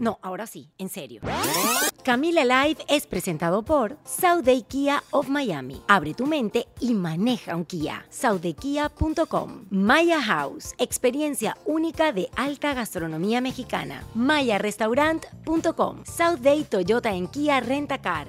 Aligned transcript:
No, 0.00 0.18
ahora 0.22 0.46
sí, 0.46 0.70
en 0.78 0.88
serio. 0.88 1.20
Camila 2.02 2.44
Live 2.44 2.82
es 2.88 3.06
presentado 3.06 3.62
por 3.62 3.98
Day 4.42 4.62
Kia 4.62 5.04
of 5.10 5.28
Miami. 5.28 5.82
Abre 5.86 6.14
tu 6.14 6.26
mente 6.26 6.66
y 6.80 6.94
maneja 6.94 7.54
un 7.54 7.66
Kia. 7.66 8.06
SaudeKia.com. 8.08 9.66
Maya 9.70 10.22
House, 10.22 10.74
experiencia 10.78 11.58
única 11.66 12.12
de 12.12 12.30
alta 12.34 12.72
gastronomía 12.72 13.42
mexicana. 13.42 14.02
MayaRestaurant.com. 14.14 16.04
Day 16.40 16.64
Toyota 16.64 17.14
en 17.14 17.28
Kia 17.28 17.60
Rentacar. 17.60 18.28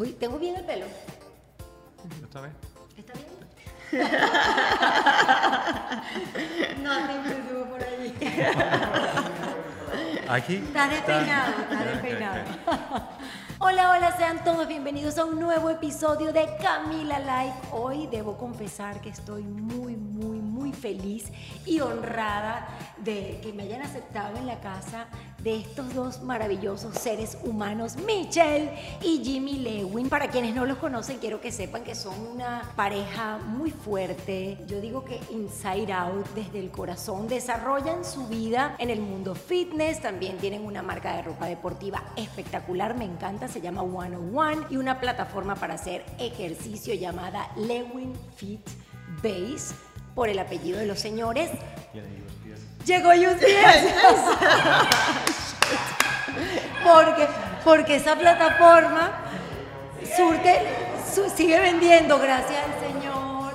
Uy, 0.00 0.12
tengo 0.12 0.38
bien 0.38 0.56
el 0.56 0.64
pelo. 0.64 0.86
¿Está 2.24 2.40
bien? 2.40 2.54
¿Está 2.96 3.12
bien? 3.92 4.08
no 6.82 7.06
te 7.06 7.12
por 7.68 7.84
allí. 7.84 8.14
Aquí. 10.26 10.56
Está 10.56 10.88
despeinado, 10.88 11.52
está 11.60 11.84
despeinado. 11.84 12.40
Hola, 13.58 13.90
hola, 13.90 14.16
sean 14.16 14.42
todos 14.42 14.66
bienvenidos 14.66 15.18
a 15.18 15.26
un 15.26 15.38
nuevo 15.38 15.68
episodio 15.68 16.32
de 16.32 16.48
Camila 16.62 17.18
Live. 17.18 17.52
Hoy 17.72 18.06
debo 18.06 18.38
confesar 18.38 19.02
que 19.02 19.10
estoy 19.10 19.42
muy, 19.42 19.96
muy, 19.96 20.39
feliz 20.72 21.30
y 21.66 21.80
honrada 21.80 22.68
de 22.98 23.40
que 23.42 23.52
me 23.52 23.64
hayan 23.64 23.82
aceptado 23.82 24.36
en 24.36 24.46
la 24.46 24.60
casa 24.60 25.06
de 25.42 25.56
estos 25.56 25.94
dos 25.94 26.22
maravillosos 26.22 26.94
seres 26.94 27.38
humanos, 27.42 27.96
Michelle 28.06 28.70
y 29.02 29.22
Jimmy 29.24 29.58
Lewin. 29.58 30.08
Para 30.08 30.28
quienes 30.28 30.54
no 30.54 30.66
los 30.66 30.78
conocen, 30.78 31.18
quiero 31.18 31.40
que 31.40 31.50
sepan 31.50 31.82
que 31.82 31.94
son 31.94 32.14
una 32.26 32.62
pareja 32.76 33.38
muy 33.38 33.70
fuerte. 33.70 34.58
Yo 34.66 34.80
digo 34.80 35.04
que 35.04 35.18
inside 35.30 35.92
out, 35.92 36.26
desde 36.34 36.60
el 36.60 36.70
corazón, 36.70 37.28
desarrollan 37.28 38.04
su 38.04 38.26
vida 38.26 38.76
en 38.78 38.90
el 38.90 39.00
mundo 39.00 39.34
fitness. 39.34 40.00
También 40.00 40.36
tienen 40.38 40.64
una 40.64 40.82
marca 40.82 41.16
de 41.16 41.22
ropa 41.22 41.46
deportiva 41.46 42.02
espectacular, 42.16 42.96
me 42.96 43.04
encanta, 43.04 43.48
se 43.48 43.60
llama 43.60 43.82
One 43.82 44.16
One 44.34 44.66
y 44.70 44.76
una 44.76 45.00
plataforma 45.00 45.54
para 45.54 45.74
hacer 45.74 46.04
ejercicio 46.18 46.94
llamada 46.94 47.50
Lewin 47.56 48.12
Fit 48.36 48.66
Base 49.22 49.89
por 50.20 50.28
el 50.28 50.38
apellido 50.38 50.78
de 50.78 50.84
los 50.84 51.00
señores. 51.00 51.48
Llegó 52.84 53.08
USPS. 53.08 53.86
porque, 56.84 57.26
porque 57.64 57.96
esa 57.96 58.16
plataforma 58.16 59.12
surte, 60.14 60.60
sigue 61.34 61.58
vendiendo, 61.58 62.18
gracias 62.18 62.58
al 62.66 62.92
Señor. 62.92 63.54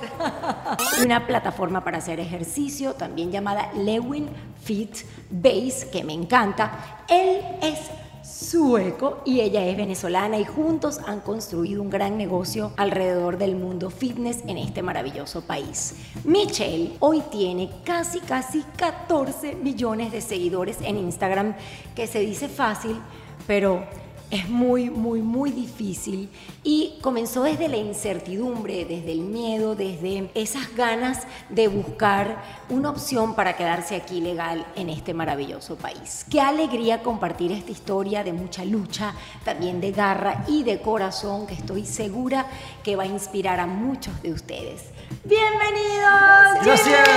Una 1.04 1.24
plataforma 1.24 1.84
para 1.84 1.98
hacer 1.98 2.18
ejercicio, 2.18 2.94
también 2.94 3.30
llamada 3.30 3.70
Lewin 3.74 4.28
Fit 4.64 5.04
Base, 5.30 5.88
que 5.92 6.02
me 6.02 6.14
encanta. 6.14 7.04
Él 7.06 7.42
es 7.62 7.78
sueco 8.26 9.22
y 9.24 9.40
ella 9.40 9.64
es 9.64 9.76
venezolana 9.76 10.38
y 10.38 10.44
juntos 10.44 10.98
han 11.06 11.20
construido 11.20 11.80
un 11.80 11.90
gran 11.90 12.18
negocio 12.18 12.72
alrededor 12.76 13.38
del 13.38 13.56
mundo 13.56 13.90
fitness 13.90 14.42
en 14.46 14.58
este 14.58 14.82
maravilloso 14.82 15.42
país. 15.42 15.94
Michelle 16.24 16.92
hoy 17.00 17.22
tiene 17.30 17.70
casi 17.84 18.20
casi 18.20 18.62
14 18.76 19.54
millones 19.56 20.12
de 20.12 20.20
seguidores 20.20 20.78
en 20.82 20.98
Instagram, 20.98 21.54
que 21.94 22.06
se 22.06 22.20
dice 22.20 22.48
fácil, 22.48 23.00
pero 23.46 23.84
es 24.30 24.48
muy, 24.48 24.90
muy, 24.90 25.22
muy 25.22 25.52
difícil 25.52 26.28
y 26.64 26.98
comenzó 27.00 27.44
desde 27.44 27.68
la 27.68 27.76
incertidumbre, 27.76 28.84
desde 28.84 29.12
el 29.12 29.20
miedo, 29.20 29.76
desde 29.76 30.30
esas 30.34 30.74
ganas 30.74 31.26
de 31.48 31.68
buscar 31.68 32.42
una 32.68 32.90
opción 32.90 33.34
para 33.34 33.56
quedarse 33.56 33.94
aquí 33.94 34.20
legal 34.20 34.66
en 34.74 34.90
este 34.90 35.14
maravilloso 35.14 35.76
país. 35.76 36.26
Qué 36.30 36.40
alegría 36.40 37.02
compartir 37.02 37.52
esta 37.52 37.70
historia 37.70 38.24
de 38.24 38.32
mucha 38.32 38.64
lucha, 38.64 39.14
también 39.44 39.80
de 39.80 39.92
garra 39.92 40.44
y 40.48 40.64
de 40.64 40.80
corazón 40.80 41.46
que 41.46 41.54
estoy 41.54 41.86
segura 41.86 42.46
que 42.82 42.96
va 42.96 43.04
a 43.04 43.06
inspirar 43.06 43.60
a 43.60 43.66
muchos 43.66 44.20
de 44.22 44.32
ustedes. 44.32 44.86
Bienvenidos. 45.24 46.64
Gracias. 46.64 47.08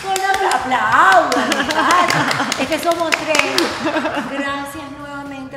Con 0.00 0.12
aplausos. 0.52 1.44
Es 2.60 2.68
que 2.68 2.78
somos 2.78 3.10
tres. 3.10 3.56
Gracias 4.30 4.99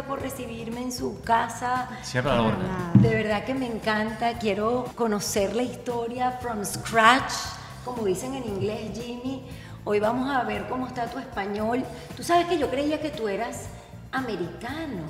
por 0.08 0.22
recibirme 0.22 0.82
en 0.82 0.92
su 0.92 1.22
casa. 1.22 1.90
Siempre 2.02 2.32
a 2.32 2.36
la 2.36 2.42
orden. 2.44 2.68
De 2.96 3.10
verdad 3.10 3.44
que 3.46 3.54
me 3.54 3.66
encanta. 3.68 4.38
Quiero 4.38 4.86
conocer 4.96 5.56
la 5.56 5.64
historia 5.64 6.32
from 6.42 6.64
scratch, 6.64 7.34
como 7.84 8.04
dicen 8.06 8.34
en 8.36 8.46
inglés, 8.46 8.92
Jimmy. 8.94 9.44
Hoy 9.86 10.00
vamos 10.00 10.30
a 10.30 10.44
ver 10.44 10.68
cómo 10.68 10.88
está 10.88 11.08
tu 11.08 11.20
español. 11.20 11.84
Tú 12.16 12.24
sabes 12.24 12.48
que 12.48 12.58
yo 12.58 12.70
creía 12.70 13.02
que 13.02 13.10
tú 13.10 13.28
eras 13.28 13.66
americano. 14.12 15.02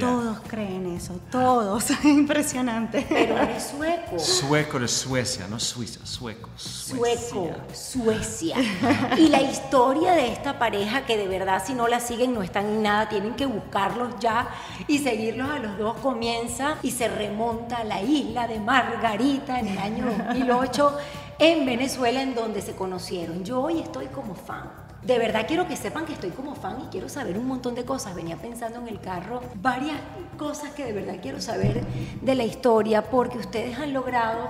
Todos 0.00 0.38
creen 0.46 0.86
eso, 0.94 1.20
todos. 1.30 1.84
Impresionante. 2.04 3.06
Pero 3.08 3.38
eres 3.38 3.72
sueco. 3.76 4.18
Sueco 4.18 4.78
de 4.78 4.88
Suecia, 4.88 5.46
no 5.48 5.60
Suiza, 5.60 6.04
sueco. 6.04 6.48
Sueco, 6.56 7.50
Suecia. 7.72 8.56
y 9.18 9.28
la 9.28 9.42
historia 9.42 10.12
de 10.12 10.32
esta 10.32 10.58
pareja, 10.58 11.06
que 11.06 11.16
de 11.16 11.28
verdad 11.28 11.62
si 11.64 11.74
no 11.74 11.88
la 11.88 12.00
siguen 12.00 12.34
no 12.34 12.42
están 12.42 12.66
en 12.66 12.82
nada, 12.82 13.08
tienen 13.08 13.34
que 13.34 13.46
buscarlos 13.46 14.14
ya 14.20 14.48
y 14.86 14.98
seguirlos 14.98 15.50
a 15.50 15.58
los 15.58 15.78
dos, 15.78 15.96
comienza 15.98 16.76
y 16.82 16.90
se 16.90 17.08
remonta 17.08 17.78
a 17.78 17.84
la 17.84 18.02
isla 18.02 18.46
de 18.48 18.60
Margarita 18.60 19.60
en 19.60 19.68
el 19.68 19.78
año 19.78 20.06
2008 20.28 20.96
en 21.38 21.66
Venezuela, 21.66 22.22
en 22.22 22.34
donde 22.34 22.62
se 22.62 22.74
conocieron. 22.74 23.44
Yo 23.44 23.60
hoy 23.60 23.80
estoy 23.80 24.06
como 24.06 24.34
fan 24.34 24.83
de 25.06 25.18
verdad 25.18 25.44
quiero 25.46 25.68
que 25.68 25.76
sepan 25.76 26.06
que 26.06 26.14
estoy 26.14 26.30
como 26.30 26.54
fan 26.54 26.78
y 26.86 26.88
quiero 26.90 27.08
saber 27.08 27.36
un 27.36 27.46
montón 27.46 27.74
de 27.74 27.84
cosas. 27.84 28.14
Venía 28.14 28.36
pensando 28.36 28.80
en 28.80 28.88
el 28.88 29.00
carro 29.00 29.42
varias 29.56 29.98
cosas 30.38 30.70
que 30.70 30.84
de 30.84 30.92
verdad 30.92 31.16
quiero 31.20 31.40
saber 31.40 31.84
de 32.20 32.34
la 32.34 32.44
historia 32.44 33.02
porque 33.02 33.38
ustedes 33.38 33.78
han 33.78 33.92
logrado 33.92 34.48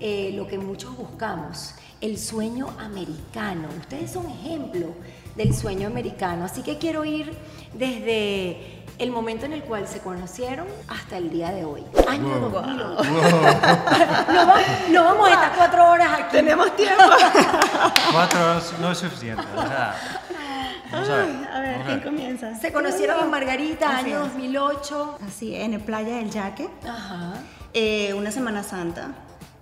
eh, 0.00 0.32
lo 0.34 0.48
que 0.48 0.58
muchos 0.58 0.96
buscamos, 0.96 1.74
el 2.00 2.18
sueño 2.18 2.68
americano. 2.78 3.68
Ustedes 3.78 4.10
son 4.10 4.28
ejemplo 4.28 4.88
del 5.36 5.54
sueño 5.54 5.86
americano. 5.86 6.44
Así 6.44 6.62
que 6.62 6.78
quiero 6.78 7.04
ir 7.04 7.32
desde 7.72 8.81
el 9.02 9.10
momento 9.10 9.46
en 9.46 9.52
el 9.52 9.64
cual 9.64 9.88
se 9.88 9.98
conocieron 9.98 10.68
hasta 10.86 11.16
el 11.16 11.28
día 11.28 11.50
de 11.50 11.64
hoy. 11.64 11.84
Año 12.08 12.38
wow. 12.38 12.50
2008. 12.50 13.10
no, 14.90 15.04
vamos 15.04 15.28
a 15.28 15.32
estar 15.32 15.52
cuatro 15.56 15.90
horas 15.90 16.08
aquí. 16.12 16.28
Tenemos 16.30 16.76
tiempo. 16.76 17.02
cuatro 18.12 18.40
horas 18.40 18.72
no 18.80 18.92
es 18.92 18.98
suficiente. 18.98 19.42
vamos 19.56 21.08
a 21.08 21.16
ver. 21.16 21.48
a 21.52 21.60
ver, 21.60 21.82
¿quién 21.84 22.00
comienza? 22.00 22.54
Se 22.54 22.72
conocieron 22.72 23.24
en 23.24 23.30
Margarita, 23.30 23.96
año 23.96 24.20
2008. 24.20 25.18
Así, 25.26 25.56
en 25.56 25.74
el 25.74 25.80
Playa 25.80 26.18
del 26.18 26.30
Yaque. 26.30 26.70
Ajá. 26.88 27.32
Eh, 27.74 28.14
una 28.14 28.30
Semana 28.30 28.62
Santa. 28.62 29.08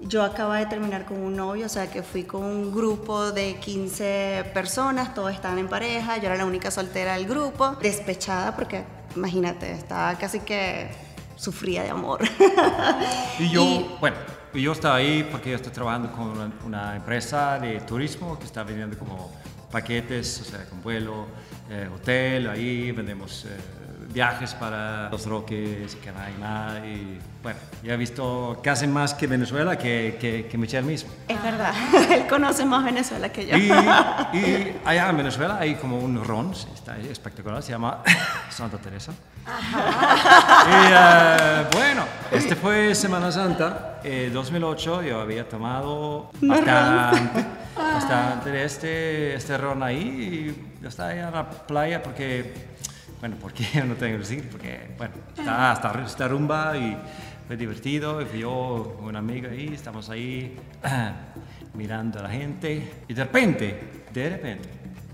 Yo 0.00 0.22
acababa 0.22 0.58
de 0.58 0.66
terminar 0.66 1.06
con 1.06 1.18
un 1.18 1.36
novio, 1.36 1.64
o 1.64 1.68
sea 1.70 1.90
que 1.90 2.02
fui 2.02 2.24
con 2.24 2.42
un 2.42 2.74
grupo 2.74 3.32
de 3.32 3.56
15 3.56 4.50
personas, 4.52 5.14
todos 5.14 5.32
estaban 5.32 5.58
en 5.58 5.68
pareja, 5.68 6.16
yo 6.16 6.26
era 6.26 6.36
la 6.36 6.46
única 6.46 6.70
soltera 6.70 7.14
del 7.14 7.26
grupo, 7.26 7.76
despechada 7.82 8.56
porque 8.56 8.84
imagínate, 9.16 9.72
estaba 9.72 10.14
casi 10.16 10.40
que 10.40 10.90
sufría 11.36 11.82
de 11.82 11.90
amor. 11.90 12.20
y 13.38 13.48
yo, 13.50 13.96
bueno, 14.00 14.16
yo 14.54 14.72
estaba 14.72 14.96
ahí 14.96 15.26
porque 15.30 15.50
yo 15.50 15.56
estoy 15.56 15.72
trabajando 15.72 16.10
con 16.12 16.52
una, 16.64 16.96
empresa 16.96 17.58
de 17.58 17.80
turismo 17.80 18.38
que 18.38 18.44
está 18.44 18.62
vendiendo 18.62 18.98
como 18.98 19.32
paquetes, 19.70 20.40
o 20.40 20.44
sea, 20.44 20.64
con 20.66 20.82
vuelo, 20.82 21.26
eh, 21.70 21.88
hotel, 21.94 22.48
ahí 22.48 22.92
vendemos... 22.92 23.46
Eh, 23.46 23.80
viajes 24.12 24.54
para 24.54 25.08
los 25.10 25.26
Roques, 25.26 25.96
Canaima 26.04 26.80
y 26.84 27.18
bueno, 27.42 27.58
ya 27.82 27.94
he 27.94 27.96
visto 27.96 28.60
hacen 28.70 28.92
más 28.92 29.14
que 29.14 29.26
Venezuela 29.26 29.76
que, 29.76 30.16
que, 30.20 30.46
que 30.46 30.58
Michelle 30.58 30.86
mismo. 30.86 31.10
Es 31.26 31.42
verdad, 31.42 31.74
él 32.10 32.26
conoce 32.28 32.64
más 32.64 32.84
Venezuela 32.84 33.30
que 33.30 33.46
yo. 33.46 33.56
Y, 33.56 33.72
y, 34.38 34.80
allá 34.84 35.10
en 35.10 35.16
Venezuela 35.16 35.58
hay 35.58 35.74
como 35.74 35.98
un 35.98 36.22
ron, 36.24 36.52
está 36.52 36.96
espectacular, 36.98 37.62
se 37.62 37.72
llama 37.72 38.02
Santa 38.50 38.78
Teresa. 38.78 39.12
Y 39.46 40.92
uh, 40.92 41.66
bueno, 41.72 42.04
este 42.30 42.54
fue 42.54 42.94
Semana 42.94 43.32
Santa, 43.32 44.00
eh, 44.04 44.30
2008, 44.32 45.02
yo 45.02 45.20
había 45.20 45.48
tomado 45.48 46.30
bastante, 46.40 47.44
bastante 47.74 48.50
de 48.50 48.64
este, 48.64 49.34
este 49.34 49.58
ron 49.58 49.82
ahí 49.82 49.96
y 49.98 50.82
yo 50.82 50.88
estaba 50.88 51.08
ahí 51.08 51.18
en 51.18 51.32
la 51.32 51.48
playa 51.48 52.02
porque 52.02 52.69
bueno, 53.20 53.36
¿por 53.36 53.52
qué 53.52 53.64
no 53.84 53.94
tengo 53.94 54.14
que 54.14 54.18
decir? 54.18 54.48
Porque, 54.50 54.94
bueno, 54.96 55.14
está 55.36 55.72
hasta 55.72 56.02
esta 56.04 56.28
rumba 56.28 56.76
y 56.76 56.96
fue 57.46 57.56
divertido. 57.56 58.20
Y 58.20 58.24
fui 58.24 58.40
yo 58.40 58.94
con 58.96 59.06
una 59.06 59.18
amiga 59.20 59.50
ahí, 59.50 59.70
estamos 59.72 60.08
ahí 60.10 60.56
mirando 61.74 62.18
a 62.18 62.22
la 62.22 62.30
gente. 62.30 63.04
Y 63.06 63.14
de 63.14 63.24
repente, 63.24 64.04
de 64.12 64.30
repente, 64.30 64.68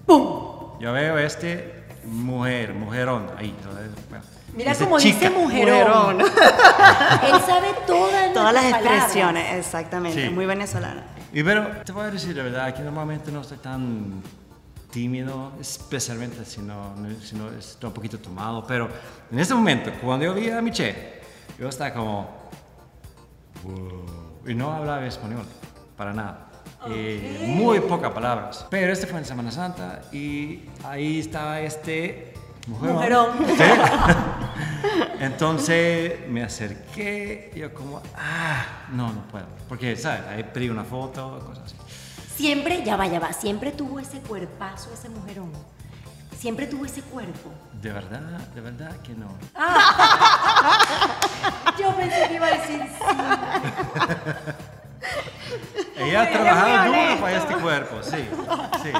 ¡pum! 0.07 0.79
Yo 0.81 0.93
veo 0.93 1.19
este 1.19 1.85
mujer, 2.05 2.75
mujerón 2.75 3.27
ahí. 3.37 3.55
Mira 4.55 4.75
cómo 4.75 4.99
dice 4.99 5.29
mujerón. 5.31 6.21
Él 6.21 7.41
sabe 7.47 7.69
todas, 7.87 8.33
todas 8.33 8.55
las 8.55 8.65
expresiones, 8.65 9.55
exactamente, 9.55 10.31
muy 10.31 10.47
venezolana. 10.47 11.03
Y 11.33 11.43
pero 11.43 11.69
te 11.85 11.93
voy 11.93 12.05
a 12.05 12.11
decir 12.11 12.37
la 12.37 12.45
verdad, 12.45 12.75
que 12.75 12.83
normalmente 12.83 13.31
no 13.31 13.43
estoy 13.43 13.59
tan 13.59 14.23
tímido, 14.97 15.53
especialmente 15.61 16.43
si 16.47 16.63
no, 16.63 16.95
si 17.23 17.37
no 17.37 17.51
estoy 17.51 17.89
un 17.89 17.93
poquito 17.93 18.19
tomado, 18.19 18.67
pero 18.67 18.89
en 19.31 19.39
este 19.39 19.53
momento, 19.53 19.93
cuando 20.01 20.25
yo 20.25 20.33
vi 20.33 20.49
a 20.49 20.63
Michelle, 20.63 21.21
yo 21.59 21.69
estaba 21.69 21.93
como, 21.93 22.31
y 24.47 24.55
no 24.55 24.73
hablaba 24.73 25.07
español, 25.07 25.45
para 25.99 26.15
nada. 26.15 26.49
muy 27.47 27.81
pocas 27.81 28.11
palabras. 28.11 28.67
Pero 28.71 28.91
este 28.91 29.07
fue 29.07 29.19
en 29.19 29.27
Semana 29.27 29.51
Santa 29.51 30.01
y 30.13 30.63
ahí 30.83 31.19
estaba 31.19 31.61
este 31.61 32.33
mujerón. 32.67 33.37
Entonces 35.21 36.27
me 36.31 36.43
acerqué 36.43 37.53
y 37.55 37.59
yo 37.59 37.75
como, 37.75 38.01
ah, 38.17 38.87
no, 38.93 39.13
no 39.13 39.29
puedo. 39.29 39.47
Porque, 39.69 39.95
¿sabes? 39.95 40.23
Ahí 40.27 40.43
pedí 40.55 40.71
una 40.71 40.85
foto, 40.85 41.39
cosas 41.47 41.65
así. 41.65 41.86
Siempre, 42.37 42.85
ya 42.85 42.97
va, 42.97 43.07
ya 43.07 43.19
va, 43.19 43.33
siempre 43.33 43.73
tuvo 43.73 43.99
ese 43.99 44.21
cuerpazo, 44.21 44.93
ese 44.93 45.09
mujerón. 45.09 45.51
Siempre 46.39 46.67
tuvo 46.67 46.85
ese 46.85 47.01
cuerpo. 47.01 47.51
De 47.81 47.91
verdad, 47.91 48.21
de 48.55 48.61
verdad 48.61 48.95
que 48.99 49.15
no. 49.15 49.29
yo 51.79 51.97
pensé 51.97 52.29
que 52.29 52.35
iba 52.35 52.47
a 52.47 52.51
decir 52.51 52.83
sí. 52.83 53.05
Ella 55.97 56.23
ha 56.23 56.31
trabajado 56.31 56.93
duro 56.93 57.21
para 57.21 57.39
este 57.39 57.55
cuerpo, 57.55 58.03
sí, 58.03 58.29
sí. 58.83 58.93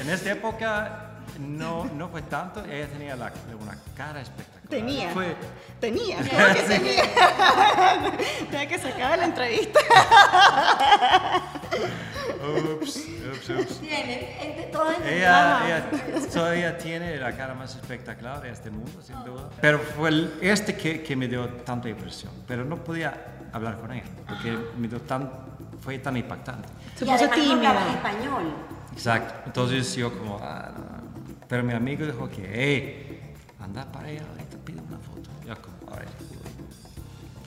En 0.00 0.10
esta 0.10 0.32
época 0.32 1.13
no, 1.38 1.84
no 1.96 2.08
fue 2.08 2.22
tanto, 2.22 2.64
ella 2.64 2.86
tenía 2.88 3.16
la, 3.16 3.32
una 3.60 3.76
cara 3.96 4.20
espectacular. 4.20 4.68
Tenía. 4.68 5.10
Fue... 5.10 5.36
Tenía, 5.80 6.18
que 6.18 6.62
tenía. 6.62 7.02
tenía 8.50 8.68
que 8.68 8.78
sacar 8.78 9.18
la 9.18 9.24
entrevista. 9.26 9.80
ups, 12.80 13.08
ups, 13.32 13.50
ups. 13.50 13.80
Tiene, 13.80 14.68
todo 14.72 14.90
ella, 15.04 15.66
ella, 15.66 16.52
ella, 16.54 16.78
tiene 16.78 17.16
la 17.18 17.36
cara 17.36 17.54
más 17.54 17.74
espectacular 17.76 18.40
de 18.42 18.50
este 18.50 18.70
mundo, 18.70 19.02
sin 19.02 19.22
duda. 19.24 19.50
Pero 19.60 19.78
fue 19.78 20.08
el, 20.08 20.34
este 20.40 20.76
que, 20.76 21.02
que 21.02 21.16
me 21.16 21.28
dio 21.28 21.48
tanta 21.48 21.88
impresión. 21.88 22.32
Pero 22.46 22.64
no 22.64 22.82
podía 22.82 23.14
hablar 23.52 23.78
con 23.78 23.92
ella, 23.92 24.04
porque 24.26 24.56
me 24.76 24.88
dio 24.88 25.00
tan, 25.02 25.30
fue 25.80 25.98
tan 25.98 26.16
impactante. 26.16 26.68
Se 26.96 27.04
puso 27.04 27.28
tímida. 27.28 27.90
español. 27.90 28.54
Exacto. 28.92 29.34
Entonces 29.46 29.94
yo 29.94 30.16
como, 30.16 30.38
ah, 30.42 30.70
no, 30.76 30.93
pero 31.54 31.62
mi 31.62 31.72
amigo 31.72 32.04
dijo 32.04 32.28
que, 32.28 32.50
hey, 32.52 33.20
anda 33.60 33.84
para 33.84 34.08
allá, 34.08 34.22
ahorita 34.28 34.56
pide 34.64 34.80
una 34.80 34.98
foto. 34.98 35.30
Ya 35.46 35.54
como, 35.54 35.94
a 35.94 36.00
ver, 36.00 36.08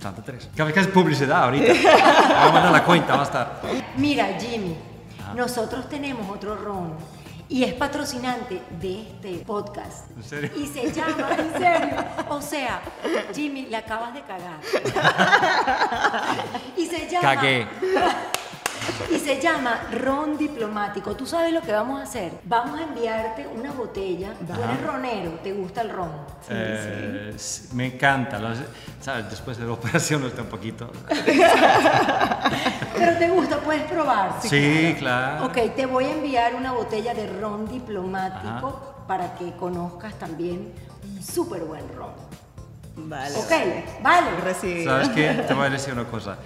Santa 0.01 0.21
Teresa. 0.24 0.48
Que 0.56 0.80
es 0.80 0.88
publicidad 0.88 1.44
ahorita. 1.44 1.74
Vamos 1.83 2.50
a 2.50 2.54
mandar 2.54 2.71
la 2.71 2.86
cuenta, 2.86 3.15
va 3.15 3.24
a 3.24 3.25
estar. 3.25 3.62
Mira, 3.98 4.27
Jimmy, 4.39 4.77
nosotros 5.36 5.89
tenemos 5.89 6.25
otro 6.33 6.56
ron 6.56 6.94
y 7.50 7.65
es 7.65 7.74
patrocinante 7.74 8.62
de 8.80 9.01
este 9.01 9.44
podcast. 9.44 10.10
¿En 10.15 10.24
serio? 10.24 10.51
Y 10.56 10.68
se 10.68 10.89
llama, 10.89 11.27
en 11.38 11.51
serio. 11.51 12.06
O 12.30 12.42
sea, 12.42 12.81
Jimmy, 13.36 13.65
le 13.65 13.75
acabas 13.75 14.13
de 14.13 14.21
cagar. 14.21 14.62
y 16.77 16.86
se 16.86 17.10
llama. 17.10 17.36
Cagué 17.36 17.68
y 19.12 19.19
se 19.19 19.42
llama 19.42 19.81
ron 19.92 20.38
diplomático. 20.38 21.16
¿Tú 21.16 21.25
sabes 21.25 21.54
lo 21.54 21.62
que 21.62 21.72
vamos 21.72 22.00
a 22.00 22.04
hacer? 22.04 22.31
Vamos 22.44 22.80
a 22.80 22.84
enviarte 22.84 23.48
una 23.48 23.72
botella. 23.72 24.34
Tú 24.34 24.62
eres 24.62 24.86
ronero, 24.86 25.31
¿te 25.44 25.54
gusta 25.54 25.81
el 25.81 25.89
ron? 25.89 26.12
Eh, 26.50 27.36
me 27.74 27.88
encanta. 27.88 28.39
¿sabes? 29.01 29.30
Después 29.30 29.57
de 29.57 29.66
la 29.66 29.74
operación 29.74 30.25
está 30.25 30.42
un 30.42 30.50
poquito. 30.50 30.92
Pero 32.98 33.18
te 33.18 33.30
gusta, 33.30 33.60
puedes 33.60 33.84
probar. 33.84 34.39
Sí, 34.42 34.95
claro. 34.98 35.45
Ok, 35.45 35.57
te 35.75 35.86
voy 35.86 36.06
a 36.06 36.13
enviar 36.13 36.56
una 36.56 36.72
botella 36.72 37.13
de 37.13 37.28
ron 37.28 37.68
diplomático 37.68 39.04
para 39.07 39.36
que 39.36 39.56
conozcas 39.56 40.13
también 40.16 40.74
un 41.04 41.24
súper 41.24 41.63
buen 41.63 41.84
ron. 41.95 42.12
Vale. 42.98 43.36
Ok, 43.38 43.51
vale. 44.01 44.28
Recibido. 44.44 44.92
¿Sabes 44.92 45.10
qué? 45.10 45.44
Te 45.48 45.54
voy 45.54 45.68
a 45.68 45.69
decir 45.69 45.94
una 45.94 46.06
cosa. 46.06 46.38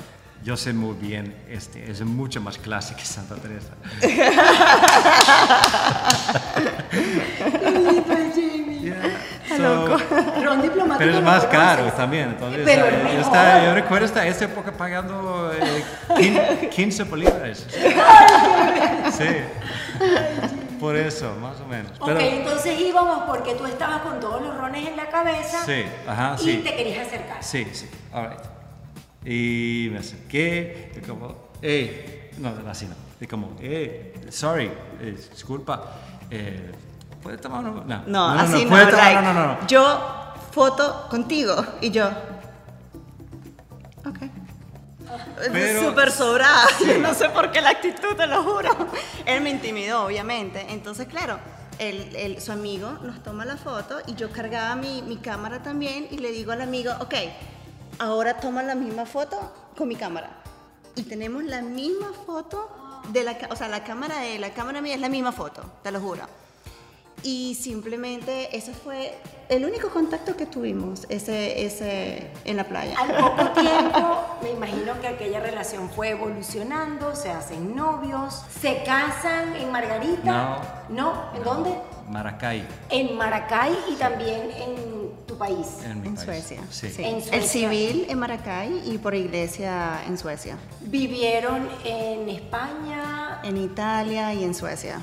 Yo 0.44 0.58
sé 0.58 0.74
muy 0.74 0.96
bien, 0.96 1.36
este, 1.50 1.92
es 1.92 2.02
mucho 2.02 2.42
más 2.42 2.58
clásico 2.58 3.00
que 3.00 3.06
Santa 3.06 3.36
Teresa. 3.36 3.74
Ron 10.44 10.62
diplomático. 10.62 10.98
Pero 10.98 11.18
es 11.18 11.24
más 11.24 11.46
caro 11.46 11.92
también. 11.94 12.30
Entonces, 12.30 12.62
pero 12.66 12.88
eh, 12.88 13.12
yo, 13.14 13.22
está, 13.22 13.66
yo, 13.66 13.74
recuerdo 13.74 14.06
esta, 14.06 14.26
esta 14.26 14.46
época 14.46 14.72
pagando 14.72 15.52
eh, 15.54 16.70
15 16.70 17.04
bolívares. 17.04 17.68
Sí. 19.12 19.28
Por 20.80 20.96
eso, 20.96 21.36
más 21.42 21.60
o 21.60 21.68
menos. 21.68 21.92
Ok, 22.00 22.18
entonces 22.18 22.80
íbamos 22.80 23.24
porque 23.28 23.54
tú 23.54 23.68
estabas 23.68 24.02
con 24.02 24.20
todos 24.20 24.42
los 24.42 24.58
rones 24.58 24.88
en 24.88 24.96
la 24.96 25.10
cabeza. 25.10 25.64
Sí, 25.66 25.84
ajá, 26.08 26.38
y 26.40 26.44
sí. 26.44 26.62
te 26.64 26.76
querías 26.76 27.08
acercar. 27.08 27.44
Sí, 27.44 27.68
sí. 27.74 27.88
All 28.14 28.30
right. 28.30 28.51
Y 29.24 29.90
me 29.92 30.00
acerqué, 30.00 30.92
y 30.96 31.06
como, 31.06 31.50
hey, 31.62 32.32
no, 32.40 32.54
así 32.68 32.86
no. 32.86 32.96
Y 33.20 33.28
como, 33.28 33.56
hey, 33.60 34.14
sorry, 34.30 34.72
eh, 35.00 35.16
disculpa, 35.32 35.94
eh, 36.30 36.72
¿puede 37.22 37.38
tomar 37.38 37.64
No, 37.64 37.84
no, 37.86 38.04
no, 38.08 38.30
así 38.30 38.66
no, 38.66 38.76
no, 38.76 39.22
no, 39.22 39.34
no, 39.34 39.68
Yo 39.68 40.34
foto 40.52 41.08
contigo 41.10 41.64
y 41.82 41.92
yo, 41.92 42.08
ok. 44.06 44.18
Súper 45.80 46.12
sobrada, 46.12 46.66
no 47.02 47.14
sé 47.14 47.30
por 47.30 47.52
qué 47.52 47.62
la 47.62 47.72
actitud, 47.72 48.16
te 48.16 48.26
lo 48.28 48.44
juro. 48.44 48.76
Él 49.26 49.42
me 49.42 49.50
intimidó, 49.50 50.06
obviamente. 50.06 50.66
Entonces, 50.70 51.08
claro, 51.08 51.38
él, 51.80 52.38
su 52.40 52.52
amigo 52.52 52.92
nos 53.04 53.22
toma 53.24 53.46
la 53.46 53.58
foto 53.58 54.00
y 54.08 54.16
yo 54.16 54.32
cargaba 54.32 54.76
mi, 54.76 55.02
mi 55.02 55.18
cámara 55.18 55.62
también 55.64 56.08
y 56.12 56.18
le 56.18 56.32
digo 56.32 56.52
al 56.52 56.62
amigo, 56.62 56.94
ok, 57.00 57.14
ahora 58.02 58.38
toma 58.38 58.64
la 58.64 58.74
misma 58.74 59.06
foto 59.06 59.38
con 59.78 59.88
mi 59.88 59.96
cámara. 59.96 60.32
Y 60.96 61.04
tenemos 61.04 61.44
la 61.44 61.62
misma 61.62 62.12
foto 62.26 62.70
de 63.10 63.24
la, 63.24 63.38
o 63.50 63.56
sea, 63.56 63.68
la 63.68 63.84
cámara 63.84 64.18
de 64.18 64.40
la 64.40 64.50
cámara 64.50 64.82
mía 64.82 64.96
es 64.96 65.02
la 65.02 65.08
misma 65.08 65.32
foto, 65.32 65.62
te 65.84 65.92
lo 65.92 66.02
juro. 66.02 66.24
Y 67.24 67.54
simplemente 67.54 68.58
ese 68.58 68.74
fue 68.74 69.14
el 69.48 69.64
único 69.64 69.90
contacto 69.90 70.36
que 70.36 70.48
tuvimos 70.48 71.06
ese, 71.10 71.64
ese, 71.64 72.32
en 72.44 72.58
la 72.58 72.64
playa. 72.64 72.96
Al 72.98 73.16
poco 73.16 73.52
tiempo, 73.62 74.40
me 74.42 74.50
imagino 74.50 75.00
que 75.00 75.08
aquella 75.08 75.40
relación 75.40 75.88
fue 75.92 76.10
evolucionando, 76.10 77.16
se 77.16 77.30
hacen 77.30 77.76
novios, 77.76 78.44
se 78.60 78.82
casan 78.84 79.56
en 79.56 79.72
Margarita. 79.72 80.24
No. 80.90 81.04
¿No? 81.04 81.36
¿En 81.36 81.44
dónde? 81.44 81.76
Maracay. 82.10 82.68
En 82.90 83.16
Maracay 83.16 83.78
y 83.88 83.94
también 83.94 84.50
en 84.52 85.11
tu 85.32 85.38
país. 85.38 85.68
En, 85.86 86.18
Suecia. 86.18 86.62
Sí. 86.70 86.88
En 86.98 87.22
Suecia. 87.22 87.38
El 87.38 87.44
civil 87.44 88.06
en 88.10 88.20
Maracay 88.20 88.94
y 88.94 88.98
por 88.98 89.16
iglesia 89.16 90.04
en 90.06 90.18
Suecia. 90.18 90.58
¿Vivieron 90.82 91.70
en 91.86 92.28
España? 92.30 93.40
En 93.44 93.58
Italia 93.58 94.34
y 94.34 94.44
en 94.44 94.54
Suecia. 94.54 95.02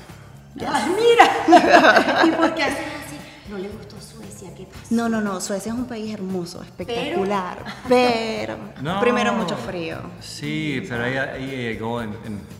Ah, 0.65 0.87
mira! 0.87 2.25
¿Y 2.25 2.31
por 2.31 2.53
qué 2.53 2.63
hacen 2.63 2.85
así? 2.85 3.17
¿No 3.49 3.57
le 3.57 3.69
gustó 3.69 3.95
Suecia? 3.99 4.53
¿Qué 4.53 4.65
pasó? 4.65 4.93
No, 4.93 5.09
no, 5.09 5.19
no. 5.19 5.41
Suecia 5.41 5.71
es 5.71 5.77
un 5.77 5.85
país 5.85 6.13
hermoso, 6.13 6.61
espectacular. 6.61 7.57
Pero, 7.89 8.57
primero 9.01 9.33
mucho 9.33 9.57
frío. 9.57 9.97
Sí, 10.19 10.83
pero 10.87 11.05
ella, 11.05 11.37
llegó 11.37 12.01
en, 12.01 12.11
en, 12.25 12.59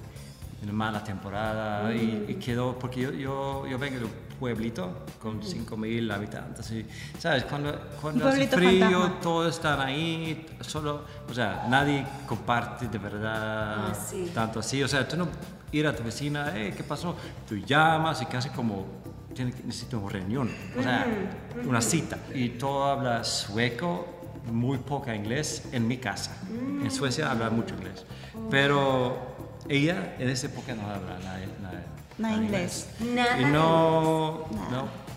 mala 0.71 1.03
temporada 1.03 1.93
y, 1.93 2.35
quedó, 2.35 2.77
porque 2.77 3.01
yo, 3.01 3.11
yo, 3.11 3.67
yo 3.67 3.77
vengo 3.79 3.99
de 3.99 4.05
un 4.05 4.28
pueblito 4.39 5.05
con 5.21 5.41
5.000 5.41 6.13
habitantes. 6.13 6.71
Y, 6.71 6.85
¿Sabes? 7.17 7.43
Cuando, 7.45 7.77
cuando 8.01 8.27
hace 8.27 8.47
frío, 8.47 9.13
todos 9.21 9.55
están 9.55 9.79
ahí, 9.81 10.45
solo, 10.61 11.03
o 11.29 11.33
sea, 11.33 11.65
nadie 11.69 12.05
comparte 12.25 12.87
de 12.87 12.97
verdad 12.97 13.91
ah, 13.91 13.93
tanto 14.33 14.59
así. 14.59 14.81
O 14.81 14.87
sea, 14.87 15.07
tú 15.07 15.17
no 15.17 15.27
ir 15.71 15.85
a 15.87 15.95
tu 15.95 16.03
vecina, 16.03 16.53
eh, 16.55 16.73
¿qué 16.75 16.83
pasó? 16.83 17.15
Tú 17.47 17.57
llamas 17.57 18.21
y 18.21 18.25
casi 18.25 18.49
como 18.49 18.85
necesito 19.37 19.99
una 19.99 20.09
reunión, 20.09 20.49
o 20.77 20.81
sea, 20.81 21.05
una 21.65 21.81
cita. 21.81 22.17
Y 22.33 22.49
todo 22.49 22.85
habla 22.85 23.23
sueco, 23.23 24.07
muy 24.51 24.77
poca 24.79 25.15
inglés 25.15 25.67
en 25.71 25.87
mi 25.87 25.97
casa. 25.97 26.35
En 26.49 26.89
Suecia 26.89 27.29
habla 27.31 27.49
mucho 27.49 27.75
inglés. 27.75 28.05
Pero 28.49 29.35
ella 29.67 30.15
en 30.17 30.29
esa 30.29 30.47
época 30.47 30.73
no 30.73 30.81
habla 30.81 31.19
nada, 31.19 31.85
nada, 32.19 32.35
inglés. 32.35 32.87
Nada. 32.99 33.41
Y 33.41 33.45
no, 33.45 34.45
no. 34.71 35.09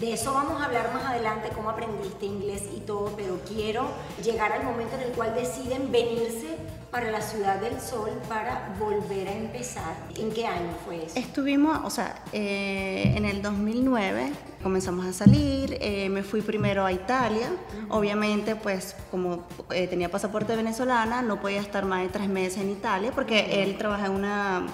De 0.00 0.12
eso 0.12 0.34
vamos 0.34 0.60
a 0.60 0.64
hablar 0.64 0.92
más 0.92 1.04
adelante, 1.04 1.50
cómo 1.54 1.70
aprendiste 1.70 2.26
inglés 2.26 2.64
y 2.76 2.80
todo, 2.80 3.12
pero 3.16 3.38
quiero 3.48 3.86
llegar 4.24 4.52
al 4.52 4.64
momento 4.64 4.96
en 4.96 5.02
el 5.02 5.10
cual 5.10 5.34
deciden 5.34 5.92
venirse 5.92 6.58
para 6.90 7.10
la 7.10 7.20
Ciudad 7.20 7.60
del 7.60 7.80
Sol 7.80 8.10
para 8.28 8.74
volver 8.78 9.26
a 9.26 9.32
empezar. 9.32 9.96
¿En 10.16 10.30
qué 10.30 10.46
año 10.46 10.70
fue 10.84 11.06
eso? 11.06 11.18
Estuvimos, 11.18 11.80
o 11.84 11.90
sea, 11.90 12.22
eh, 12.32 13.14
en 13.16 13.24
el 13.24 13.42
2009 13.42 14.32
comenzamos 14.62 15.04
a 15.06 15.12
salir, 15.12 15.76
eh, 15.80 16.08
me 16.08 16.22
fui 16.22 16.40
primero 16.40 16.84
a 16.84 16.92
Italia, 16.92 17.48
obviamente 17.88 18.56
pues 18.56 18.94
como 19.10 19.46
eh, 19.70 19.86
tenía 19.88 20.08
pasaporte 20.08 20.54
venezolana 20.56 21.20
no 21.20 21.40
podía 21.40 21.60
estar 21.60 21.84
más 21.84 22.02
de 22.02 22.08
tres 22.08 22.28
meses 22.28 22.58
en 22.58 22.70
Italia 22.70 23.10
porque 23.14 23.62
él 23.62 23.76
trabaja 23.76 24.06
en 24.06 24.12
una 24.12 24.66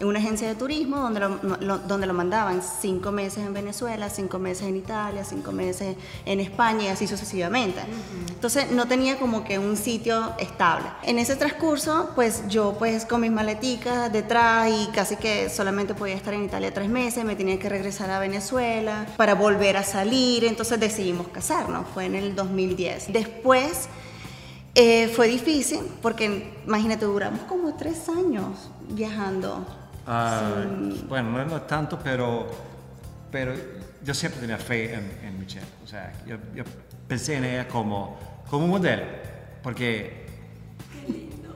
en 0.00 0.06
una 0.06 0.18
agencia 0.20 0.46
de 0.46 0.54
turismo 0.54 0.98
donde 0.98 1.20
lo, 1.20 1.78
donde 1.78 2.06
lo 2.06 2.14
mandaban 2.14 2.62
cinco 2.62 3.10
meses 3.10 3.44
en 3.44 3.52
Venezuela, 3.52 4.08
cinco 4.08 4.38
meses 4.38 4.68
en 4.68 4.76
Italia, 4.76 5.24
cinco 5.24 5.50
meses 5.50 5.96
en 6.24 6.40
España 6.40 6.84
y 6.84 6.88
así 6.88 7.06
sucesivamente. 7.06 7.80
Entonces 8.28 8.70
no 8.70 8.86
tenía 8.86 9.18
como 9.18 9.44
que 9.44 9.58
un 9.58 9.76
sitio 9.76 10.32
estable. 10.38 10.86
En 11.02 11.18
ese 11.18 11.34
transcurso, 11.36 12.10
pues 12.14 12.44
yo 12.48 12.76
pues 12.78 13.04
con 13.06 13.20
mis 13.20 13.32
maleticas 13.32 14.12
detrás 14.12 14.70
y 14.70 14.88
casi 14.92 15.16
que 15.16 15.50
solamente 15.50 15.94
podía 15.94 16.14
estar 16.14 16.34
en 16.34 16.44
Italia 16.44 16.72
tres 16.72 16.88
meses, 16.88 17.24
me 17.24 17.34
tenía 17.34 17.58
que 17.58 17.68
regresar 17.68 18.10
a 18.10 18.20
Venezuela 18.20 19.06
para 19.16 19.34
volver 19.34 19.76
a 19.76 19.82
salir, 19.82 20.44
entonces 20.44 20.78
decidimos 20.78 21.28
casarnos, 21.28 21.86
fue 21.92 22.06
en 22.06 22.14
el 22.14 22.34
2010. 22.34 23.12
Después... 23.12 23.88
Eh, 24.74 25.08
fue 25.08 25.26
difícil 25.26 25.80
porque, 26.02 26.52
imagínate, 26.64 27.04
duramos 27.04 27.40
como 27.48 27.74
tres 27.74 28.08
años 28.08 28.70
viajando 28.90 29.66
Ah, 30.10 30.64
bueno, 31.06 31.44
no, 31.44 31.60
tanto, 31.62 31.98
pero, 32.02 32.48
pero 33.30 33.52
yo 34.02 34.14
siempre 34.14 34.40
tenía 34.40 34.56
fe 34.56 34.94
en, 34.94 35.38
Michelle. 35.38 35.66
O 35.84 35.86
sea, 35.86 36.10
yo, 36.26 36.36
pensé 37.06 37.36
en 37.36 37.44
ella 37.44 37.68
como, 37.68 38.18
como 38.48 38.64
un 38.64 38.70
modelo, 38.70 39.04
porque... 39.62 40.26
Qué 40.90 41.12
lindo. 41.12 41.54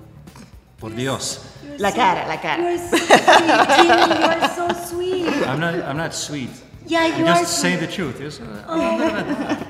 Por 0.78 0.94
Dios. 0.94 1.46
La 1.78 1.92
cara, 1.94 2.26
la 2.26 2.38
cara. 2.42 2.62
You're 2.62 2.78
so 2.78 2.96
sweet, 2.98 4.20
you're 4.20 4.48
so 4.54 4.86
sweet. 4.86 5.46
I'm 5.46 5.58
not, 5.58 5.74
I'm 5.88 5.96
not 5.96 6.12
sweet. 6.12 6.50
Yeah, 6.86 7.06
you 7.06 7.24
I'm 7.24 7.28
are 7.28 7.40
just 7.40 7.58
saying 7.58 7.80
the 7.80 7.86
truth. 7.86 8.20
Eso, 8.20 8.42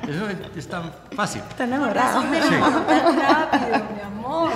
eso 0.08 0.28
es 0.56 0.66
tan 0.66 0.90
fácil. 1.14 1.42
Está 1.50 1.64
enamorado. 1.64 2.22
Sí. 2.22 2.56
Tan 2.58 3.20
rápido, 3.20 3.86
mi 3.94 4.00
amor. 4.00 4.52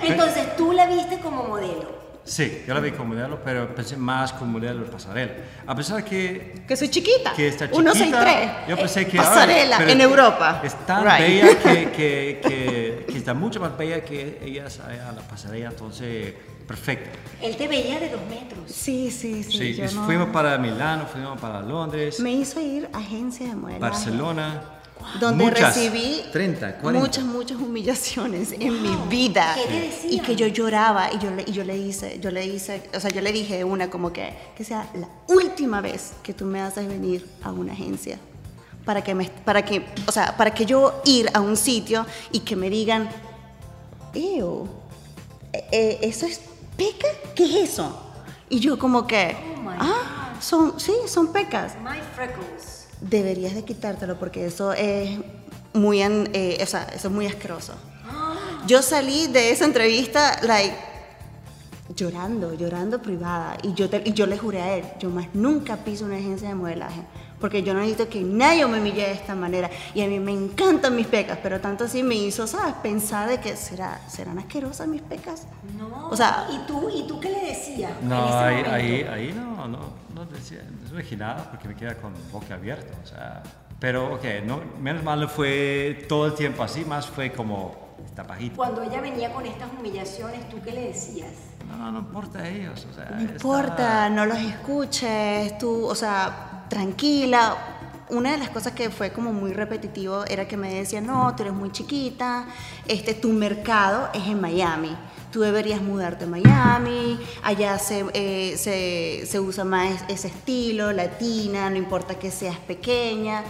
Entonces, 0.00 0.56
tú 0.56 0.72
la 0.72 0.86
viste 0.86 1.18
como 1.18 1.42
modelo. 1.44 2.03
Sí, 2.24 2.64
yo 2.66 2.72
la 2.72 2.80
vi 2.80 2.90
como 2.92 3.14
modelo, 3.14 3.38
pero 3.44 3.74
pensé 3.74 3.98
más 3.98 4.32
como 4.32 4.52
modelo 4.52 4.84
de 4.84 4.90
pasarela. 4.90 5.32
A 5.66 5.74
pesar 5.74 6.02
que... 6.02 6.64
Que 6.66 6.74
soy 6.74 6.88
chiquita. 6.88 7.34
Que 7.34 7.48
está 7.48 7.70
chiquita. 7.70 7.92
163. 7.92 8.68
Yo 8.68 8.76
pensé 8.76 9.06
que... 9.06 9.18
Pasarela 9.18 9.78
en 9.90 10.00
Europa. 10.00 10.62
Es 10.64 10.74
tan 10.86 11.04
bella 11.04 11.58
que, 11.58 11.90
que, 11.96 12.40
que, 12.42 13.04
que, 13.06 13.18
está 13.18 13.34
mucho 13.34 13.60
más 13.60 13.76
bella 13.76 14.02
que 14.02 14.40
ella 14.42 14.64
a 14.66 15.12
la 15.12 15.20
pasarela, 15.20 15.68
entonces 15.68 16.34
perfecto. 16.66 17.18
Él 17.42 17.56
te 17.56 17.68
veía 17.68 18.00
de 18.00 18.08
dos 18.08 18.22
metros. 18.26 18.70
Sí, 18.70 19.10
sí, 19.10 19.42
sí. 19.42 19.74
Sí, 19.74 19.82
fuimos 20.06 20.28
para 20.28 20.56
Milano, 20.56 21.06
fuimos 21.06 21.38
para 21.38 21.60
Londres. 21.60 22.20
Me 22.20 22.32
hizo 22.32 22.58
ir 22.58 22.88
a 22.92 22.98
agencia 22.98 23.48
de 23.48 23.54
modelaje. 23.54 23.80
Barcelona 23.80 24.62
donde 25.20 25.50
recibí 25.50 26.22
30, 26.32 26.78
muchas, 26.82 27.24
muchas 27.24 27.58
humillaciones 27.58 28.52
en 28.52 28.82
mi 28.82 28.96
vida. 29.08 29.54
Y 30.08 30.20
que 30.20 30.36
yo 30.36 30.46
lloraba 30.46 31.12
y 31.12 31.18
yo, 31.18 31.30
le, 31.30 31.44
y 31.46 31.52
yo 31.52 31.64
le 31.64 31.76
hice, 31.76 32.18
yo 32.20 32.30
le 32.30 32.44
hice, 32.46 32.88
o 32.94 33.00
sea, 33.00 33.10
yo 33.10 33.20
le 33.20 33.32
dije 33.32 33.64
una 33.64 33.90
como 33.90 34.12
que, 34.12 34.34
que 34.56 34.64
sea 34.64 34.88
la 34.94 35.08
última 35.28 35.80
vez 35.80 36.12
que 36.22 36.34
tú 36.34 36.44
me 36.44 36.60
haces 36.60 36.86
venir 36.88 37.26
a 37.42 37.52
una 37.52 37.72
agencia. 37.72 38.18
Para 38.84 39.02
que, 39.02 39.14
me, 39.14 39.30
para 39.30 39.64
que, 39.64 39.86
o 40.06 40.12
sea, 40.12 40.36
para 40.36 40.52
que 40.52 40.66
yo 40.66 41.00
ir 41.06 41.30
a 41.32 41.40
un 41.40 41.56
sitio 41.56 42.04
y 42.32 42.40
que 42.40 42.54
me 42.54 42.68
digan, 42.68 43.08
Ew, 44.12 44.68
eh, 45.52 45.64
eh, 45.72 45.98
¿eso 46.02 46.26
es 46.26 46.40
peca? 46.76 47.08
¿Qué 47.34 47.44
es 47.44 47.70
eso? 47.70 47.98
Y 48.50 48.60
yo 48.60 48.78
como 48.78 49.06
que, 49.06 49.34
oh 49.64 49.70
ah, 49.70 50.34
son, 50.38 50.78
sí, 50.78 50.92
son 51.06 51.32
pecas. 51.32 51.76
My 51.82 51.98
freckles 52.14 52.73
deberías 53.08 53.54
de 53.54 53.64
quitártelo 53.64 54.18
porque 54.18 54.46
eso 54.46 54.72
es 54.72 55.18
muy, 55.72 56.02
eh, 56.02 56.58
o 56.62 56.66
sea, 56.66 56.84
eso 56.94 57.08
es 57.08 57.14
muy 57.14 57.26
asqueroso. 57.26 57.74
Yo 58.66 58.82
salí 58.82 59.26
de 59.26 59.50
esa 59.50 59.64
entrevista, 59.64 60.40
like, 60.42 60.74
llorando, 61.94 62.54
llorando 62.54 63.02
privada. 63.02 63.58
Y 63.62 63.74
yo, 63.74 63.88
y 64.04 64.12
yo 64.14 64.26
le 64.26 64.38
juré 64.38 64.62
a 64.62 64.76
él, 64.76 64.84
yo 64.98 65.10
más 65.10 65.26
nunca 65.34 65.76
piso 65.76 66.06
una 66.06 66.16
agencia 66.16 66.48
de 66.48 66.54
modelaje. 66.54 67.02
Porque 67.44 67.62
yo 67.62 67.74
no 67.74 67.80
necesito 67.80 68.08
que 68.08 68.22
nadie 68.22 68.66
me 68.66 68.78
humille 68.78 69.02
de 69.02 69.12
esta 69.12 69.34
manera. 69.34 69.68
Y 69.92 70.00
a 70.00 70.06
mí 70.06 70.18
me 70.18 70.32
encantan 70.32 70.96
mis 70.96 71.06
pecas, 71.06 71.38
pero 71.42 71.60
tanto 71.60 71.84
así 71.84 72.02
me 72.02 72.14
hizo, 72.14 72.46
¿sabes? 72.46 72.72
Pensar 72.76 73.28
de 73.28 73.38
que 73.38 73.54
¿será, 73.54 74.00
serán 74.08 74.38
asquerosas 74.38 74.88
mis 74.88 75.02
pecas. 75.02 75.46
No. 75.76 76.08
O 76.08 76.16
sea, 76.16 76.48
¿y 76.50 76.66
tú, 76.66 76.88
¿y 76.88 77.06
tú 77.06 77.20
qué 77.20 77.28
le 77.28 77.48
decías? 77.48 77.92
No, 78.02 78.34
ahí, 78.38 78.64
ahí, 78.66 79.02
ahí, 79.02 79.32
no, 79.34 79.68
no, 79.68 79.78
no 80.14 80.24
decía, 80.24 80.62
no 80.90 80.96
dije 80.96 81.18
nada 81.18 81.50
porque 81.50 81.68
me 81.68 81.74
queda 81.74 81.96
con 81.96 82.14
boca 82.32 82.54
abierta. 82.54 82.94
O 83.04 83.06
sea, 83.06 83.42
pero, 83.78 84.14
ok, 84.14 84.24
no, 84.46 84.62
menos 84.80 85.04
mal 85.04 85.20
no 85.20 85.28
fue 85.28 86.06
todo 86.08 86.28
el 86.28 86.32
tiempo 86.32 86.62
así, 86.62 86.82
más 86.86 87.06
fue 87.06 87.30
como 87.30 87.76
esta 88.06 88.22
bajita. 88.22 88.56
Cuando 88.56 88.80
ella 88.80 89.02
venía 89.02 89.30
con 89.34 89.44
estas 89.44 89.68
humillaciones, 89.78 90.48
¿tú 90.48 90.62
qué 90.64 90.72
le 90.72 90.86
decías? 90.86 91.32
No, 91.68 91.92
no 91.92 91.98
importa 91.98 92.38
a 92.38 92.48
ellos. 92.48 92.86
O 92.90 92.94
sea, 92.94 93.10
no 93.10 93.20
importa, 93.20 94.08
no 94.08 94.24
los 94.24 94.38
escuches, 94.38 95.58
tú, 95.58 95.84
o 95.84 95.94
sea 95.94 96.52
tranquila. 96.68 97.56
Una 98.10 98.32
de 98.32 98.38
las 98.38 98.50
cosas 98.50 98.74
que 98.74 98.90
fue 98.90 99.12
como 99.12 99.32
muy 99.32 99.52
repetitivo 99.52 100.24
era 100.26 100.46
que 100.46 100.56
me 100.56 100.72
decían, 100.72 101.06
no, 101.06 101.34
tú 101.34 101.42
eres 101.42 101.54
muy 101.54 101.72
chiquita, 101.72 102.46
este, 102.86 103.14
tu 103.14 103.30
mercado 103.30 104.10
es 104.12 104.26
en 104.26 104.40
Miami. 104.40 104.94
Tú 105.32 105.40
deberías 105.40 105.80
mudarte 105.80 106.24
a 106.24 106.28
Miami, 106.28 107.18
allá 107.42 107.78
se, 107.78 108.04
eh, 108.12 108.56
se, 108.56 109.26
se, 109.26 109.40
usa 109.40 109.64
más 109.64 110.04
ese 110.08 110.28
estilo, 110.28 110.92
latina, 110.92 111.70
no 111.70 111.76
importa 111.76 112.16
que 112.16 112.30
seas 112.30 112.56
pequeña. 112.58 113.42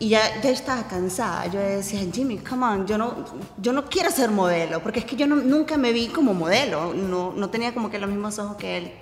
Y 0.00 0.10
ya, 0.10 0.40
ya 0.40 0.50
estaba 0.50 0.86
cansada, 0.86 1.48
yo 1.48 1.58
decía, 1.58 2.00
Jimmy, 2.12 2.38
come 2.38 2.64
on, 2.64 2.86
yo 2.86 2.96
no, 2.96 3.16
yo 3.60 3.72
no 3.72 3.86
quiero 3.86 4.12
ser 4.12 4.30
modelo, 4.30 4.80
porque 4.80 5.00
es 5.00 5.04
que 5.04 5.16
yo 5.16 5.26
nunca 5.26 5.76
me 5.76 5.92
vi 5.92 6.06
como 6.06 6.34
modelo, 6.34 6.94
no, 6.94 7.32
no 7.32 7.50
tenía 7.50 7.74
como 7.74 7.90
que 7.90 7.98
los 7.98 8.08
mismos 8.08 8.38
ojos 8.38 8.56
que 8.56 8.76
él, 8.76 8.92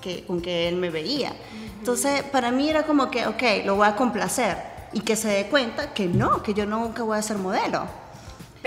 que, 0.00 0.24
con 0.24 0.40
que 0.40 0.68
él 0.68 0.76
me 0.76 0.90
veía. 0.90 1.32
Entonces, 1.78 2.22
para 2.24 2.50
mí 2.50 2.68
era 2.68 2.84
como 2.84 3.10
que, 3.10 3.26
ok, 3.26 3.42
lo 3.64 3.76
voy 3.76 3.88
a 3.88 3.96
complacer 3.96 4.56
y 4.92 5.00
que 5.00 5.16
se 5.16 5.28
dé 5.28 5.46
cuenta 5.46 5.92
que 5.92 6.06
no, 6.06 6.42
que 6.42 6.54
yo 6.54 6.66
nunca 6.66 7.02
voy 7.02 7.18
a 7.18 7.22
ser 7.22 7.38
modelo. 7.38 7.86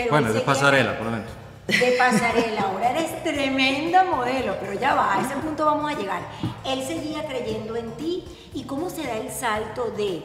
bueno, 0.10 0.32
de 0.34 0.42
pasarela, 0.42 0.98
por 0.98 1.06
lo 1.06 1.12
menos. 1.12 1.28
De 1.68 1.96
pasarela, 1.98 2.62
ahora 2.62 2.92
eres 2.92 3.24
tremenda 3.24 4.04
modelo, 4.04 4.56
pero 4.60 4.74
ya 4.74 4.96
va, 4.96 5.16
a 5.16 5.22
ese 5.22 5.36
punto 5.36 5.66
vamos 5.66 5.92
a 5.92 5.98
llegar. 5.98 6.22
Él 6.66 6.84
seguía 6.86 7.26
creyendo 7.26 7.76
en 7.76 7.92
ti 7.92 8.26
y 8.54 8.64
cómo 8.64 8.90
se 8.90 9.04
da 9.04 9.18
el 9.18 9.32
salto 9.32 9.92
de 9.92 10.24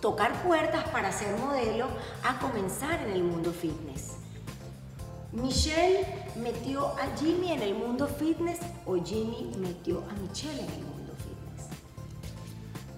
tocar 0.00 0.32
puertas 0.42 0.84
para 0.90 1.10
ser 1.10 1.36
modelo 1.38 1.88
a 2.22 2.38
comenzar 2.38 3.00
en 3.02 3.12
el 3.12 3.24
mundo 3.24 3.52
fitness. 3.52 4.18
Michelle 5.32 6.06
metió 6.36 6.88
a 6.88 7.16
Jimmy 7.18 7.52
en 7.52 7.62
el 7.62 7.74
mundo 7.74 8.06
fitness 8.06 8.58
o 8.86 8.94
Jimmy 9.02 9.52
metió 9.58 10.04
a 10.10 10.12
Michelle 10.20 10.60
en 10.60 10.70
el 10.70 10.84
mundo 10.84 10.94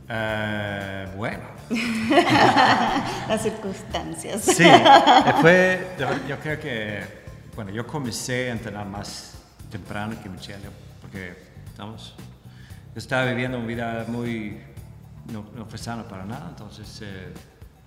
eh, 0.08 1.08
bueno. 1.16 1.42
Las 3.28 3.42
circunstancias. 3.42 4.42
Sí, 4.42 4.64
fue, 5.40 5.96
yo, 6.28 6.38
creo 6.38 6.60
que, 6.60 7.02
bueno, 7.54 7.70
yo 7.72 7.86
comencé 7.86 8.50
a 8.50 8.52
entrenar 8.52 8.86
más 8.86 9.34
temprano 9.70 10.14
que 10.22 10.28
Michelle, 10.28 10.68
porque, 11.00 11.34
estamos, 11.66 12.14
yo 12.94 12.98
estaba 12.98 13.24
viviendo 13.26 13.58
una 13.58 13.66
vida 13.66 14.04
muy, 14.06 14.60
no, 15.32 15.46
no 15.54 15.66
fue 15.66 15.78
sana 15.78 16.04
para 16.04 16.24
nada, 16.24 16.46
entonces 16.50 17.00
eh, 17.02 17.32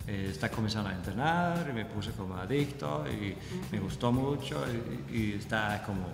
eh, 0.10 0.28
está 0.32 0.50
comenzando 0.50 0.90
a 0.90 0.94
entrenar 0.94 1.68
y 1.70 1.74
me 1.74 1.86
puse 1.86 2.12
como 2.12 2.36
adicto 2.36 3.06
y 3.08 3.36
me 3.72 3.80
gustó 3.80 4.12
mucho 4.12 4.66
y, 5.12 5.18
y 5.18 5.34
está 5.34 5.84
como 5.86 6.08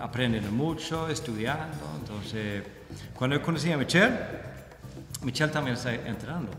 aprendiendo 0.00 0.50
mucho, 0.50 1.08
estudiando, 1.08 1.84
entonces 2.00 2.64
cuando 3.14 3.36
yo 3.36 3.42
conocí 3.42 3.70
a 3.72 3.76
Michelle, 3.76 4.18
Michelle 5.22 5.52
también 5.52 5.76
está 5.76 5.94
entrenando. 5.94 6.50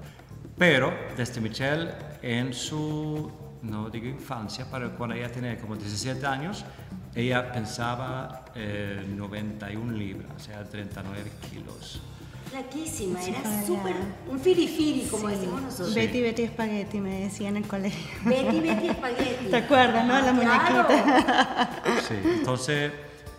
Pero 0.57 0.91
desde 1.15 1.39
Michelle 1.39 1.91
en 2.21 2.53
su, 2.53 3.31
no 3.61 3.89
digo 3.89 4.07
infancia, 4.07 4.65
pero 4.71 4.95
cuando 4.97 5.15
ella 5.15 5.31
tenía 5.31 5.57
como 5.57 5.75
17 5.75 6.25
años, 6.25 6.65
ella 7.13 7.51
pensaba 7.51 8.45
91 8.55 9.93
eh, 9.93 9.97
libras, 9.97 10.31
o 10.35 10.39
sea, 10.39 10.63
39 10.63 11.31
kilos. 11.49 12.01
Flaquísima, 12.49 13.21
era 13.23 13.65
súper 13.65 13.95
un 14.29 14.39
firifiri, 14.39 15.07
como 15.09 15.27
decimos 15.27 15.61
nosotros. 15.61 15.93
Betty, 15.93 16.21
Betty 16.21 16.43
Espagueti, 16.43 16.99
me 16.99 17.21
decía 17.21 17.49
en 17.49 17.57
el 17.57 17.67
colegio. 17.67 18.09
Betty, 18.23 18.59
Betty 18.59 18.87
Espagueti. 18.89 19.45
¿Te 19.49 19.57
acuerdas, 19.57 20.05
no? 20.05 20.19
La 20.19 20.33
muñequita. 20.33 21.69
Sí, 22.07 22.15
entonces 22.23 22.91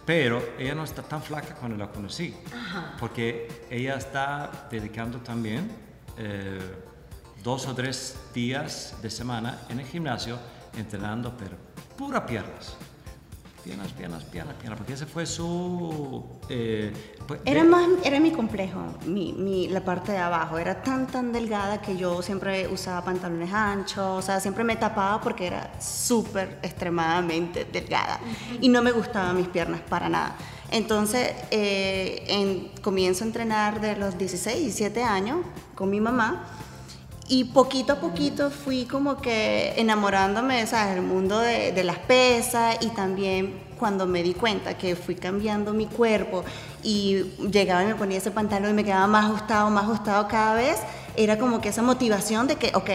pero 0.08 0.42
ella 0.58 0.74
no 0.74 0.84
está 0.84 1.02
tan 1.02 1.22
flaca 1.22 1.54
cuando 1.54 1.76
la 1.76 1.92
conocí, 1.92 2.34
porque 2.98 3.66
ella 3.68 3.96
está 3.96 4.66
dedicando 4.70 5.18
también 5.18 5.70
eh, 6.16 6.58
dos 7.42 7.66
o 7.66 7.74
tres 7.74 8.16
días 8.32 8.96
de 9.02 9.10
semana 9.10 9.58
en 9.68 9.80
el 9.80 9.86
gimnasio 9.86 10.38
entrenando, 10.78 11.36
pero 11.36 11.58
pura 11.94 12.24
piernas 12.24 12.78
piernas, 13.68 13.92
piernas, 13.92 14.24
piernas, 14.24 14.54
piernas, 14.56 14.78
porque 14.78 14.94
ese 14.94 15.04
fue 15.04 15.26
su... 15.26 16.24
Eh, 16.48 16.90
pues, 17.26 17.40
era 17.44 17.64
más, 17.64 17.86
era 18.02 18.18
mi 18.18 18.30
complejo, 18.30 18.80
mi, 19.04 19.34
mi, 19.34 19.68
la 19.68 19.84
parte 19.84 20.12
de 20.12 20.18
abajo, 20.18 20.56
era 20.56 20.82
tan, 20.82 21.06
tan 21.06 21.32
delgada 21.32 21.82
que 21.82 21.94
yo 21.94 22.22
siempre 22.22 22.66
usaba 22.68 23.04
pantalones 23.04 23.52
anchos, 23.52 23.98
o 23.98 24.22
sea, 24.22 24.40
siempre 24.40 24.64
me 24.64 24.76
tapaba 24.76 25.20
porque 25.20 25.48
era 25.48 25.70
súper, 25.80 26.58
extremadamente 26.62 27.66
delgada. 27.70 28.20
Y 28.60 28.70
no 28.70 28.80
me 28.80 28.92
gustaban 28.92 29.36
mis 29.36 29.48
piernas 29.48 29.82
para 29.82 30.08
nada. 30.08 30.36
Entonces, 30.70 31.32
eh, 31.50 32.24
en, 32.26 32.70
comienzo 32.80 33.24
a 33.24 33.26
entrenar 33.26 33.82
de 33.82 33.96
los 33.96 34.16
16, 34.16 34.60
17 34.60 35.02
años 35.02 35.40
con 35.74 35.90
mi 35.90 36.00
mamá 36.00 36.46
y 37.28 37.44
poquito 37.44 37.92
a 37.92 37.96
poquito 37.96 38.50
fui 38.50 38.86
como 38.86 39.20
que 39.20 39.74
enamorándome 39.76 40.66
¿sabes? 40.66 40.94
del 40.94 41.04
mundo 41.04 41.38
de, 41.38 41.84
las 41.84 41.98
pesas 41.98 42.78
y 42.80 42.88
también 42.88 43.60
cuando 43.78 44.06
me 44.06 44.22
di 44.22 44.34
cuenta 44.34 44.76
que 44.76 44.96
fui 44.96 45.14
cambiando 45.14 45.72
mi 45.72 45.86
cuerpo 45.86 46.42
y 46.82 47.24
llegaba 47.50 47.84
y 47.84 47.86
me 47.86 47.94
ponía 47.94 48.18
ese 48.18 48.30
pantalón 48.30 48.70
y 48.70 48.74
me 48.74 48.84
quedaba 48.84 49.06
más 49.06 49.26
ajustado, 49.26 49.70
más 49.70 49.84
ajustado 49.84 50.26
cada 50.26 50.54
vez, 50.54 50.78
era 51.16 51.38
como 51.38 51.60
que 51.60 51.68
esa 51.68 51.82
motivación 51.82 52.46
de 52.46 52.56
que, 52.56 52.72
ok, 52.74 52.90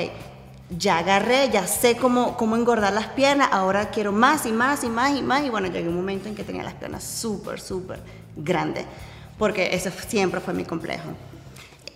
ya 0.78 0.98
agarré, 0.98 1.50
ya 1.52 1.68
sé 1.68 1.96
cómo, 1.96 2.36
cómo 2.36 2.56
engordar 2.56 2.92
las 2.94 3.08
piernas, 3.08 3.50
ahora 3.52 3.92
quiero 3.92 4.12
más 4.12 4.46
y 4.46 4.52
más 4.52 4.84
y 4.84 4.90
más 4.90 5.16
y 5.16 5.22
más. 5.22 5.44
Y 5.46 5.50
bueno, 5.50 5.68
llegué 5.68 5.88
un 5.88 5.96
momento 5.96 6.28
en 6.28 6.36
que 6.36 6.44
tenía 6.44 6.64
las 6.64 6.74
piernas 6.74 7.04
súper, 7.04 7.60
súper 7.60 8.00
grandes, 8.36 8.86
porque 9.38 9.74
ese 9.74 9.92
siempre 9.92 10.40
fue 10.40 10.54
mi 10.54 10.66
complejo. 10.66 11.10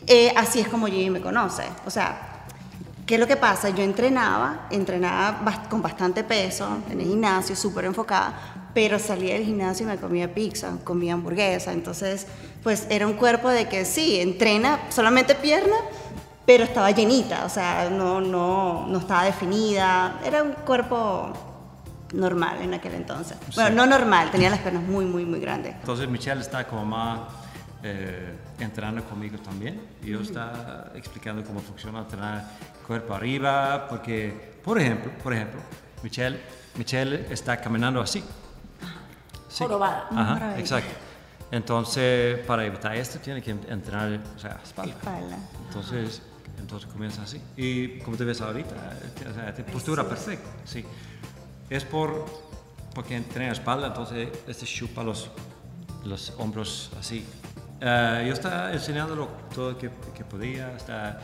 Eh, 0.08 0.34
así 0.38 0.62
es 0.62 0.70
como 0.70 0.88
Jimmy 0.88 1.10
me 1.10 1.22
conoce. 1.22 1.64
O 1.86 1.90
sea, 1.90 2.46
¿qué 3.06 3.16
es 3.16 3.20
lo 3.20 3.28
que 3.28 3.36
pasa? 3.36 3.70
Yo 3.70 3.84
entrenaba, 3.84 4.68
entrenaba 4.72 5.64
con 5.70 5.82
bastante 5.82 6.24
peso 6.24 6.78
en 6.90 7.02
el 7.02 7.08
gimnasio, 7.08 7.58
súper 7.58 7.86
enfocada, 7.86 8.70
pero 8.74 9.00
salía 9.00 9.34
del 9.34 9.44
gimnasio 9.44 9.86
y 9.86 9.90
me 9.90 9.98
comía 9.98 10.34
pizza, 10.34 10.72
comía 10.86 11.14
hamburguesa. 11.14 11.74
Entonces, 11.74 12.26
pues 12.64 12.88
era 12.90 13.06
un 13.06 13.14
cuerpo 13.14 13.50
de 13.50 13.68
que 13.68 13.84
sí, 13.84 14.22
entrena 14.22 14.80
solamente 14.90 15.36
pierna, 15.36 15.76
pero 16.46 16.64
estaba 16.64 16.90
llenita, 16.92 17.44
o 17.44 17.50
sea, 17.50 17.90
no, 17.90 18.22
no, 18.22 18.88
no 18.88 19.00
estaba 19.00 19.26
definida. 19.26 20.22
Era 20.24 20.42
un 20.42 20.54
cuerpo 20.54 21.34
normal 22.14 22.62
en 22.62 22.74
aquel 22.74 22.94
entonces. 22.94 23.36
Bueno, 23.56 23.76
no 23.76 23.86
normal, 23.86 24.32
tenía 24.32 24.50
las 24.50 24.60
piernas 24.60 24.84
muy, 24.84 25.04
muy, 25.04 25.26
muy 25.26 25.42
grandes. 25.42 25.76
Entonces 25.82 26.08
Michelle 26.08 26.40
está 26.40 26.66
como 26.66 26.86
más 26.86 27.20
eh, 27.84 28.36
entrenando 28.60 29.04
conmigo 29.04 29.38
también. 29.40 29.82
Y 30.04 30.12
yo 30.12 30.22
está 30.22 30.92
explicando 30.96 31.44
cómo 31.44 31.60
funciona 31.60 32.00
entrenar 32.00 32.46
cuerpo 32.86 33.14
arriba, 33.14 33.88
porque, 33.90 34.60
por 34.64 34.80
ejemplo, 34.80 35.12
por 35.22 35.34
ejemplo, 35.34 35.60
Michelle, 36.04 36.40
Michelle 36.76 37.28
está 37.32 37.58
caminando 37.60 38.02
así. 38.02 38.24
Sí. 39.50 39.64
Jorobada. 39.64 40.08
Ajá, 40.12 40.60
exacto. 40.60 40.94
Entonces, 41.52 42.40
para 42.46 42.66
evitar 42.66 42.96
esto, 42.96 43.20
tiene 43.20 43.42
que 43.42 43.52
entrenar 43.52 44.20
o 44.36 44.40
sea, 44.40 44.60
espalda. 44.64 44.94
espalda. 44.94 45.38
Entonces, 45.68 46.22
entonces 46.60 46.90
comienza 46.92 47.22
así. 47.22 47.42
Y 47.56 48.00
como 48.00 48.18
te 48.18 48.26
ves 48.26 48.42
ahorita, 48.42 48.76
o 49.30 49.34
sea, 49.34 49.66
postura 49.72 50.08
perfecta. 50.08 50.50
Sí. 50.66 50.84
Es 51.70 51.84
por, 51.86 52.26
porque 52.94 53.16
entrena 53.16 53.52
espalda, 53.52 53.88
entonces 53.88 54.30
este 54.48 54.66
chupa 54.66 55.04
los, 55.04 55.30
los 56.04 56.34
hombros 56.38 56.92
así. 57.00 57.26
Uh, 57.80 58.26
yo 58.26 58.34
estaba 58.34 58.74
enseñándolo 58.74 59.28
todo 59.54 59.72
lo 59.72 59.78
que, 59.78 59.92
que, 60.16 60.24
podía, 60.24 60.76
está 60.76 61.20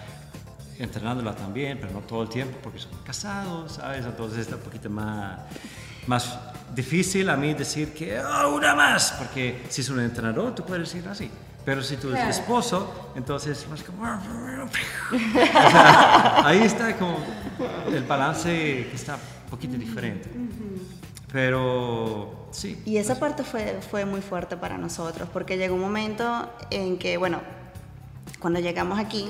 entrenándola 0.78 1.34
también, 1.34 1.80
pero 1.82 1.94
no 1.94 2.02
todo 2.02 2.24
el 2.24 2.30
tiempo 2.30 2.60
porque 2.62 2.80
son 2.80 2.92
casados, 3.04 3.74
¿sabes? 3.74 4.06
Entonces 4.06 4.40
está 4.40 4.58
un 4.58 4.62
poquito 4.62 4.90
más, 4.90 5.40
más 6.06 6.38
difícil 6.76 7.30
a 7.30 7.38
mí 7.38 7.56
decir 7.56 7.94
que 7.94 8.20
oh, 8.20 8.56
una 8.56 8.76
más, 8.76 9.16
porque 9.18 9.64
si 9.70 9.82
es 9.82 9.90
un 9.90 10.00
entrenador, 10.00 10.54
tú 10.54 10.64
puedes 10.64 10.92
decir 10.92 11.08
así. 11.10 11.32
Pero 11.66 11.82
si 11.82 11.96
tú 11.96 12.10
eres 12.10 12.38
esposo, 12.38 13.14
entonces 13.16 13.66
más 13.70 13.82
como... 13.84 14.06
ahí 16.44 16.62
está 16.62 16.98
como 16.98 17.20
el 17.88 18.04
balance 18.04 18.88
que 18.90 18.92
está 18.94 19.16
un 19.16 19.50
poquito 19.50 19.78
diferente. 19.78 20.30
Pero 21.34 22.48
sí. 22.52 22.80
Y 22.86 22.98
esa 22.98 23.20
parte 23.20 23.44
fue, 23.44 23.80
fue 23.90 24.06
muy 24.06 24.22
fuerte 24.22 24.56
para 24.56 24.78
nosotros, 24.78 25.28
porque 25.34 25.58
llegó 25.58 25.74
un 25.74 25.82
momento 25.82 26.48
en 26.70 27.00
que, 27.00 27.18
bueno, 27.18 27.42
cuando 28.40 28.60
llegamos 28.60 29.00
aquí, 29.00 29.26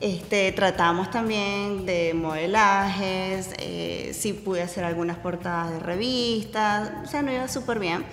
este, 0.00 0.50
tratamos 0.50 1.12
también 1.12 1.86
de 1.86 2.12
modelajes, 2.12 3.50
eh, 3.58 4.10
sí 4.12 4.32
pude 4.32 4.62
hacer 4.62 4.82
algunas 4.82 5.16
portadas 5.18 5.70
de 5.70 5.78
revistas, 5.78 6.90
o 7.04 7.06
sea, 7.06 7.22
no 7.22 7.32
iba 7.32 7.46
súper 7.46 7.78
bien, 7.78 8.04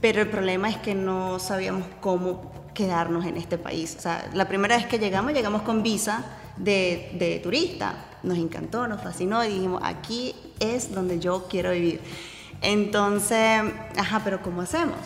pero 0.00 0.20
el 0.20 0.28
problema 0.28 0.68
es 0.68 0.78
que 0.78 0.96
no 0.96 1.38
sabíamos 1.38 1.86
cómo 2.00 2.50
quedarnos 2.74 3.24
en 3.24 3.36
este 3.36 3.56
país. 3.56 3.94
O 3.96 4.00
sea, 4.00 4.28
la 4.34 4.48
primera 4.48 4.76
vez 4.76 4.86
que 4.86 4.98
llegamos, 4.98 5.32
llegamos 5.32 5.62
con 5.62 5.84
visa 5.84 6.24
de, 6.56 7.12
de 7.20 7.38
turista, 7.38 7.94
nos 8.24 8.36
encantó, 8.36 8.88
nos 8.88 9.00
fascinó 9.00 9.44
y 9.44 9.48
dijimos, 9.48 9.80
aquí 9.84 10.34
es 10.58 10.92
donde 10.92 11.20
yo 11.20 11.46
quiero 11.48 11.70
vivir. 11.70 12.00
Entonces, 12.62 13.62
ajá, 13.96 14.20
pero 14.24 14.40
¿cómo 14.40 14.62
hacemos? 14.62 14.96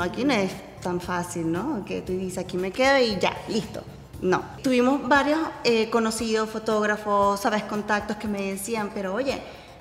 Aquí 0.00 0.24
no 0.24 0.32
es 0.32 0.50
tan 0.80 1.00
fácil, 1.00 1.52
¿no? 1.52 1.84
Que 1.84 2.00
tú 2.00 2.12
dices, 2.12 2.38
aquí 2.38 2.56
me 2.56 2.70
quedo 2.70 2.98
y 2.98 3.18
ya, 3.18 3.36
listo. 3.48 3.82
No. 4.20 4.42
Tuvimos 4.62 5.06
varios 5.06 5.38
eh, 5.62 5.88
conocidos 5.90 6.50
fotógrafos, 6.50 7.40
sabes, 7.40 7.62
contactos 7.64 8.16
que 8.16 8.26
me 8.26 8.50
decían, 8.50 8.90
pero 8.92 9.14
oye, 9.14 9.40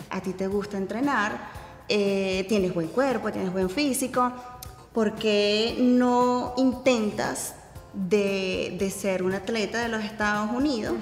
a 0.09 0.21
ti 0.21 0.33
te 0.33 0.47
gusta 0.47 0.77
entrenar, 0.77 1.49
eh, 1.89 2.45
tienes 2.47 2.73
buen 2.73 2.87
cuerpo, 2.89 3.31
tienes 3.31 3.51
buen 3.51 3.69
físico, 3.69 4.31
¿por 4.93 5.15
qué 5.15 5.75
no 5.79 6.53
intentas 6.57 7.55
de, 7.93 8.93
ser 8.95 9.23
un 9.23 9.33
atleta 9.33 9.79
de 9.79 9.87
los 9.87 10.03
Estados 10.03 10.51
Unidos? 10.51 10.95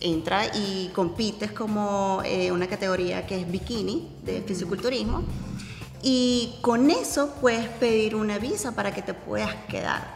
Entra 0.00 0.46
y 0.54 0.90
compites 0.94 1.52
como 1.52 2.22
eh, 2.24 2.50
una 2.50 2.66
categoría 2.66 3.26
que 3.26 3.40
es 3.40 3.50
bikini 3.50 4.08
de 4.24 4.42
fisiculturismo 4.42 5.22
y 6.02 6.58
con 6.62 6.90
eso 6.90 7.34
puedes 7.40 7.68
pedir 7.68 8.14
una 8.14 8.38
visa 8.38 8.72
para 8.72 8.92
que 8.92 9.02
te 9.02 9.12
puedas 9.12 9.54
quedar. 9.68 10.14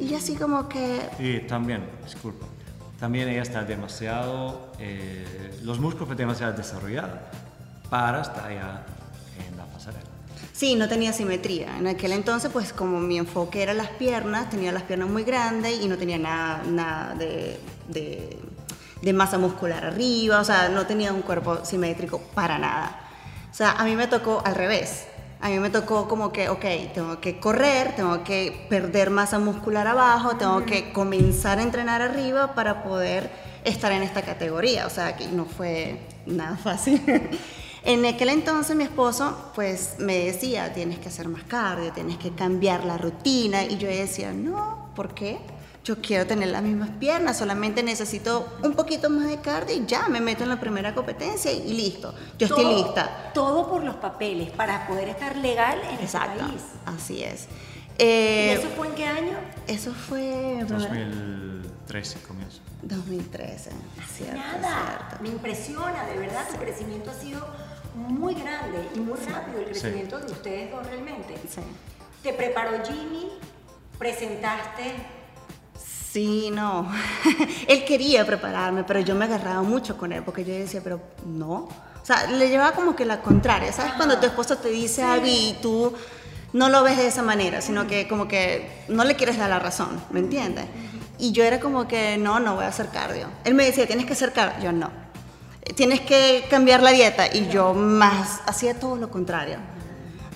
Y 0.00 0.14
así 0.14 0.36
como 0.36 0.68
que... 0.68 1.00
Y 1.18 1.40
también, 1.40 1.84
disculpa, 2.04 2.46
también 2.98 3.28
ella 3.28 3.42
está 3.42 3.64
demasiado, 3.64 4.72
eh, 4.78 5.58
los 5.62 5.80
músculos 5.80 6.16
demasiado 6.16 6.52
desarrollados 6.52 7.18
para 7.90 8.22
estar 8.22 8.46
allá 8.46 8.86
en 9.46 9.56
la 9.56 9.64
pasarela. 9.66 10.04
Sí, 10.52 10.76
no 10.76 10.88
tenía 10.88 11.12
simetría. 11.12 11.76
En 11.76 11.88
aquel 11.88 12.12
entonces, 12.12 12.50
pues 12.52 12.72
como 12.72 13.00
mi 13.00 13.18
enfoque 13.18 13.62
era 13.62 13.74
las 13.74 13.88
piernas, 13.88 14.48
tenía 14.48 14.70
las 14.70 14.84
piernas 14.84 15.08
muy 15.08 15.24
grandes 15.24 15.80
y 15.82 15.88
no 15.88 15.98
tenía 15.98 16.18
nada, 16.18 16.62
nada 16.64 17.14
de 17.14 17.58
de 17.90 18.38
masa 19.12 19.38
muscular 19.38 19.84
arriba, 19.84 20.40
o 20.40 20.44
sea, 20.44 20.68
no 20.68 20.86
tenía 20.86 21.12
un 21.12 21.22
cuerpo 21.22 21.64
simétrico 21.64 22.18
para 22.34 22.58
nada. 22.58 23.00
O 23.50 23.54
sea, 23.54 23.72
a 23.72 23.84
mí 23.84 23.96
me 23.96 24.06
tocó 24.06 24.42
al 24.44 24.54
revés. 24.54 25.06
A 25.42 25.48
mí 25.48 25.58
me 25.58 25.70
tocó 25.70 26.06
como 26.06 26.32
que, 26.32 26.50
ok, 26.50 26.64
tengo 26.92 27.20
que 27.20 27.40
correr, 27.40 27.96
tengo 27.96 28.22
que 28.24 28.66
perder 28.68 29.08
masa 29.08 29.38
muscular 29.38 29.86
abajo, 29.86 30.36
tengo 30.36 30.66
que 30.66 30.92
comenzar 30.92 31.58
a 31.58 31.62
entrenar 31.62 32.02
arriba 32.02 32.54
para 32.54 32.82
poder 32.82 33.30
estar 33.64 33.90
en 33.90 34.02
esta 34.02 34.20
categoría. 34.20 34.86
O 34.86 34.90
sea, 34.90 35.16
que 35.16 35.26
no 35.28 35.46
fue 35.46 35.98
nada 36.26 36.58
fácil. 36.58 37.02
en 37.84 38.04
aquel 38.04 38.28
entonces 38.28 38.76
mi 38.76 38.84
esposo 38.84 39.50
pues 39.54 39.94
me 39.98 40.18
decía, 40.18 40.74
tienes 40.74 40.98
que 40.98 41.08
hacer 41.08 41.26
más 41.28 41.44
cardio, 41.44 41.90
tienes 41.92 42.18
que 42.18 42.32
cambiar 42.32 42.84
la 42.84 42.98
rutina. 42.98 43.64
Y 43.64 43.78
yo 43.78 43.88
decía, 43.88 44.32
no, 44.32 44.90
¿por 44.94 45.14
qué? 45.14 45.38
Yo 45.84 46.00
quiero 46.00 46.26
tener 46.26 46.48
las 46.48 46.62
mismas 46.62 46.90
piernas, 46.90 47.38
solamente 47.38 47.82
necesito 47.82 48.58
un 48.62 48.74
poquito 48.74 49.08
más 49.08 49.28
de 49.28 49.40
cardio 49.40 49.76
y 49.76 49.86
ya 49.86 50.08
me 50.08 50.20
meto 50.20 50.42
en 50.42 50.50
la 50.50 50.60
primera 50.60 50.94
competencia 50.94 51.50
y, 51.50 51.72
listo, 51.72 52.14
yo 52.38 52.46
estoy 52.46 52.74
lista. 52.74 53.30
Todo 53.32 53.68
por 53.68 53.82
los 53.82 53.96
papeles, 53.96 54.50
para 54.50 54.86
poder 54.86 55.08
estar 55.08 55.36
legal 55.36 55.78
en 55.78 55.90
este 55.90 56.04
Exacto, 56.04 56.46
país. 56.46 56.62
Así 56.84 57.22
es. 57.22 57.48
¿Y 57.98 58.02
eh, 58.02 58.52
eso 58.54 58.68
fue 58.76 58.88
en 58.88 58.94
qué 58.94 59.06
año? 59.06 59.38
Eso 59.66 59.92
fue... 59.92 60.64
2013 60.68 62.20
comienzo. 62.20 62.60
2013, 62.82 63.70
cierto, 64.16 64.36
Nada, 64.36 65.18
me 65.20 65.28
impresiona, 65.28 66.06
de 66.06 66.18
verdad, 66.18 66.48
tu 66.50 66.56
crecimiento 66.56 67.10
ha 67.10 67.14
sido 67.14 67.46
muy 67.94 68.34
grande 68.34 68.88
y 68.94 69.00
muy 69.00 69.18
rápido 69.18 69.58
el 69.58 69.66
crecimiento 69.66 70.18
de 70.18 70.32
ustedes 70.32 70.70
dos 70.70 70.86
realmente. 70.86 71.34
Sí. 71.48 71.60
Te 72.22 72.32
preparó 72.32 72.82
Jimmy, 72.84 73.30
presentaste 73.98 75.19
Sí, 76.12 76.50
no. 76.52 76.90
él 77.68 77.84
quería 77.84 78.26
prepararme, 78.26 78.82
pero 78.84 79.00
yo 79.00 79.14
me 79.14 79.26
agarraba 79.26 79.62
mucho 79.62 79.96
con 79.96 80.12
él 80.12 80.22
porque 80.24 80.44
yo 80.44 80.52
decía, 80.52 80.80
pero 80.82 81.00
no. 81.24 81.68
O 82.02 82.04
sea, 82.04 82.26
le 82.26 82.48
llevaba 82.48 82.72
como 82.72 82.96
que 82.96 83.04
la 83.04 83.20
contraria. 83.22 83.72
¿Sabes? 83.72 83.92
Cuando 83.92 84.18
tu 84.18 84.26
esposo 84.26 84.56
te 84.56 84.70
dice 84.70 85.02
algo 85.02 85.26
y 85.26 85.56
tú 85.62 85.92
no 86.52 86.68
lo 86.68 86.82
ves 86.82 86.96
de 86.96 87.06
esa 87.06 87.22
manera, 87.22 87.60
sino 87.60 87.86
que 87.86 88.08
como 88.08 88.26
que 88.26 88.84
no 88.88 89.04
le 89.04 89.14
quieres 89.14 89.38
dar 89.38 89.50
la 89.50 89.60
razón, 89.60 90.02
¿me 90.10 90.18
entiendes? 90.18 90.66
Y 91.18 91.32
yo 91.32 91.44
era 91.44 91.60
como 91.60 91.86
que, 91.86 92.16
no, 92.16 92.40
no 92.40 92.56
voy 92.56 92.64
a 92.64 92.68
hacer 92.68 92.88
cardio. 92.88 93.28
Él 93.44 93.54
me 93.54 93.64
decía, 93.64 93.86
tienes 93.86 94.06
que 94.06 94.14
hacer 94.14 94.32
cardio. 94.32 94.64
Yo 94.64 94.72
no. 94.72 94.90
Tienes 95.76 96.00
que 96.00 96.46
cambiar 96.50 96.82
la 96.82 96.90
dieta. 96.92 97.32
Y 97.32 97.48
yo 97.48 97.74
más, 97.74 98.40
hacía 98.46 98.80
todo 98.80 98.96
lo 98.96 99.10
contrario. 99.10 99.58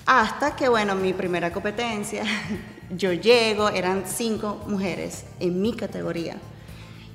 Hasta 0.06 0.54
que, 0.54 0.68
bueno, 0.68 0.94
mi 0.94 1.14
primera 1.14 1.50
competencia, 1.52 2.22
yo 2.90 3.12
llego, 3.12 3.68
eran 3.68 4.04
cinco 4.06 4.62
mujeres 4.66 5.24
en 5.40 5.60
mi 5.60 5.74
categoría. 5.74 6.36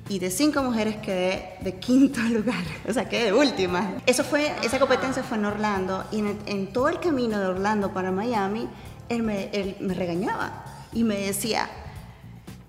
Y 0.08 0.18
de 0.18 0.30
cinco 0.30 0.62
mujeres 0.62 0.96
quedé 0.96 1.56
de 1.60 1.76
quinto 1.76 2.20
lugar, 2.30 2.64
o 2.88 2.92
sea, 2.92 3.08
quedé 3.08 3.26
de 3.26 3.32
última. 3.32 3.94
Eso 4.06 4.24
fue, 4.24 4.52
esa 4.64 4.78
competencia 4.78 5.22
fue 5.22 5.38
en 5.38 5.44
Orlando 5.44 6.04
y 6.10 6.18
en, 6.18 6.72
todo 6.72 6.88
el 6.88 6.98
camino 6.98 7.38
de 7.38 7.46
Orlando 7.46 7.92
para 7.92 8.10
Miami, 8.10 8.68
él 9.08 9.22
me, 9.22 9.50
él 9.52 9.76
me 9.80 9.94
regañaba 9.94 10.64
y 10.92 11.04
me 11.04 11.16
decía, 11.16 11.68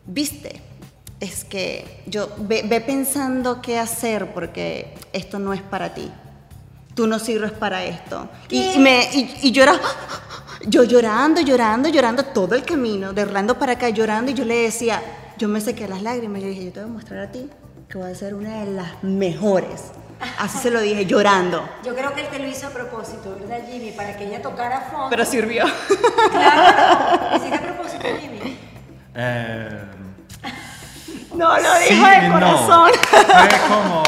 viste, 0.05 0.61
es 1.19 1.43
que 1.43 2.03
yo 2.07 2.29
ve, 2.39 2.63
pensando 2.85 3.61
qué 3.61 3.79
hacer 3.79 4.33
porque 4.33 4.93
esto 5.13 5.39
no 5.39 5.53
es 5.53 5.61
para 5.61 5.93
ti. 5.93 6.11
Tú 6.95 7.07
no 7.07 7.19
sirves 7.19 7.51
para 7.51 7.85
esto. 7.85 8.29
Y, 8.49 8.77
me, 8.79 9.07
y, 9.13 9.47
y 9.47 9.51
yo 9.51 9.63
era, 9.63 9.79
yo 10.65 10.83
llorando, 10.83 11.41
llorando, 11.41 11.89
llorando 11.89 12.23
todo 12.25 12.55
el 12.55 12.63
camino, 12.63 13.13
de 13.13 13.23
Orlando 13.23 13.57
para 13.57 13.73
acá, 13.73 13.89
llorando, 13.89 14.31
y 14.31 14.33
yo 14.33 14.45
le 14.45 14.63
decía, 14.63 15.01
yo 15.37 15.47
me 15.47 15.61
sequé 15.61 15.87
las 15.87 16.01
lágrimas, 16.01 16.41
yo 16.41 16.47
dije, 16.47 16.65
yo 16.65 16.71
te 16.71 16.81
voy 16.81 16.89
a 16.89 16.93
mostrar 16.93 17.19
a 17.19 17.31
ti 17.31 17.49
que 17.89 17.97
voy 17.97 18.11
a 18.11 18.15
ser 18.15 18.33
una 18.33 18.61
de 18.61 18.71
las 18.71 19.03
mejores. 19.03 19.91
Así 20.37 20.59
se 20.59 20.69
lo 20.69 20.79
dije, 20.79 21.05
llorando. 21.05 21.67
Yo 21.83 21.95
creo 21.95 22.13
que 22.13 22.21
él 22.21 22.27
te 22.27 22.39
lo 22.39 22.47
hizo 22.47 22.67
a 22.67 22.69
propósito, 22.69 23.35
¿verdad, 23.39 23.65
Jimmy? 23.69 23.91
Para 23.91 24.15
que 24.15 24.25
ella 24.27 24.41
tocara 24.41 24.81
fondo. 24.81 25.09
Pero 25.09 25.25
sirvió. 25.25 25.65
Claro, 26.31 27.37
hiciste 27.37 27.55
a 27.55 27.61
propósito, 27.61 28.07
Jimmy. 28.19 28.59
Eh, 29.15 29.81
no, 31.35 31.57
lo 31.57 31.79
dijo 31.79 32.07
de 32.07 32.31
corazón. 32.31 32.91
Fue 33.09 33.59
como 33.67 34.03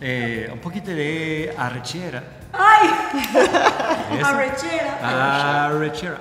eh, 0.00 0.50
un 0.52 0.60
poquito 0.60 0.90
de 0.90 1.54
arrechera. 1.56 2.22
¡Ay! 2.52 2.90
Arrechera. 4.24 4.87
Arrechera. 5.00 6.20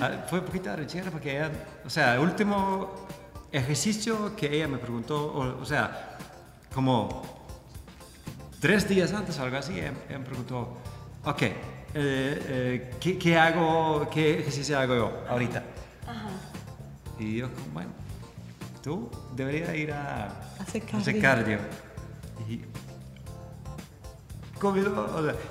Ah, 0.00 0.24
fue 0.28 0.40
un 0.40 0.46
poquito 0.46 0.70
arrechera 0.70 1.10
porque 1.10 1.36
ella, 1.36 1.50
o 1.84 1.90
sea, 1.90 2.14
el 2.14 2.20
último 2.20 3.06
ejercicio 3.52 4.34
que 4.34 4.54
ella 4.54 4.66
me 4.66 4.78
preguntó, 4.78 5.34
o, 5.60 5.64
sea, 5.64 6.16
como 6.74 7.22
tres 8.60 8.88
días 8.88 9.12
antes, 9.12 9.38
algo 9.38 9.56
así, 9.56 9.78
ella, 9.78 9.92
me 10.08 10.20
preguntó, 10.20 10.78
ok, 11.24 11.42
eh, 11.42 11.54
eh, 11.94 12.90
¿qué, 12.98 13.18
¿qué, 13.18 13.38
hago, 13.38 14.08
qué 14.10 14.40
ejercicio 14.40 14.78
hago 14.78 14.94
yo 14.94 15.24
ahorita? 15.28 15.62
Ajá. 16.06 16.28
Y 17.18 17.36
yo, 17.36 17.48
bueno, 17.72 17.90
tú 18.82 19.10
deberías 19.36 19.74
ir 19.74 19.92
a 19.92 20.28
hacer 20.58 21.20
cardio. 21.20 21.58
Y, 22.48 22.62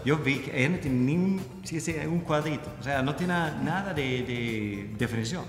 yo 0.05 0.17
vi 0.17 0.39
que 0.39 0.57
ella 0.57 0.69
no 0.69 0.79
tiene 0.79 0.97
ni 0.97 1.15
un, 1.15 1.41
un 2.09 2.19
cuadrito, 2.21 2.69
o 2.79 2.83
sea, 2.83 3.01
no 3.01 3.15
tiene 3.15 3.33
nada 3.33 3.93
de, 3.93 4.03
de 4.23 4.95
definición. 4.97 5.43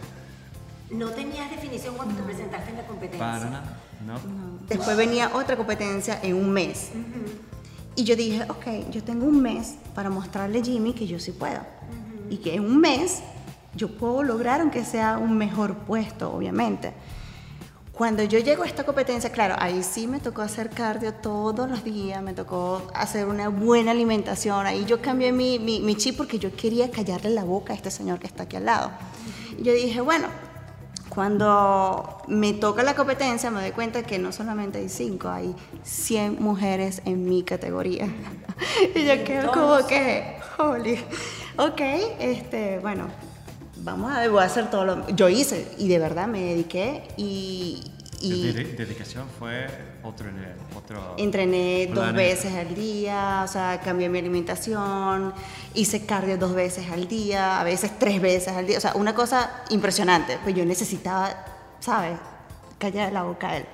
¿No 0.91 1.09
tenías 1.11 1.51
definición 1.51 1.95
cuando 1.97 2.15
te 2.17 2.23
presentaste 2.23 2.71
en 2.71 2.77
la 2.77 2.87
competencia? 2.87 3.19
Para 3.19 3.51
nada, 3.51 3.81
no. 4.07 4.15
Después 4.69 4.97
venía 4.97 5.31
otra 5.35 5.57
competencia 5.57 6.19
en 6.23 6.35
un 6.35 6.51
mes. 6.51 6.91
Y 7.95 8.05
yo 8.05 8.17
dije, 8.17 8.45
ok, 8.49 8.91
yo 8.91 9.03
tengo 9.03 9.27
un 9.27 9.41
mes 9.41 9.77
para 9.95 10.11
mostrarle 10.11 10.61
a 10.61 10.63
Jimmy 10.63 10.93
que 10.93 11.07
yo 11.07 11.19
sí 11.19 11.33
puedo. 11.33 11.61
Y 12.29 12.39
que 12.39 12.55
en 12.55 12.65
un 12.65 12.79
mes 12.79 13.23
yo 13.75 13.97
puedo 13.97 14.23
lograr 14.23 14.61
aunque 14.61 14.85
sea 14.85 15.19
un 15.19 15.37
mejor 15.37 15.75
puesto, 15.77 16.33
obviamente. 16.33 16.93
Cuando 18.03 18.25
yo 18.25 18.41
llego 18.41 18.65
a 18.65 18.67
esta 18.67 18.83
competencia, 18.83 19.31
claro, 19.31 19.55
ahí 19.61 19.85
sí 19.85 20.09
me 20.09 20.19
tocó 20.19 20.43
hacer 20.43 20.71
cardio 20.71 21.15
todos 21.15 21.71
los 21.71 21.85
días, 21.85 22.21
me 22.21 22.35
tocó 22.35 22.83
hacer 22.95 23.29
una 23.29 23.49
buena 23.49 23.93
alimentación, 23.93 24.67
ahí 24.67 24.85
yo 24.87 25.01
cambié 25.01 25.31
mi, 25.31 25.61
mi, 25.61 25.79
mi 25.79 25.95
chip 25.95 26.17
porque 26.17 26.41
yo 26.41 26.53
quería 26.53 26.91
callarle 26.91 27.31
la 27.31 27.45
boca 27.45 27.73
a 27.73 27.77
este 27.77 27.93
señor 27.93 28.19
que 28.19 28.27
está 28.27 28.43
aquí 28.43 28.57
al 28.57 28.65
lado. 28.65 28.91
Y 29.57 29.63
yo 29.63 29.73
dije, 29.73 30.01
bueno, 30.01 30.27
cuando 31.11 32.19
me 32.27 32.55
toca 32.55 32.83
la 32.83 32.97
competencia 32.97 33.53
me 33.53 33.61
doy 33.61 33.71
cuenta 33.71 34.03
que 34.03 34.19
no 34.19 34.33
solamente 34.33 34.79
hay 34.81 34.89
cinco, 34.89 35.29
hay 35.29 35.55
100 35.85 36.43
mujeres 36.43 37.03
en 37.05 37.25
mi 37.25 37.45
categoría. 37.45 38.13
y 38.97 39.07
yo 39.07 39.23
quedo 39.23 39.53
como 39.53 39.87
que, 39.87 40.39
holy, 40.59 40.99
ok, 41.57 41.81
este, 42.19 42.81
bueno, 42.81 43.07
vamos 43.77 44.11
a 44.11 44.19
ver, 44.19 44.31
voy 44.33 44.43
a 44.43 44.47
hacer 44.47 44.71
todo 44.71 44.85
lo... 44.85 45.09
Yo 45.11 45.29
hice 45.29 45.69
y 45.79 45.87
de 45.87 46.01
verdad 46.01 46.27
me 46.27 46.41
dediqué 46.41 47.07
y... 47.17 47.92
y 48.23 48.53
dedicación 48.53 49.27
fue 49.39 49.67
otro, 50.03 50.27
otro... 50.77 51.15
Entrené 51.19 51.89
dos 51.93 52.13
veces 52.13 52.55
al 52.55 52.75
día, 52.75 53.43
o 53.45 53.49
sea, 53.49 53.81
cambié 53.83 54.09
mi 54.09 54.19
alimentación, 54.19 55.35
hice 55.75 56.07
cardio 56.07 56.39
dos 56.39 56.55
veces 56.55 56.89
al 56.91 57.09
día, 57.09 57.61
a 57.61 57.65
veces 57.65 57.91
tres 57.99 58.21
veces 58.21 58.55
al 58.55 58.67
día, 58.67 58.79
o 58.79 58.81
sea, 58.81 58.95
una 58.95 59.15
cosa 59.15 59.63
impresionante, 59.71 60.39
pues 60.43 60.55
yo 60.55 60.65
necesitaba, 60.65 61.35
¿sabes? 61.81 62.19
Callar 62.79 63.13
la 63.13 63.25
boca 63.25 63.51
a 63.51 63.57
él. 63.59 63.67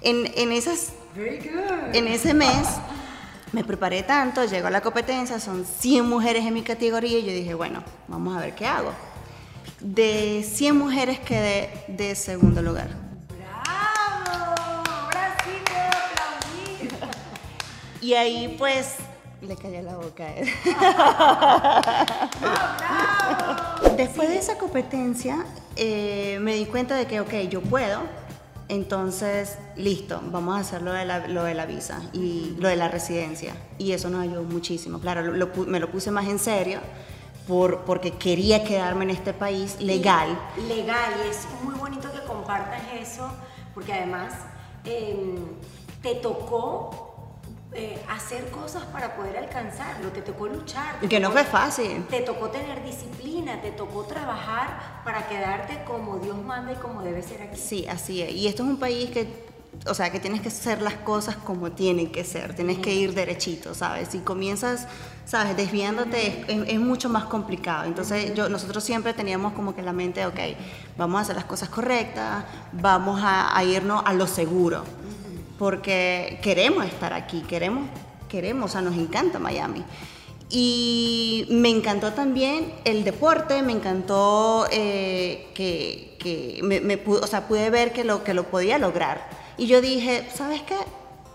En, 0.00 0.30
en, 0.36 0.52
esas, 0.52 0.92
en 1.16 2.06
ese 2.06 2.32
mes 2.32 2.66
me 3.52 3.64
preparé 3.64 4.04
tanto, 4.04 4.44
llego 4.44 4.68
a 4.68 4.70
la 4.70 4.80
competencia, 4.80 5.40
son 5.40 5.64
100 5.64 6.08
mujeres 6.08 6.46
en 6.46 6.54
mi 6.54 6.62
categoría 6.62 7.18
y 7.18 7.24
yo 7.24 7.32
dije, 7.32 7.54
bueno, 7.54 7.82
vamos 8.06 8.36
a 8.36 8.40
ver 8.40 8.54
qué 8.54 8.66
hago. 8.66 8.92
De 9.80 10.46
100 10.48 10.76
mujeres 10.76 11.18
quedé 11.20 11.70
de 11.88 12.14
segundo 12.14 12.62
lugar. 12.62 13.09
Y 18.00 18.14
ahí 18.14 18.56
pues 18.58 18.96
le 19.42 19.56
cayó 19.56 19.82
la 19.82 19.96
boca 19.96 20.24
a 20.24 20.34
él. 20.36 20.48
Después 23.96 24.28
de 24.28 24.38
esa 24.38 24.58
competencia 24.58 25.44
eh, 25.76 26.38
me 26.40 26.54
di 26.54 26.66
cuenta 26.66 26.94
de 26.96 27.06
que, 27.06 27.20
ok, 27.20 27.32
yo 27.48 27.60
puedo, 27.62 28.00
entonces, 28.68 29.58
listo, 29.76 30.20
vamos 30.26 30.56
a 30.56 30.60
hacer 30.60 30.82
lo 30.82 30.92
de, 30.92 31.04
la, 31.04 31.26
lo 31.26 31.42
de 31.44 31.54
la 31.54 31.66
visa 31.66 32.00
y 32.12 32.54
lo 32.58 32.68
de 32.68 32.76
la 32.76 32.88
residencia. 32.88 33.54
Y 33.78 33.92
eso 33.92 34.08
nos 34.10 34.22
ayudó 34.22 34.44
muchísimo. 34.44 35.00
Claro, 35.00 35.32
me 35.66 35.80
lo 35.80 35.90
puse 35.90 36.10
más 36.10 36.28
en 36.28 36.38
serio 36.38 36.80
por, 37.48 37.80
porque 37.80 38.12
quería 38.12 38.62
quedarme 38.62 39.04
en 39.04 39.10
este 39.10 39.32
país 39.32 39.80
legal. 39.80 40.38
legal, 40.68 41.14
y 41.26 41.30
es 41.30 41.48
muy 41.62 41.74
bonito 41.74 42.12
que 42.12 42.20
compartas 42.20 42.80
eso, 42.94 43.28
porque 43.74 43.92
además 43.92 44.34
em, 44.84 45.36
te 46.00 46.14
tocó 46.14 47.09
eh, 47.72 48.02
hacer 48.08 48.50
cosas 48.50 48.82
para 48.86 49.14
poder 49.14 49.36
alcanzarlo, 49.36 50.10
te 50.10 50.22
tocó 50.22 50.48
luchar. 50.48 50.96
y 51.00 51.06
que 51.06 51.20
no 51.20 51.30
fue 51.30 51.44
fácil. 51.44 52.04
Te 52.10 52.20
tocó 52.22 52.50
tener 52.50 52.82
disciplina, 52.82 53.60
te 53.62 53.70
tocó 53.70 54.02
trabajar 54.02 55.02
para 55.04 55.28
quedarte 55.28 55.84
como 55.84 56.18
Dios 56.18 56.36
manda 56.42 56.72
y 56.72 56.76
como 56.76 57.02
debe 57.02 57.22
ser 57.22 57.42
aquí. 57.42 57.56
Sí, 57.56 57.86
así 57.88 58.22
es. 58.22 58.32
Y 58.32 58.48
esto 58.48 58.64
es 58.64 58.70
un 58.70 58.78
país 58.78 59.10
que, 59.10 59.28
o 59.86 59.94
sea, 59.94 60.10
que 60.10 60.18
tienes 60.18 60.40
que 60.40 60.48
hacer 60.48 60.82
las 60.82 60.94
cosas 60.94 61.36
como 61.36 61.70
tienen 61.70 62.10
que 62.10 62.24
ser, 62.24 62.56
tienes 62.56 62.78
que 62.78 62.92
ir 62.92 63.14
derechito, 63.14 63.72
¿sabes? 63.72 64.08
Si 64.08 64.18
comienzas, 64.18 64.88
¿sabes? 65.24 65.56
Desviándote 65.56 66.44
es, 66.48 66.80
mucho 66.80 67.08
más 67.08 67.26
complicado. 67.26 67.84
Entonces, 67.84 68.34
yo, 68.34 68.48
nosotros 68.48 68.82
siempre 68.82 69.14
teníamos 69.14 69.52
como 69.52 69.76
que 69.76 69.82
la 69.82 69.92
mente, 69.92 70.26
ok, 70.26 70.40
vamos 70.98 71.20
a 71.20 71.22
hacer 71.22 71.36
las 71.36 71.44
cosas 71.44 71.68
correctas, 71.68 72.44
vamos 72.72 73.20
a, 73.22 73.56
a 73.56 73.62
irnos 73.62 74.02
a 74.04 74.12
lo 74.12 74.26
seguro 74.26 74.82
porque 75.60 76.38
queremos 76.42 76.86
estar 76.86 77.12
aquí, 77.12 77.42
queremos, 77.42 77.86
queremos, 78.30 78.70
o 78.70 78.72
sea, 78.72 78.80
nos 78.80 78.96
encanta 78.96 79.38
Miami. 79.38 79.84
Y 80.48 81.46
me 81.50 81.68
encantó 81.68 82.14
también 82.14 82.72
el 82.86 83.04
deporte, 83.04 83.60
me 83.60 83.72
encantó 83.72 84.66
eh, 84.72 85.50
que, 85.54 86.60
me, 86.62 86.98
o 87.06 87.26
sea, 87.26 87.46
pude 87.46 87.68
ver 87.68 87.92
que 87.92 88.04
lo, 88.04 88.24
que 88.24 88.32
lo 88.32 88.44
podía 88.44 88.78
lograr. 88.78 89.28
Y 89.58 89.66
yo 89.66 89.82
dije, 89.82 90.26
¿sabes 90.34 90.62
qué? 90.62 90.78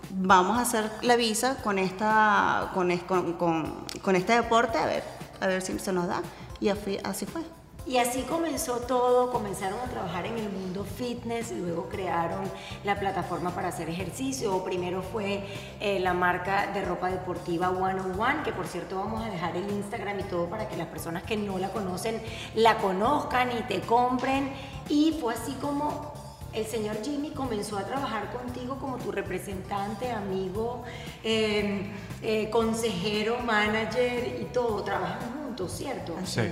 Vamos 0.10 0.58
a 0.58 0.62
hacer 0.62 0.90
la 1.04 1.18
visa 1.18 1.58
con, 1.64 1.78
esta, 1.78 2.72
con, 2.74 2.98
con, 2.98 3.86
con 4.02 4.16
este 4.16 4.34
deporte, 4.34 4.80
a 4.80 4.88
ver, 4.88 5.04
a 5.40 5.46
ver 5.46 5.62
si 5.62 5.78
se 5.78 5.94
nos 5.94 6.08
da. 6.08 6.24
Y 6.60 6.70
así 6.70 7.28
fue. 7.28 7.44
Y 7.88 7.98
así 7.98 8.24
comenzó 8.24 8.78
todo, 8.78 9.32
comenzaron 9.32 9.80
a 9.80 9.84
trabajar 9.84 10.26
en 10.26 10.40
el 10.40 10.50
mundo 10.50 10.84
fitness, 10.84 11.52
luego 11.52 11.88
crearon 11.88 12.44
la 12.84 13.00
plataforma 13.00 13.54
para 13.54 13.68
hacer 13.68 13.90
ejercicio, 13.90 14.64
primero 14.64 15.04
fue 15.04 15.44
eh, 15.80 16.00
la 16.00 16.16
marca 16.16 16.72
de 16.74 16.84
ropa 16.84 17.12
deportiva 17.12 17.70
One 17.70 18.02
on 18.02 18.20
One, 18.20 18.42
que 18.44 18.52
por 18.52 18.66
cierto 18.66 18.96
vamos 18.96 19.24
a 19.24 19.30
dejar 19.30 19.56
el 19.56 19.70
Instagram 19.70 20.20
y 20.20 20.24
todo 20.24 20.50
para 20.50 20.68
que 20.68 20.78
las 20.78 20.88
personas 20.88 21.22
que 21.24 21.38
no 21.38 21.60
la 21.60 21.70
conocen 21.70 22.20
la 22.56 22.78
conozcan 22.78 23.52
y 23.56 23.62
te 23.64 23.82
compren. 23.82 24.52
Y 24.90 25.16
fue 25.22 25.36
así 25.36 25.54
como 25.62 26.12
el 26.54 26.66
señor 26.66 26.98
Jimmy 27.04 27.32
comenzó 27.32 27.78
a 27.78 27.84
trabajar 27.84 28.32
contigo 28.32 28.78
como 28.80 28.98
tu 28.98 29.12
representante, 29.12 30.10
amigo, 30.10 30.84
em, 31.24 31.92
eh, 32.24 32.50
consejero, 32.50 33.38
manager 33.40 34.42
y 34.42 34.46
todo, 34.46 34.82
trabajan 34.82 35.20
juntos, 35.34 35.72
¿cierto? 35.72 36.16
Sí. 36.24 36.50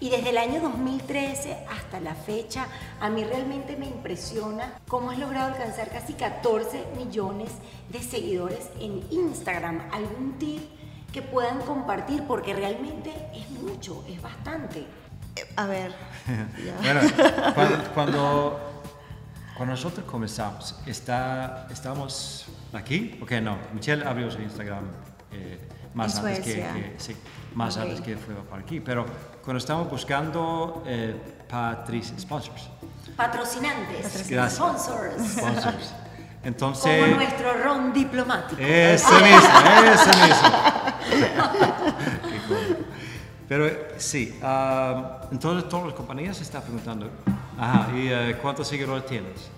Y 0.00 0.08
desde 0.08 0.30
el 0.30 0.38
año 0.38 0.62
2013 0.62 1.58
hasta 1.70 2.00
la 2.00 2.14
fecha, 2.14 2.66
a 3.00 3.10
mí 3.10 3.22
realmente 3.22 3.76
me 3.76 3.86
impresiona 3.86 4.72
cómo 4.88 5.10
has 5.10 5.18
logrado 5.18 5.52
alcanzar 5.52 5.90
casi 5.90 6.14
14 6.14 6.86
millones 6.96 7.50
de 7.90 8.02
seguidores 8.02 8.70
en 8.80 9.04
Instagram. 9.10 9.82
¿Algún 9.92 10.38
tip 10.38 10.62
que 11.12 11.20
puedan 11.20 11.60
compartir? 11.60 12.24
Porque 12.26 12.54
realmente 12.54 13.12
es 13.34 13.50
mucho, 13.50 14.02
es 14.08 14.22
bastante. 14.22 14.86
A 15.56 15.66
ver. 15.66 15.92
bueno, 16.74 17.00
cuando, 17.54 17.92
cuando, 17.94 18.60
nosotros 19.66 20.06
comenzamos, 20.06 20.80
está, 20.86 21.66
¿estamos 21.70 22.46
aquí? 22.72 23.18
Ok, 23.22 23.32
no. 23.42 23.58
Michelle 23.74 24.06
abrió 24.06 24.30
su 24.30 24.40
Instagram 24.40 24.84
eh, 25.32 25.58
más, 25.94 26.18
antes 26.18 26.40
que, 26.40 26.94
sí, 26.98 27.16
más 27.54 27.76
antes 27.76 28.00
que 28.00 28.16
fue 28.16 28.34
por 28.34 28.58
aquí. 28.58 28.80
Pero 28.80 29.06
cuando 29.44 29.58
estamos 29.58 29.90
buscando 29.90 30.82
eh, 30.86 31.16
sponsors. 32.18 32.68
Patrocinantes. 33.16 34.28
Gracias. 34.28 34.54
Sponsors. 34.54 35.32
Sponsors. 35.32 35.94
Entonces, 36.42 37.02
Como 37.02 37.16
nuestro 37.16 37.52
ron 37.62 37.92
diplomático. 37.92 38.62
Ese 38.62 39.12
mismo, 39.12 39.58
ese 39.92 40.10
mismo. 40.26 40.48
Pero 43.50 43.68
sí, 43.96 44.38
uh, 44.40 45.26
entonces 45.32 45.68
todas 45.68 45.86
las 45.86 45.94
compañías 45.94 46.36
se 46.36 46.44
están 46.44 46.62
preguntando, 46.62 47.10
ajá, 47.58 47.90
¿y 47.96 48.12
uh, 48.12 48.38
cuántos 48.40 48.68
seguidores 48.68 49.04
tienes? 49.06 49.50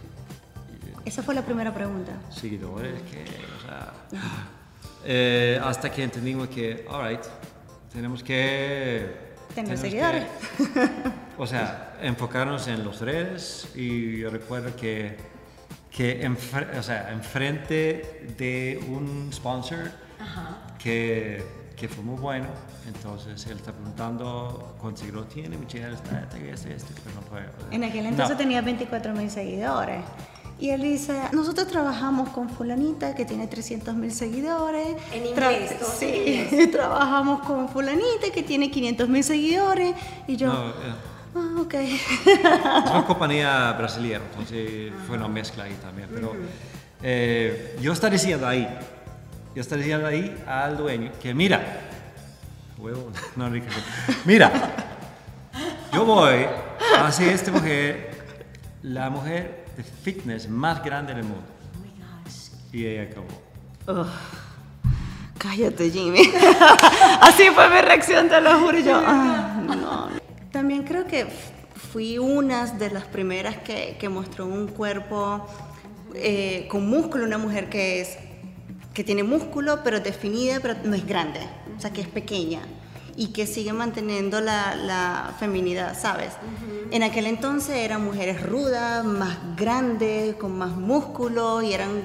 Esa 1.05 1.23
fue 1.23 1.35
la 1.35 1.43
primera 1.43 1.75
pregunta. 1.75 2.13
Seguidores, 2.31 3.03
que, 3.03 3.23
o 3.23 3.61
sea, 3.67 3.93
eh, 5.05 5.61
hasta 5.63 5.91
que 5.91 6.03
entendimos 6.03 6.49
que, 6.49 6.87
alright, 6.91 7.25
tenemos 7.93 8.23
que... 8.23 9.33
Tener 9.55 9.77
seguidores. 9.77 10.25
o 11.39 11.47
sea, 11.47 11.97
enfocarnos 12.01 12.69
en 12.69 12.85
los 12.85 13.01
redes 13.01 13.69
y 13.75 14.19
yo 14.19 14.31
recuerdo 14.31 14.75
que, 14.75 15.17
que 15.91 16.27
o 16.79 16.83
sea, 16.83 17.13
enfrente 17.13 18.35
de 18.39 18.83
un 18.89 19.31
sponsor 19.33 19.91
que, 20.79 21.45
que 21.77 21.89
fue 21.89 22.03
muy 22.03 22.19
bueno, 22.19 22.47
entonces 22.87 23.45
él 23.47 23.59
está 23.59 23.73
preguntando 23.73 24.75
seguidores 24.81 25.29
tiene, 25.29 25.57
Michelle 25.59 25.95
está, 25.95 26.27
este, 26.51 26.75
este, 26.75 26.95
pero 27.03 27.17
no 27.17 27.23
puede. 27.23 27.47
En 27.71 27.85
aquel 27.85 28.07
entonces 28.07 28.37
tenía 28.37 28.63
24 28.63 29.13
mil 29.13 29.31
seguidores. 29.31 30.03
Y 30.63 30.71
él 30.71 30.81
dice, 30.81 31.21
nosotros 31.33 31.67
trabajamos 31.67 32.29
con 32.29 32.49
fulanita 32.49 33.17
que 33.17 33.25
tiene 33.25 33.49
300 33.49 33.97
mil 33.97 34.13
seguidores. 34.13 34.97
En 35.13 35.27
inglés, 35.27 35.73
Sí, 35.99 36.69
trabajamos 36.73 37.41
con 37.41 37.69
fulanita 37.69 38.31
que 38.33 38.45
tiene 38.45 38.71
500 38.71 39.09
mil 39.09 39.25
seguidores. 39.25 39.93
Y 40.29 40.37
yo, 40.37 40.47
no, 40.47 40.73
ah, 41.35 41.61
ok. 41.63 41.75
Es 41.75 42.91
una 42.93 43.05
compañía 43.09 43.73
brasileña, 43.73 44.19
entonces 44.19 44.93
fue 45.09 45.17
una 45.17 45.27
mezcla 45.27 45.65
ahí 45.65 45.77
también. 45.83 46.09
Pero 46.15 46.33
eh, 47.03 47.77
yo 47.83 47.93
estoy 47.93 48.11
diciendo 48.11 48.47
ahí, 48.47 48.69
yo 49.57 49.63
estoy 49.63 49.79
diciendo 49.79 50.07
ahí 50.07 50.33
al 50.47 50.77
dueño 50.77 51.11
que 51.21 51.35
mira, 51.35 51.81
huevo, 52.79 53.11
no, 53.35 53.51
mira, 54.25 54.53
yo 55.93 56.05
voy 56.05 56.47
a 56.97 57.09
hacer 57.09 57.31
esta 57.31 57.51
mujer, 57.51 58.13
la 58.85 59.11
mujer 59.11 59.62
de 59.77 59.83
fitness 59.83 60.49
más 60.49 60.83
grande 60.83 61.15
del 61.15 61.25
mundo. 61.25 61.45
Oh 61.47 62.77
y 62.77 62.87
ella 62.87 63.03
acabó. 63.03 64.07
cállate, 65.39 65.91
Jimmy. 65.91 66.23
Así 67.21 67.45
fue 67.51 67.69
mi 67.69 67.81
reacción, 67.81 68.29
te 68.29 68.41
lo 68.41 68.59
juro. 68.61 68.79
Yo, 68.79 69.03
ah, 69.05 69.61
no. 69.67 70.09
También 70.51 70.85
creo 70.85 71.07
que 71.07 71.27
fui 71.93 72.19
una 72.19 72.67
de 72.67 72.91
las 72.91 73.05
primeras 73.05 73.59
que, 73.59 73.97
que 73.99 74.09
mostró 74.09 74.47
un 74.47 74.69
cuerpo 74.69 75.47
eh, 76.15 76.67
con 76.71 76.89
músculo, 76.89 77.25
una 77.25 77.39
mujer 77.39 77.69
que 77.69 78.01
es 78.01 78.19
que 78.95 79.05
tiene 79.05 79.23
músculo, 79.23 79.83
pero 79.83 80.01
definida, 80.01 80.61
pero 80.61 80.75
no 80.85 80.95
es 80.95 81.07
grande, 81.07 81.41
o 81.77 81.81
sea, 81.81 81.91
que 81.93 82.03
es 82.03 82.09
pequeña 82.09 82.61
y 83.17 83.29
que 83.29 83.47
sigue 83.47 83.73
manteniendo 83.73 84.41
la, 84.41 84.75
la 84.75 85.35
feminidad, 85.39 85.99
¿sabes? 86.01 86.33
En 86.91 87.03
aquel 87.03 87.27
entonces 87.27 87.77
eran 87.77 88.05
mujeres 88.05 88.43
rudas, 88.43 89.05
más 89.05 89.39
grandes, 89.57 90.37
con 90.37 90.57
más 90.57 90.77
músculo 90.77 91.63
y 91.63 91.73
eran 91.73 92.03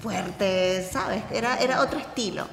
fuertes, 0.00 0.90
¿sabes? 0.90 1.22
Era, 1.32 1.58
era 1.58 1.80
otro 1.80 1.98
estilo. 1.98 2.46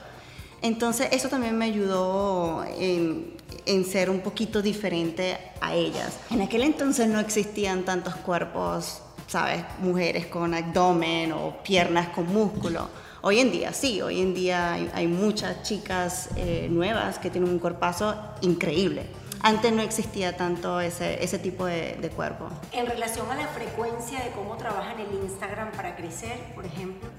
Entonces 0.62 1.10
eso 1.12 1.30
también 1.30 1.58
me 1.58 1.66
ayudó 1.66 2.66
en, 2.78 3.34
en, 3.66 3.86
ser 3.86 4.10
un 4.10 4.20
poquito 4.20 4.62
diferente 4.62 5.38
a 5.62 5.74
ellas. 5.74 6.18
En 6.30 6.42
aquel 6.42 6.64
entonces 6.64 7.08
no 7.08 7.20
existían 7.20 7.84
tantos 7.84 8.16
cuerpos, 8.16 9.02
¿sabes? 9.28 9.64
Mujeres 9.80 10.26
con 10.28 10.54
abdomen 10.54 11.32
o 11.32 11.64
piernas 11.64 12.10
con 12.10 12.28
músculo. 12.28 12.90
Hoy 13.22 13.40
en 13.40 13.52
día 13.52 13.74
sí, 13.74 14.02
hoy 14.02 14.22
en 14.22 14.34
día 14.34 14.74
hay, 14.74 15.08
muchas 15.08 15.62
chicas 15.64 16.30
eh, 16.38 16.68
nuevas 16.72 17.20
que 17.20 17.30
tienen 17.30 17.50
un 17.50 17.60
cuerpazo 17.60 18.16
increíble. 18.42 19.08
Antes 19.42 19.74
no 19.74 19.82
existía 19.82 20.38
tanto 20.38 20.80
ese, 20.80 21.22
ese 21.22 21.38
tipo 21.38 21.66
de, 21.66 21.98
de, 22.00 22.10
cuerpo. 22.10 22.50
En 22.72 22.86
relación 22.86 23.30
a 23.30 23.36
la 23.36 23.48
frecuencia 23.48 24.24
de 24.24 24.32
cómo 24.32 24.56
trabajan 24.56 25.00
el 25.00 25.14
Instagram 25.22 25.72
para 25.72 25.98
crecer, 25.98 26.38
por 26.56 26.66
ejemplo. 26.66 27.10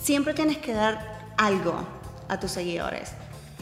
Siempre 0.00 0.34
tienes 0.34 0.58
que 0.58 0.74
dar 0.74 1.32
algo 1.38 1.74
a 2.28 2.38
tus 2.38 2.50
seguidores. 2.50 3.12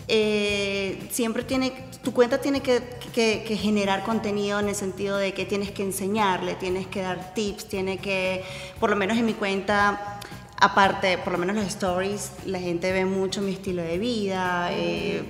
Eh, 0.08 1.08
siempre 1.12 1.44
tiene, 1.44 1.72
tu 2.02 2.12
cuenta 2.12 2.38
tiene 2.38 2.60
que, 2.60 2.82
que, 3.14 3.44
que, 3.46 3.56
generar 3.56 4.02
contenido 4.02 4.58
en 4.58 4.68
el 4.68 4.74
sentido 4.74 5.16
de 5.16 5.32
que 5.32 5.46
tienes 5.46 5.70
que 5.70 5.84
enseñarle, 5.84 6.56
tienes 6.56 6.88
que 6.88 7.02
dar 7.02 7.32
tips, 7.34 7.66
tiene 7.66 7.98
que, 7.98 8.44
por 8.80 8.90
lo 8.90 8.96
menos 8.96 9.16
en 9.16 9.24
mi 9.24 9.34
cuenta, 9.34 10.20
Aparte, 10.64 11.18
por 11.18 11.32
lo 11.32 11.38
menos 11.40 11.56
los 11.56 11.66
stories, 11.66 12.30
la 12.46 12.60
gente 12.60 12.92
ve 12.92 13.04
mucho 13.04 13.42
mi 13.42 13.50
estilo 13.50 13.82
de 13.82 13.98
vida. 13.98 14.68
Eh, 14.70 15.24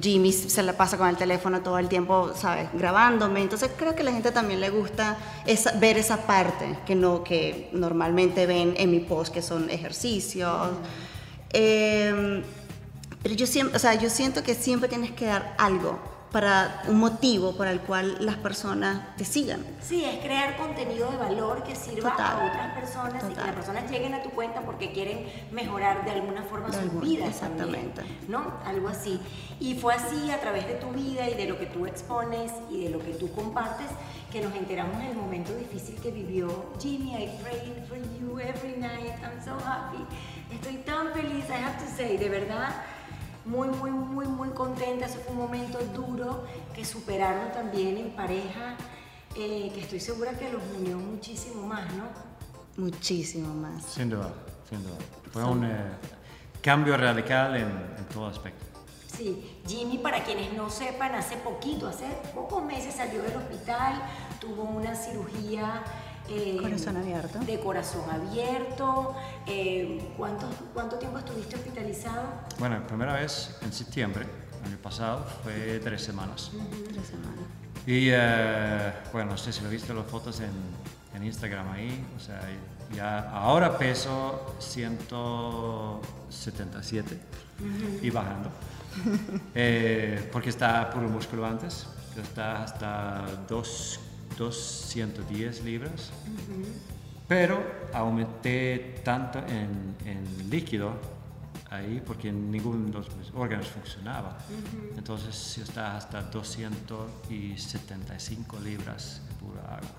Jimmy 0.00 0.32
se 0.32 0.62
la 0.62 0.74
pasa 0.74 0.96
con 0.96 1.08
el 1.08 1.16
teléfono 1.16 1.60
todo 1.60 1.76
el 1.76 1.88
tiempo, 1.88 2.30
¿sabes? 2.36 2.68
Grabándome. 2.72 3.40
Entonces 3.42 3.72
creo 3.76 3.96
que 3.96 4.02
a 4.02 4.04
la 4.04 4.12
gente 4.12 4.30
también 4.30 4.60
le 4.60 4.70
gusta 4.70 5.18
ver 5.80 5.98
esa 5.98 6.18
parte 6.18 6.78
que, 6.86 6.94
no, 6.94 7.24
que 7.24 7.68
normalmente 7.72 8.46
ven 8.46 8.74
en 8.76 8.92
mi 8.92 9.00
post, 9.00 9.34
que 9.34 9.42
son 9.42 9.70
ejercicios. 9.70 10.68
Eh, 11.52 12.40
pero 13.20 13.34
yo, 13.34 13.44
siempre, 13.44 13.76
o 13.76 13.80
sea, 13.80 13.94
yo 13.96 14.08
siento 14.08 14.44
que 14.44 14.54
siempre 14.54 14.88
tienes 14.88 15.10
que 15.10 15.26
dar 15.26 15.56
algo 15.58 15.98
para 16.32 16.82
un 16.88 16.98
motivo 16.98 17.52
para 17.56 17.70
el 17.70 17.80
cual 17.80 18.16
las 18.20 18.36
personas 18.36 19.16
te 19.16 19.24
sigan. 19.24 19.64
Sí, 19.80 20.04
es 20.04 20.18
crear 20.22 20.56
contenido 20.56 21.10
de 21.10 21.16
valor 21.16 21.62
que 21.62 21.74
sirva 21.74 22.10
a 22.10 22.46
otras 22.46 22.74
personas 22.74 23.24
y 23.30 23.34
que 23.34 23.40
las 23.40 23.54
personas 23.54 23.90
lleguen 23.90 24.14
a 24.14 24.22
tu 24.22 24.30
cuenta 24.30 24.60
porque 24.60 24.92
quieren 24.92 25.26
mejorar 25.52 26.04
de 26.04 26.10
alguna 26.10 26.42
forma 26.42 26.70
su 26.72 27.00
vida. 27.00 27.26
Exactamente. 27.26 28.02
¿No? 28.28 28.52
Algo 28.66 28.88
así. 28.88 29.18
Y 29.58 29.74
fue 29.74 29.94
así 29.94 30.30
a 30.30 30.40
través 30.40 30.66
de 30.66 30.74
tu 30.74 30.88
vida 30.90 31.28
y 31.28 31.34
de 31.34 31.46
lo 31.46 31.58
que 31.58 31.66
tú 31.66 31.86
expones 31.86 32.52
y 32.70 32.84
de 32.84 32.90
lo 32.90 32.98
que 32.98 33.12
tú 33.12 33.32
compartes 33.32 33.86
que 34.30 34.42
nos 34.42 34.54
enteramos 34.54 35.00
en 35.00 35.08
el 35.08 35.16
momento 35.16 35.54
difícil 35.54 35.94
que 35.96 36.10
vivió 36.10 36.66
Jimmy. 36.78 37.14
I 37.14 37.30
prayed 37.42 37.86
for 37.88 37.96
you 37.96 38.38
every 38.38 38.76
night. 38.78 39.14
I'm 39.22 39.42
so 39.42 39.56
happy. 39.64 40.04
Estoy 40.52 40.76
tan 40.84 41.12
feliz, 41.12 41.44
I 41.48 41.62
have 41.62 41.78
to 41.78 41.90
say, 41.96 42.18
de 42.18 42.28
verdad 42.28 42.70
muy, 43.48 43.68
muy, 43.68 43.90
muy, 43.90 44.26
muy 44.26 44.50
contenta. 44.50 45.06
Ese 45.06 45.18
fue 45.18 45.32
un 45.32 45.38
momento 45.38 45.78
duro 45.94 46.44
que 46.74 46.84
superaron 46.84 47.50
también 47.52 47.96
en 47.96 48.10
pareja, 48.10 48.76
eh, 49.34 49.70
que 49.74 49.80
estoy 49.80 50.00
segura 50.00 50.32
que 50.32 50.50
los 50.52 50.62
unió 50.78 50.98
muchísimo 50.98 51.66
más, 51.66 51.92
¿no? 51.94 52.04
Muchísimo 52.76 53.52
más. 53.54 53.82
Sin 53.84 54.10
duda, 54.10 54.32
sin 54.68 54.82
duda. 54.82 54.98
Fue 55.32 55.44
un 55.44 55.64
eh, 55.64 55.76
cambio 56.60 56.96
radical 56.96 57.56
en, 57.56 57.68
en 57.98 58.04
todo 58.12 58.26
aspecto. 58.26 58.66
Sí, 59.16 59.60
Jimmy, 59.66 59.98
para 59.98 60.22
quienes 60.22 60.52
no 60.52 60.70
sepan, 60.70 61.14
hace 61.14 61.36
poquito, 61.38 61.88
hace 61.88 62.06
pocos 62.34 62.62
meses 62.62 62.94
salió 62.94 63.22
del 63.22 63.36
hospital, 63.36 64.00
tuvo 64.40 64.62
una 64.62 64.94
cirugía 64.94 65.82
eh, 66.30 66.58
corazón 66.60 66.96
abierto. 66.96 67.38
De 67.40 67.60
corazón 67.60 68.08
abierto. 68.10 69.14
Eh, 69.46 70.10
¿cuánto, 70.16 70.48
¿Cuánto 70.74 70.96
tiempo 70.96 71.18
estuviste 71.18 71.56
hospitalizado? 71.56 72.24
Bueno, 72.58 72.78
la 72.78 72.86
primera 72.86 73.12
vez 73.14 73.56
en 73.62 73.72
septiembre, 73.72 74.26
el 74.60 74.68
año 74.68 74.78
pasado, 74.82 75.24
fue 75.42 75.80
tres 75.82 76.02
semanas. 76.02 76.52
Tres 76.92 77.06
semanas. 77.06 77.32
Y 77.86 78.10
eh, 78.10 78.92
bueno, 79.12 79.30
no 79.32 79.38
sé 79.38 79.52
si 79.52 79.62
lo 79.62 79.70
viste 79.70 79.94
las 79.94 80.06
fotos 80.06 80.40
en, 80.40 80.50
en 81.14 81.24
Instagram 81.24 81.70
ahí, 81.70 82.04
o 82.16 82.20
sea, 82.20 82.40
ya 82.94 83.30
ahora 83.30 83.78
peso 83.78 84.56
177 84.58 87.18
y 88.02 88.10
bajando. 88.10 88.50
porque 90.32 90.50
está 90.50 90.90
puro 90.90 91.08
músculo 91.08 91.46
antes, 91.46 91.86
está 92.16 92.64
hasta 92.64 93.24
2 93.48 94.00
210 94.38 95.64
libras, 95.64 96.10
pero 97.26 97.60
aumenté 97.92 99.00
tanto 99.04 99.40
en, 99.40 99.96
líquido 100.48 100.92
ahí 101.70 102.00
porque 102.06 102.32
ninguno 102.32 102.86
de 102.86 102.92
los 102.92 103.08
órganos 103.34 103.66
funcionaba. 103.68 104.38
Entonces 104.96 105.56
yo 105.56 105.64
estaba 105.64 105.96
hasta 105.96 106.22
275 106.22 108.60
libras 108.60 109.20
de 109.28 109.34
pura 109.34 109.62
agua. 109.62 109.90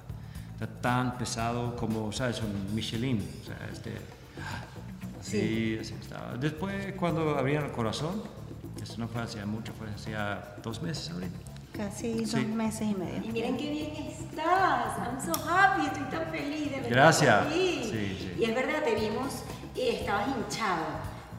Está 0.53 0.67
tan 0.81 1.17
pesado 1.17 1.75
como, 1.75 2.09
¿sabes? 2.11 2.41
Un 2.41 2.73
Michelin. 2.73 3.23
O 3.41 3.45
sea, 3.45 3.69
este, 3.71 3.93
así, 5.19 5.77
así 5.79 5.93
estaba. 6.01 6.35
Después, 6.37 6.93
cuando 6.93 7.37
abrieron 7.37 7.65
el 7.65 7.71
corazón, 7.71 8.23
eso 8.81 8.95
no 8.97 9.07
fue 9.07 9.21
hacía 9.21 9.45
mucho, 9.45 9.71
fue 9.73 9.87
hacía 9.89 10.55
dos 10.63 10.81
meses 10.81 11.11
ahorita. 11.11 11.48
Casi 11.73 12.25
dos 12.25 12.45
meses 12.47 12.81
y 12.81 12.95
medio. 12.95 13.23
Y 13.23 13.31
miren 13.31 13.57
qué 13.57 13.69
bien 13.69 13.91
estás. 13.95 14.97
I'm 14.97 15.19
so 15.21 15.33
happy, 15.47 15.85
estoy 15.85 16.03
tan 16.03 16.31
feliz 16.31 16.71
de 16.71 16.75
verdad. 16.77 16.89
Gracias. 16.89 17.53
Sí. 17.53 17.87
Sí, 17.89 18.35
Y 18.39 18.43
es 18.43 18.55
verdad, 18.55 18.83
te 18.83 18.95
vimos 18.95 19.43
y 19.75 19.89
estabas 19.89 20.27
hinchado. 20.27 20.85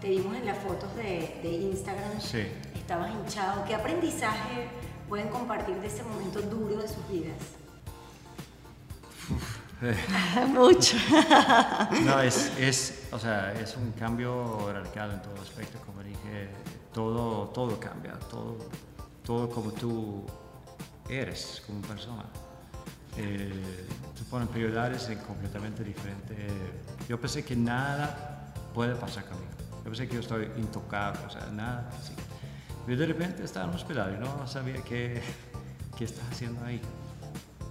Te 0.00 0.08
vimos 0.08 0.34
en 0.36 0.46
las 0.46 0.58
fotos 0.58 0.94
de, 0.96 1.40
de 1.42 1.48
Instagram. 1.48 2.20
Sí. 2.20 2.46
Estabas 2.74 3.10
hinchado. 3.10 3.64
¿Qué 3.66 3.74
aprendizaje 3.74 4.68
pueden 5.08 5.28
compartir 5.28 5.76
de 5.76 5.88
ese 5.88 6.02
momento 6.04 6.40
duro 6.40 6.80
de 6.80 6.88
sus 6.88 7.06
vidas? 7.08 7.36
Mucho. 10.48 10.96
No, 12.04 12.20
es, 12.20 12.52
es, 12.58 13.08
o 13.12 13.18
sea, 13.18 13.52
es 13.54 13.76
un 13.76 13.92
cambio 13.92 14.70
radical 14.72 15.12
en 15.12 15.22
todo 15.22 15.40
aspecto, 15.40 15.78
como 15.86 16.02
dije, 16.02 16.48
todo, 16.92 17.48
todo 17.48 17.78
cambia, 17.80 18.12
todo, 18.30 18.58
todo 19.30 19.48
como 19.48 19.70
tú 19.70 20.24
eres 21.08 21.62
como 21.64 21.80
persona. 21.82 22.24
Eh, 23.16 23.86
te 24.18 24.24
ponen 24.24 24.48
prioridades 24.48 25.08
en 25.08 25.20
completamente 25.20 25.84
diferente. 25.84 26.34
Yo 27.08 27.20
pensé 27.20 27.44
que 27.44 27.54
nada 27.54 28.52
puede 28.74 28.96
pasar 28.96 29.24
conmigo. 29.26 29.52
Yo 29.84 29.84
pensé 29.84 30.08
que 30.08 30.14
yo 30.14 30.20
estoy 30.20 30.50
intocable, 30.56 31.20
o 31.24 31.30
sea, 31.30 31.46
nada 31.52 31.88
así. 31.96 32.12
Pero 32.84 32.98
de 32.98 33.06
repente 33.06 33.44
estaba 33.44 33.66
en 33.66 33.70
un 33.70 33.76
hospital 33.76 34.16
y 34.16 34.18
no 34.18 34.48
sabía 34.48 34.82
qué, 34.82 35.22
qué 35.96 36.06
estaba 36.06 36.28
haciendo 36.28 36.64
ahí. 36.64 36.80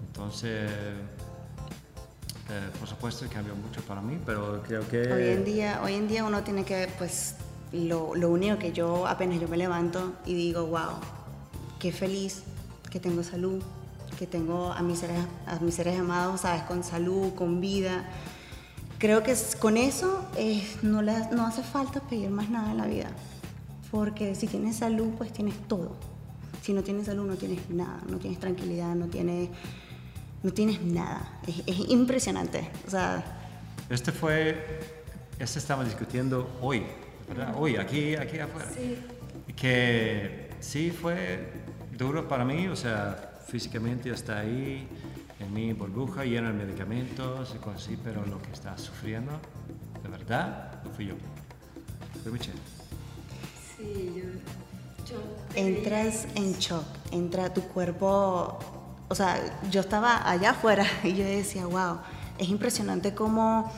Entonces, 0.07 0.71
eh, 0.71 2.69
por 2.79 2.87
supuesto, 2.87 3.25
cambió 3.29 3.53
mucho 3.53 3.81
para 3.81 3.99
mí, 3.99 4.17
pero 4.25 4.63
creo 4.65 4.87
que... 4.87 5.11
Hoy 5.11 5.27
en 5.27 5.43
día, 5.43 5.81
hoy 5.83 5.95
en 5.95 6.07
día 6.07 6.23
uno 6.23 6.41
tiene 6.41 6.63
que, 6.63 6.87
pues, 6.97 7.35
lo, 7.73 8.15
lo 8.15 8.29
único 8.29 8.57
que 8.57 8.71
yo 8.71 9.05
apenas 9.05 9.41
yo 9.41 9.49
me 9.49 9.57
levanto 9.57 10.13
y 10.25 10.33
digo, 10.35 10.65
wow, 10.65 11.18
qué 11.79 11.91
feliz 11.91 12.43
que 12.91 12.99
tengo 12.99 13.23
salud, 13.23 13.61
que 14.17 14.27
tengo 14.27 14.71
a 14.73 14.81
mis 14.81 14.99
seres, 14.99 15.17
a 15.47 15.59
mis 15.59 15.75
seres 15.75 15.99
amados, 15.99 16.41
sabes, 16.41 16.63
con 16.63 16.83
salud, 16.83 17.33
con 17.35 17.61
vida. 17.61 18.05
Creo 18.97 19.23
que 19.23 19.33
con 19.59 19.77
eso 19.77 20.27
eh, 20.35 20.61
no, 20.81 21.01
le, 21.01 21.13
no 21.31 21.47
hace 21.47 21.63
falta 21.63 22.01
pedir 22.01 22.29
más 22.29 22.49
nada 22.49 22.71
en 22.71 22.77
la 22.77 22.85
vida, 22.85 23.09
porque 23.91 24.35
si 24.35 24.47
tienes 24.47 24.75
salud, 24.77 25.09
pues 25.17 25.31
tienes 25.31 25.55
todo. 25.67 25.95
Si 26.61 26.73
no 26.73 26.83
tienes 26.83 27.05
salud, 27.05 27.25
no 27.25 27.35
tienes 27.35 27.69
nada, 27.69 28.01
no 28.09 28.17
tienes 28.17 28.39
tranquilidad, 28.39 28.93
no 28.95 29.07
tienes, 29.07 29.49
no 30.43 30.51
tienes 30.51 30.81
nada. 30.81 31.39
Es, 31.47 31.63
es 31.65 31.89
impresionante. 31.89 32.69
O 32.85 32.89
sea, 32.89 33.23
Este 33.89 34.11
fue, 34.11 34.81
este 35.39 35.59
estamos 35.59 35.85
discutiendo 35.85 36.49
hoy, 36.61 36.83
¿verdad? 37.29 37.55
Hoy, 37.57 37.77
aquí, 37.77 38.15
aquí 38.15 38.39
afuera. 38.39 38.69
Sí. 38.75 38.97
Que 39.55 40.49
sí 40.59 40.91
fue 40.91 41.47
duro 41.99 42.27
para 42.29 42.45
mí, 42.45 42.67
o 42.69 42.75
sea, 42.77 43.41
físicamente 43.45 44.09
está 44.09 44.39
ahí, 44.39 44.87
en 45.37 45.53
mi 45.53 45.73
burbuja, 45.73 46.23
lleno 46.23 46.47
de 46.47 46.53
medicamentos 46.53 47.53
y 47.53 47.57
cosas 47.59 47.83
así, 47.83 47.99
pero 48.01 48.25
lo 48.25 48.41
que 48.41 48.51
está 48.51 48.77
sufriendo, 48.77 49.33
de 50.01 50.09
verdad, 50.09 50.81
no 50.83 50.91
fui 50.91 51.07
yo. 51.07 51.15
Fue 52.23 52.31
Michelle. 52.31 52.57
Sí, 53.77 54.13
yo. 54.15 55.13
yo 55.13 55.21
te 55.53 55.59
entras 55.59 56.25
en 56.35 56.53
shock, 56.53 56.85
entra 57.11 57.53
tu 57.53 57.61
cuerpo, 57.63 58.57
o 59.09 59.15
sea, 59.15 59.59
yo 59.69 59.81
estaba 59.81 60.29
allá 60.29 60.51
afuera 60.51 60.85
y 61.03 61.13
yo 61.15 61.25
decía, 61.25 61.65
wow, 61.65 61.97
es 62.37 62.47
impresionante 62.47 63.13
cómo 63.13 63.69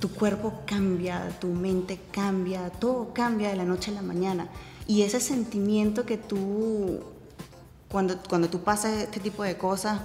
tu 0.00 0.10
cuerpo 0.10 0.62
cambia, 0.64 1.28
tu 1.40 1.48
mente 1.48 2.00
cambia, 2.10 2.70
todo 2.70 3.12
cambia 3.12 3.50
de 3.50 3.56
la 3.56 3.64
noche 3.64 3.90
a 3.90 3.94
la 3.94 4.02
mañana. 4.02 4.48
Y 4.86 5.02
ese 5.02 5.20
sentimiento 5.20 6.04
que 6.04 6.18
tú, 6.18 7.13
cuando, 7.94 8.18
cuando 8.28 8.50
tú 8.50 8.58
pasas 8.58 8.92
este 8.94 9.20
tipo 9.20 9.44
de 9.44 9.56
cosas, 9.56 10.00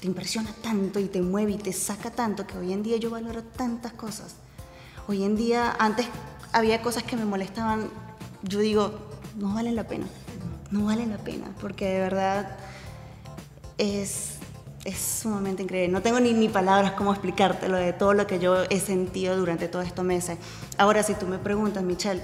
te 0.00 0.08
impresiona 0.08 0.50
tanto 0.64 0.98
y 0.98 1.04
te 1.04 1.22
mueve 1.22 1.52
y 1.52 1.58
te 1.58 1.72
saca 1.72 2.10
tanto 2.10 2.44
que 2.44 2.58
hoy 2.58 2.72
en 2.72 2.82
día 2.82 2.96
yo 2.96 3.08
valoro 3.08 3.44
tantas 3.44 3.92
cosas. 3.92 4.34
Hoy 5.06 5.22
en 5.22 5.36
día, 5.36 5.76
antes 5.78 6.08
había 6.50 6.82
cosas 6.82 7.04
que 7.04 7.14
me 7.14 7.24
molestaban, 7.24 7.88
yo 8.42 8.58
digo, 8.58 8.98
no 9.38 9.54
valen 9.54 9.76
la 9.76 9.86
pena, 9.86 10.06
no 10.72 10.86
valen 10.86 11.10
la 11.10 11.18
pena, 11.18 11.46
porque 11.60 11.86
de 11.86 12.00
verdad 12.00 12.56
es, 13.78 14.38
es 14.84 14.98
sumamente 14.98 15.62
increíble. 15.62 15.92
No 15.92 16.02
tengo 16.02 16.18
ni, 16.18 16.32
ni 16.32 16.48
palabras 16.48 16.94
cómo 16.94 17.12
explicártelo 17.12 17.76
de 17.76 17.92
todo 17.92 18.12
lo 18.12 18.26
que 18.26 18.40
yo 18.40 18.64
he 18.70 18.80
sentido 18.80 19.36
durante 19.36 19.68
todos 19.68 19.86
estos 19.86 20.04
meses. 20.04 20.38
Ahora, 20.78 21.04
si 21.04 21.14
tú 21.14 21.28
me 21.28 21.38
preguntas, 21.38 21.84
Michelle, 21.84 22.22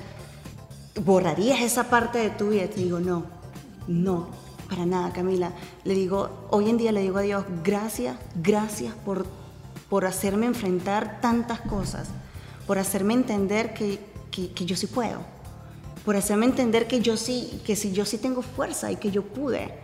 ¿borrarías 1.01 1.61
esa 1.61 1.85
parte 1.85 2.19
de 2.19 2.31
tu 2.31 2.49
vida? 2.49 2.67
Te 2.67 2.81
digo, 2.81 2.99
no, 2.99 3.39
no, 3.87 4.29
para 4.69 4.87
nada, 4.87 5.13
Camila. 5.13 5.53
Le 5.85 5.95
digo, 5.95 6.47
hoy 6.51 6.71
en 6.71 6.79
día 6.79 6.93
le 6.93 7.03
digo 7.03 7.19
a 7.19 7.23
Dios, 7.23 7.45
gracias, 7.65 8.17
gracias 8.37 8.95
por, 9.05 9.27
por 9.89 10.05
hacerme 10.05 10.47
enfrentar 10.47 11.21
tantas 11.21 11.61
cosas, 11.61 12.09
por 12.67 12.79
hacerme 12.79 13.15
entender 13.15 13.75
que, 13.75 13.99
que, 14.31 14.53
que 14.53 14.65
yo 14.65 14.77
sí 14.77 14.87
puedo, 14.87 15.19
por 16.05 16.17
hacerme 16.17 16.47
entender 16.47 16.87
que 16.87 17.01
yo 17.01 17.17
sí, 17.17 17.61
que 17.65 17.77
si 17.77 17.93
yo 17.93 18.05
sí 18.05 18.19
tengo 18.19 18.43
fuerza 18.43 18.93
y 18.93 18.97
que 18.97 19.11
yo 19.11 19.25
pude, 19.25 19.75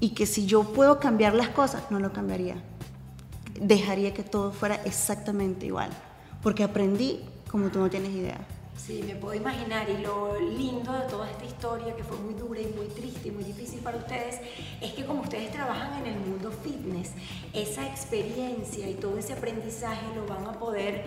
y 0.00 0.10
que 0.10 0.26
si 0.26 0.46
yo 0.46 0.64
puedo 0.64 0.98
cambiar 0.98 1.34
las 1.34 1.48
cosas, 1.48 1.82
no 1.90 1.98
lo 1.98 2.12
cambiaría. 2.12 2.56
Dejaría 3.60 4.14
que 4.14 4.22
todo 4.22 4.52
fuera 4.52 4.76
exactamente 4.84 5.66
igual, 5.66 5.90
porque 6.42 6.64
aprendí 6.64 7.20
como 7.50 7.68
tú 7.68 7.80
no 7.80 7.90
tienes 7.90 8.12
idea. 8.12 8.38
Sí, 8.86 9.04
me 9.06 9.14
puedo 9.14 9.34
imaginar 9.34 9.88
y 9.90 9.98
lo 9.98 10.40
lindo 10.40 10.92
de 10.92 11.02
toda 11.02 11.30
esta 11.30 11.44
historia 11.44 11.94
que 11.94 12.02
fue 12.02 12.16
muy 12.16 12.32
dura 12.32 12.60
y 12.60 12.66
muy 12.66 12.86
triste 12.86 13.28
y 13.28 13.30
muy 13.30 13.44
difícil 13.44 13.80
para 13.80 13.98
ustedes 13.98 14.40
es 14.80 14.92
que 14.94 15.04
como 15.04 15.20
ustedes 15.20 15.52
trabajan 15.52 15.98
en 15.98 16.14
el 16.14 16.20
mundo 16.20 16.50
fitness, 16.50 17.10
esa 17.52 17.86
experiencia 17.86 18.88
y 18.88 18.94
todo 18.94 19.18
ese 19.18 19.34
aprendizaje 19.34 20.06
lo 20.16 20.26
van 20.26 20.46
a 20.46 20.58
poder 20.58 21.04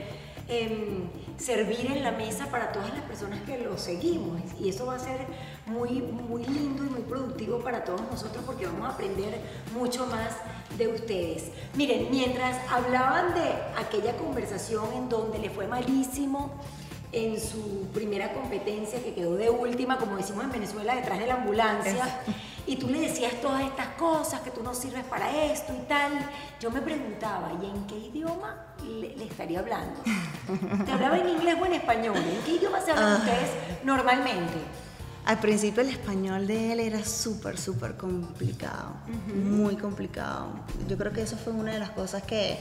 em, 0.48 1.10
servir 1.38 1.92
en 1.92 2.04
la 2.04 2.12
mesa 2.12 2.46
para 2.52 2.72
todas 2.72 2.94
las 2.94 3.02
personas 3.04 3.42
que 3.42 3.58
lo 3.58 3.76
seguimos 3.78 4.40
y 4.60 4.70
eso 4.70 4.86
va 4.86 4.96
a 4.96 5.00
ser 5.00 5.26
muy, 5.66 6.02
muy 6.02 6.46
lindo 6.46 6.86
y 6.86 6.90
muy 6.90 7.02
productivo 7.02 7.60
para 7.60 7.84
todos 7.84 8.02
nosotros 8.02 8.44
porque 8.46 8.68
vamos 8.68 8.88
a 8.88 8.94
aprender 8.94 9.42
mucho 9.74 10.06
más 10.06 10.38
de 10.78 10.90
ustedes. 10.90 11.46
Miren, 11.76 12.10
mientras 12.12 12.56
hablaban 12.72 13.34
de 13.34 13.50
aquella 13.82 14.16
conversación 14.18 14.86
en 14.94 15.10
donde 15.10 15.40
le 15.40 15.50
fue 15.50 15.66
malísimo, 15.66 16.52
en 17.14 17.40
su 17.40 17.88
primera 17.94 18.34
competencia 18.34 19.02
que 19.02 19.14
quedó 19.14 19.36
de 19.36 19.50
última, 19.50 19.98
como 19.98 20.18
decimos 20.18 20.44
en 20.44 20.52
Venezuela, 20.52 20.96
detrás 20.96 21.20
de 21.20 21.28
la 21.28 21.36
ambulancia, 21.36 22.22
y 22.66 22.76
tú 22.78 22.90
le 22.90 23.02
decías 23.02 23.40
todas 23.40 23.62
estas 23.62 23.88
cosas, 24.00 24.42
que 24.42 24.50
tú 24.50 24.64
no 24.64 24.74
sirves 24.74 25.04
para 25.06 25.32
esto 25.46 25.74
y 25.74 25.86
tal, 25.88 26.12
yo 26.60 26.72
me 26.72 26.82
preguntaba, 26.82 27.52
¿y 27.62 27.66
en 27.68 27.86
qué 27.86 27.98
idioma 27.98 28.66
le, 28.84 29.16
le 29.16 29.26
estaría 29.26 29.60
hablando? 29.60 30.02
¿Te 30.86 30.92
hablaba 30.92 31.20
en 31.20 31.30
inglés 31.30 31.56
o 31.62 31.66
en 31.66 31.74
español? 31.74 32.18
¿En 32.18 32.42
qué 32.44 32.56
idioma 32.56 32.82
se 32.82 32.92
hablan 32.92 33.14
ustedes 33.18 33.50
normalmente? 33.84 34.58
Al 35.26 35.40
principio 35.40 35.84
el 35.84 35.90
español 35.90 36.48
de 36.48 36.74
él 36.74 36.80
era 36.80 37.06
súper, 37.06 37.58
súper 37.58 37.96
complicado, 37.96 38.94
muy 39.34 39.78
complicado. 39.78 40.48
Yo 40.90 40.98
creo 40.98 41.14
que 41.14 41.22
eso 41.22 41.38
fue 41.38 41.54
una 41.54 41.72
de 41.72 41.80
las 41.80 41.92
cosas 41.92 42.24
que, 42.24 42.58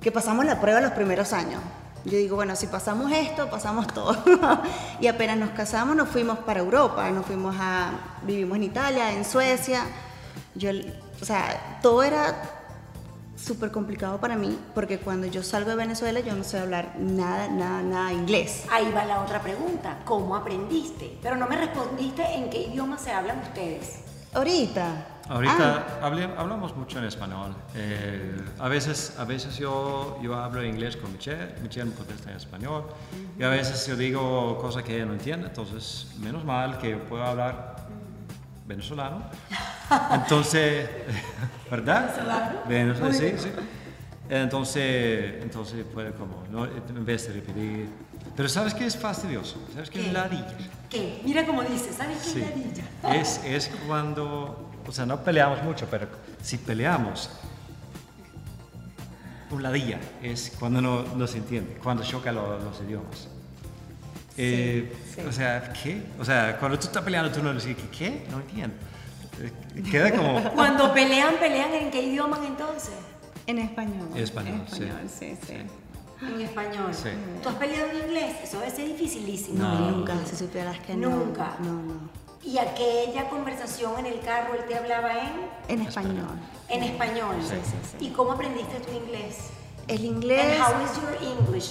que 0.00 0.10
pasamos 0.10 0.44
la 0.44 0.60
prueba 0.60 0.80
los 0.80 0.92
primeros 0.92 1.32
años. 1.32 1.60
Yo 2.06 2.18
digo, 2.18 2.36
bueno, 2.36 2.54
si 2.54 2.68
pasamos 2.68 3.10
esto, 3.10 3.50
pasamos 3.50 3.88
todo. 3.88 4.16
y 5.00 5.08
apenas 5.08 5.36
nos 5.36 5.50
casamos, 5.50 5.96
nos 5.96 6.08
fuimos 6.08 6.38
para 6.38 6.60
Europa, 6.60 7.10
nos 7.10 7.26
fuimos 7.26 7.56
a, 7.58 7.90
vivimos 8.22 8.56
en 8.56 8.62
Italia, 8.62 9.12
en 9.12 9.24
Suecia. 9.24 9.82
Yo, 10.54 10.70
o 11.20 11.24
sea, 11.24 11.80
todo 11.82 12.04
era 12.04 12.32
súper 13.34 13.72
complicado 13.72 14.20
para 14.20 14.36
mí, 14.36 14.56
porque 14.72 14.98
cuando 14.98 15.26
yo 15.26 15.42
salgo 15.42 15.70
de 15.70 15.76
Venezuela, 15.76 16.20
yo 16.20 16.36
no 16.36 16.44
sé 16.44 16.60
hablar 16.60 16.94
nada, 16.96 17.48
nada, 17.48 17.82
nada 17.82 18.12
inglés. 18.12 18.64
Ahí 18.70 18.90
va 18.92 19.04
la 19.04 19.20
otra 19.20 19.42
pregunta, 19.42 19.98
¿cómo 20.04 20.36
aprendiste? 20.36 21.18
Pero 21.20 21.36
no 21.36 21.48
me 21.48 21.56
respondiste 21.56 22.22
en 22.22 22.50
qué 22.50 22.68
idioma 22.68 22.98
se 22.98 23.10
hablan 23.10 23.40
ustedes. 23.40 23.96
Ahorita. 24.32 25.15
Ahorita 25.28 25.98
hable- 26.02 26.30
hablamos 26.36 26.76
mucho 26.76 26.98
en 26.98 27.04
español. 27.04 27.54
Eh, 27.74 28.36
a, 28.60 28.68
veces, 28.68 29.14
a 29.18 29.24
veces 29.24 29.56
yo, 29.58 30.18
yo 30.22 30.36
hablo 30.36 30.62
inglés 30.64 30.96
con 30.96 31.12
Michelle, 31.12 31.54
Michelle 31.62 31.86
me 31.90 31.96
contesta 31.96 32.30
en 32.30 32.36
español. 32.36 32.84
Y 33.38 33.42
a 33.42 33.48
veces 33.48 33.84
yo 33.86 33.96
digo 33.96 34.56
cosas 34.58 34.82
que 34.84 34.94
ella 34.96 35.06
no 35.06 35.14
entiende, 35.14 35.48
entonces 35.48 36.06
menos 36.20 36.44
mal 36.44 36.78
que 36.78 36.90
yo 36.90 37.00
puedo 37.04 37.24
hablar 37.24 37.74
venezolano. 38.66 39.22
Entonces, 40.12 40.88
¿verdad? 41.70 42.64
Venezolano. 42.68 43.12
sí, 43.14 43.32
sí. 43.36 43.50
Entonces, 44.28 45.40
entonces 45.42 45.84
puede 45.94 46.10
como, 46.12 46.42
¿no? 46.50 46.64
en 46.66 47.04
vez 47.04 47.28
de 47.28 47.34
repetir, 47.34 47.88
Pero 48.34 48.48
¿sabes 48.48 48.74
qué 48.74 48.84
es 48.86 48.96
fastidioso? 48.96 49.56
¿Sabes 49.72 49.88
qué, 49.88 50.04
es 50.04 50.12
ladilla? 50.12 50.48
¿Qué? 50.90 51.20
Mira 51.24 51.46
cómo 51.46 51.62
dice, 51.62 51.92
¿sabes 51.92 52.18
qué 52.24 52.28
Sí. 52.30 52.40
es 52.42 52.50
ladilla? 52.50 53.20
Es, 53.20 53.40
es 53.44 53.70
cuando, 53.86 54.65
o 54.86 54.92
sea, 54.92 55.04
no 55.06 55.20
peleamos 55.22 55.62
mucho, 55.62 55.86
pero 55.90 56.06
si 56.42 56.58
peleamos, 56.58 57.30
un 59.50 59.62
ladilla 59.62 59.98
es 60.22 60.52
cuando 60.58 60.80
no, 60.80 61.02
no 61.02 61.26
se 61.26 61.38
entiende, 61.38 61.78
cuando 61.82 62.02
choca 62.02 62.32
lo- 62.32 62.58
los 62.58 62.80
idiomas. 62.80 63.28
Eh, 64.36 64.92
sí. 65.14 65.20
O 65.26 65.32
sea, 65.32 65.72
¿qué? 65.72 66.02
O 66.18 66.24
sea, 66.24 66.56
cuando 66.58 66.78
tú 66.78 66.86
estás 66.86 67.02
peleando, 67.02 67.30
tú 67.30 67.42
no 67.42 67.52
le 67.52 67.60
dices, 67.64 67.76
¿qué? 67.96 68.26
No 68.30 68.40
entiendo. 68.40 68.76
Eh, 69.40 69.82
Queda 69.90 70.10
como... 70.14 70.42
Cuando 70.54 70.92
pelean, 70.92 71.34
pelean 71.38 71.72
en 71.74 71.90
qué 71.90 72.02
idioma 72.02 72.38
entonces? 72.46 72.94
En 73.46 73.58
español. 73.58 74.08
En 74.14 74.22
español, 74.22 74.62
español, 74.66 74.96
sí, 75.08 75.36
sí. 75.46 75.54
En 76.22 76.40
español. 76.40 76.92
Sí. 76.92 77.10
¿Tú 77.42 77.48
has 77.50 77.54
peleado 77.56 77.90
en 77.90 77.96
inglés? 78.08 78.36
Eso 78.42 78.58
debe 78.58 78.70
ser 78.72 78.88
dificilísimo. 78.88 79.58
No, 79.58 79.74
No. 79.78 79.90
nunca, 79.92 80.14
si 80.28 80.36
supieras 80.36 80.78
que 80.80 80.96
no. 80.96 81.10
Nunca. 81.10 81.56
No, 81.60 81.72
no. 81.74 82.25
¿Y 82.46 82.58
aquella 82.58 83.28
conversación 83.28 83.98
en 83.98 84.06
el 84.06 84.20
carro 84.20 84.54
él 84.54 84.64
te 84.68 84.76
hablaba 84.76 85.10
en? 85.18 85.48
En 85.68 85.82
español. 85.82 86.38
En 86.68 86.82
español. 86.84 87.36
Sí, 87.42 87.56
sí, 87.64 87.74
sí. 87.90 87.96
¿Y 88.06 88.10
cómo 88.10 88.32
aprendiste 88.32 88.78
tu 88.80 88.92
inglés? 88.92 89.48
El 89.88 89.96
And 89.98 90.04
inglés. 90.06 90.60
how 90.60 90.80
is 90.82 90.96
your 91.00 91.16
English? 91.22 91.70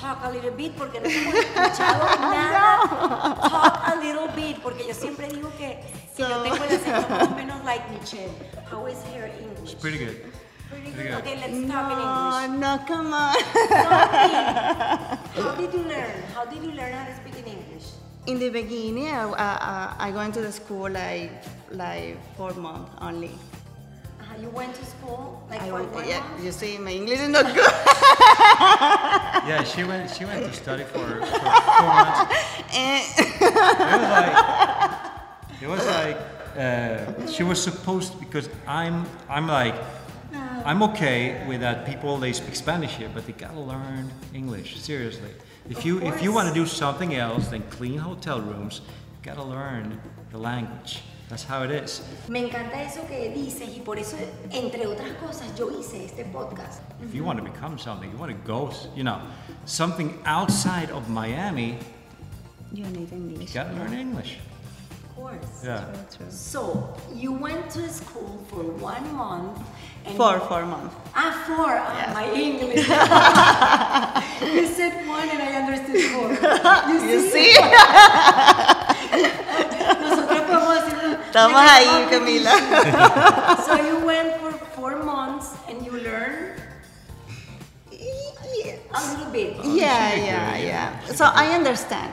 Talk 0.00 0.18
a 0.24 0.30
little 0.30 0.50
bit 0.52 0.72
porque 0.76 1.00
no 1.00 1.08
hemos 1.08 1.34
escuchado 1.34 2.04
nada. 2.20 2.78
Talk 3.50 3.82
a 3.88 3.94
little 4.00 4.28
bit 4.34 4.58
porque 4.62 4.86
yo 4.86 4.94
siempre 4.94 5.28
digo 5.28 5.50
que, 5.58 5.80
que 6.16 6.22
yo 6.22 6.28
So- 6.28 6.42
tengo 6.42 6.56
el 6.56 6.76
acento 6.76 7.08
más 7.10 7.28
o 7.28 7.34
menos 7.34 7.64
like 7.64 7.84
Michelle. 7.90 8.30
How 8.70 8.86
is 8.88 8.98
her 9.14 9.26
English? 9.40 9.74
Pretty 9.80 9.98
good. 9.98 10.16
Pretty 10.70 10.90
pretty 10.92 11.08
good. 11.10 11.18
Okay, 11.20 11.36
let's 11.36 11.52
talk 11.70 11.90
in 11.90 11.98
No, 11.98 12.40
English. 12.40 12.60
no, 12.60 12.78
come 12.86 13.12
on. 13.12 13.34
How 15.36 15.54
did 15.56 15.72
you 15.74 15.82
learn? 15.84 16.10
How 16.34 16.44
did 16.46 16.62
you 16.64 16.72
learn 16.72 16.92
how 16.94 17.04
to 17.06 17.14
speak 17.16 17.34
in 17.38 17.44
English? 17.44 17.61
In 18.26 18.38
the 18.38 18.50
beginning, 18.50 19.08
I, 19.08 19.24
I, 19.32 20.08
I 20.08 20.10
went 20.12 20.34
to 20.34 20.40
the 20.42 20.52
school 20.52 20.88
like 20.88 21.32
like 21.72 22.16
four 22.36 22.52
months 22.54 22.90
only. 23.00 23.30
Uh, 24.20 24.40
you 24.40 24.48
went 24.50 24.74
to 24.76 24.84
school 24.84 25.42
like 25.50 25.60
I 25.62 25.66
for 25.68 25.74
went, 25.74 25.92
one 25.92 26.08
yeah, 26.08 26.20
month? 26.20 26.44
you 26.44 26.52
see, 26.52 26.78
my 26.78 26.92
English 26.92 27.18
is 27.18 27.28
not 27.28 27.46
good. 27.52 27.66
Yeah, 29.44 29.64
she 29.64 29.82
went, 29.82 30.08
she 30.14 30.24
went 30.24 30.44
to 30.46 30.52
study 30.52 30.84
for, 30.84 30.98
for 31.00 31.26
four 31.26 31.82
months. 31.82 32.34
Eh, 32.72 33.02
It 33.10 33.98
was 33.98 34.08
like, 34.18 34.36
it 35.62 35.68
was 35.68 35.86
like 35.86 36.18
uh, 36.56 37.26
she 37.26 37.42
was 37.42 37.60
supposed 37.60 38.20
because 38.20 38.48
I'm 38.68 39.04
I'm 39.28 39.48
like 39.48 39.74
I'm 40.64 40.80
okay 40.94 41.44
with 41.48 41.60
that 41.62 41.86
people 41.86 42.18
they 42.18 42.32
speak 42.32 42.54
Spanish 42.54 42.92
here, 42.94 43.10
but 43.12 43.26
they 43.26 43.32
gotta 43.32 43.58
learn 43.58 44.12
English 44.32 44.78
seriously. 44.80 45.32
If 45.70 45.84
you 45.84 46.00
if 46.00 46.22
you 46.22 46.32
want 46.32 46.48
to 46.48 46.54
do 46.54 46.66
something 46.66 47.14
else 47.14 47.48
than 47.48 47.62
clean 47.70 47.98
hotel 47.98 48.40
rooms, 48.40 48.80
you 48.80 49.30
gotta 49.30 49.44
learn 49.44 50.00
the 50.30 50.38
language. 50.38 51.02
That's 51.28 51.44
how 51.44 51.62
it 51.62 51.70
is. 51.70 52.02
Me 52.28 52.40
encanta 52.40 52.82
eso 52.82 53.06
que 53.06 53.30
dices 53.30 53.74
y 53.74 53.80
por 53.80 53.98
eso, 53.98 54.18
entre 54.50 54.86
otras 54.86 55.12
cosas, 55.18 55.56
yo 55.56 55.70
hice 55.70 56.04
este 56.04 56.24
podcast. 56.26 56.82
If 57.02 57.14
you 57.14 57.24
want 57.24 57.38
to 57.38 57.44
become 57.44 57.78
something, 57.78 58.10
you 58.10 58.18
want 58.18 58.32
to 58.32 58.46
go, 58.46 58.70
you 58.94 59.02
know, 59.02 59.18
something 59.64 60.20
outside 60.26 60.90
of 60.90 61.08
Miami, 61.08 61.78
you 62.70 62.84
need 62.86 63.10
English. 63.12 63.54
you 63.54 63.54
gotta 63.54 63.72
learn 63.74 63.94
English. 63.94 64.38
Of 65.22 65.30
course. 65.30 65.62
Yeah. 65.64 65.84
True, 65.84 65.94
true. 66.18 66.30
So, 66.30 66.94
you 67.14 67.32
went 67.32 67.70
to 67.70 67.88
school 67.88 68.42
for 68.48 68.62
one 68.82 69.14
month. 69.14 69.58
And 70.04 70.16
Four, 70.16 70.40
four 70.50 70.66
months. 70.66 70.94
Ah, 71.14 71.30
four. 71.46 71.78
Ah, 71.78 72.10
my 72.12 72.26
English. 72.34 72.82
you 74.54 74.66
said 74.66 75.06
one 75.06 75.28
and 75.30 75.38
I 75.38 75.62
understood 75.62 76.02
four. 76.10 76.28
You 76.90 76.98
You 77.06 77.20
see? 77.30 77.54
see? 77.54 77.60
Nosotros 80.02 80.42
podemos. 80.42 80.82
Estamos 81.30 81.62
ahí, 81.70 82.06
Camila. 82.10 82.54
So 83.64 83.76
you 83.78 84.04
went 84.04 84.34
for 84.42 84.52
four 84.74 84.96
months 85.04 85.54
and 85.68 85.86
you 85.86 85.92
learned 85.92 86.58
a 87.92 87.94
little 87.94 89.30
bit. 89.30 89.54
Yeah, 89.62 89.70
should 89.70 89.70
be 89.70 89.78
yeah, 89.78 90.10
good, 90.16 90.24
yeah. 90.26 90.98
yeah. 91.06 91.14
So 91.14 91.24
I 91.24 91.54
understand, 91.54 92.12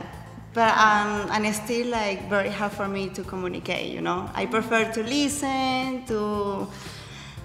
but 0.54 0.76
um, 0.78 1.30
and 1.32 1.46
it's 1.46 1.58
still 1.62 1.88
like 1.88 2.30
very 2.30 2.50
hard 2.50 2.72
for 2.72 2.88
me 2.88 3.10
to 3.10 3.24
communicate. 3.24 3.94
You 3.94 4.02
know, 4.02 4.30
I 4.34 4.46
prefer 4.46 4.92
to 4.94 5.04
listen. 5.04 6.04
To 6.08 6.68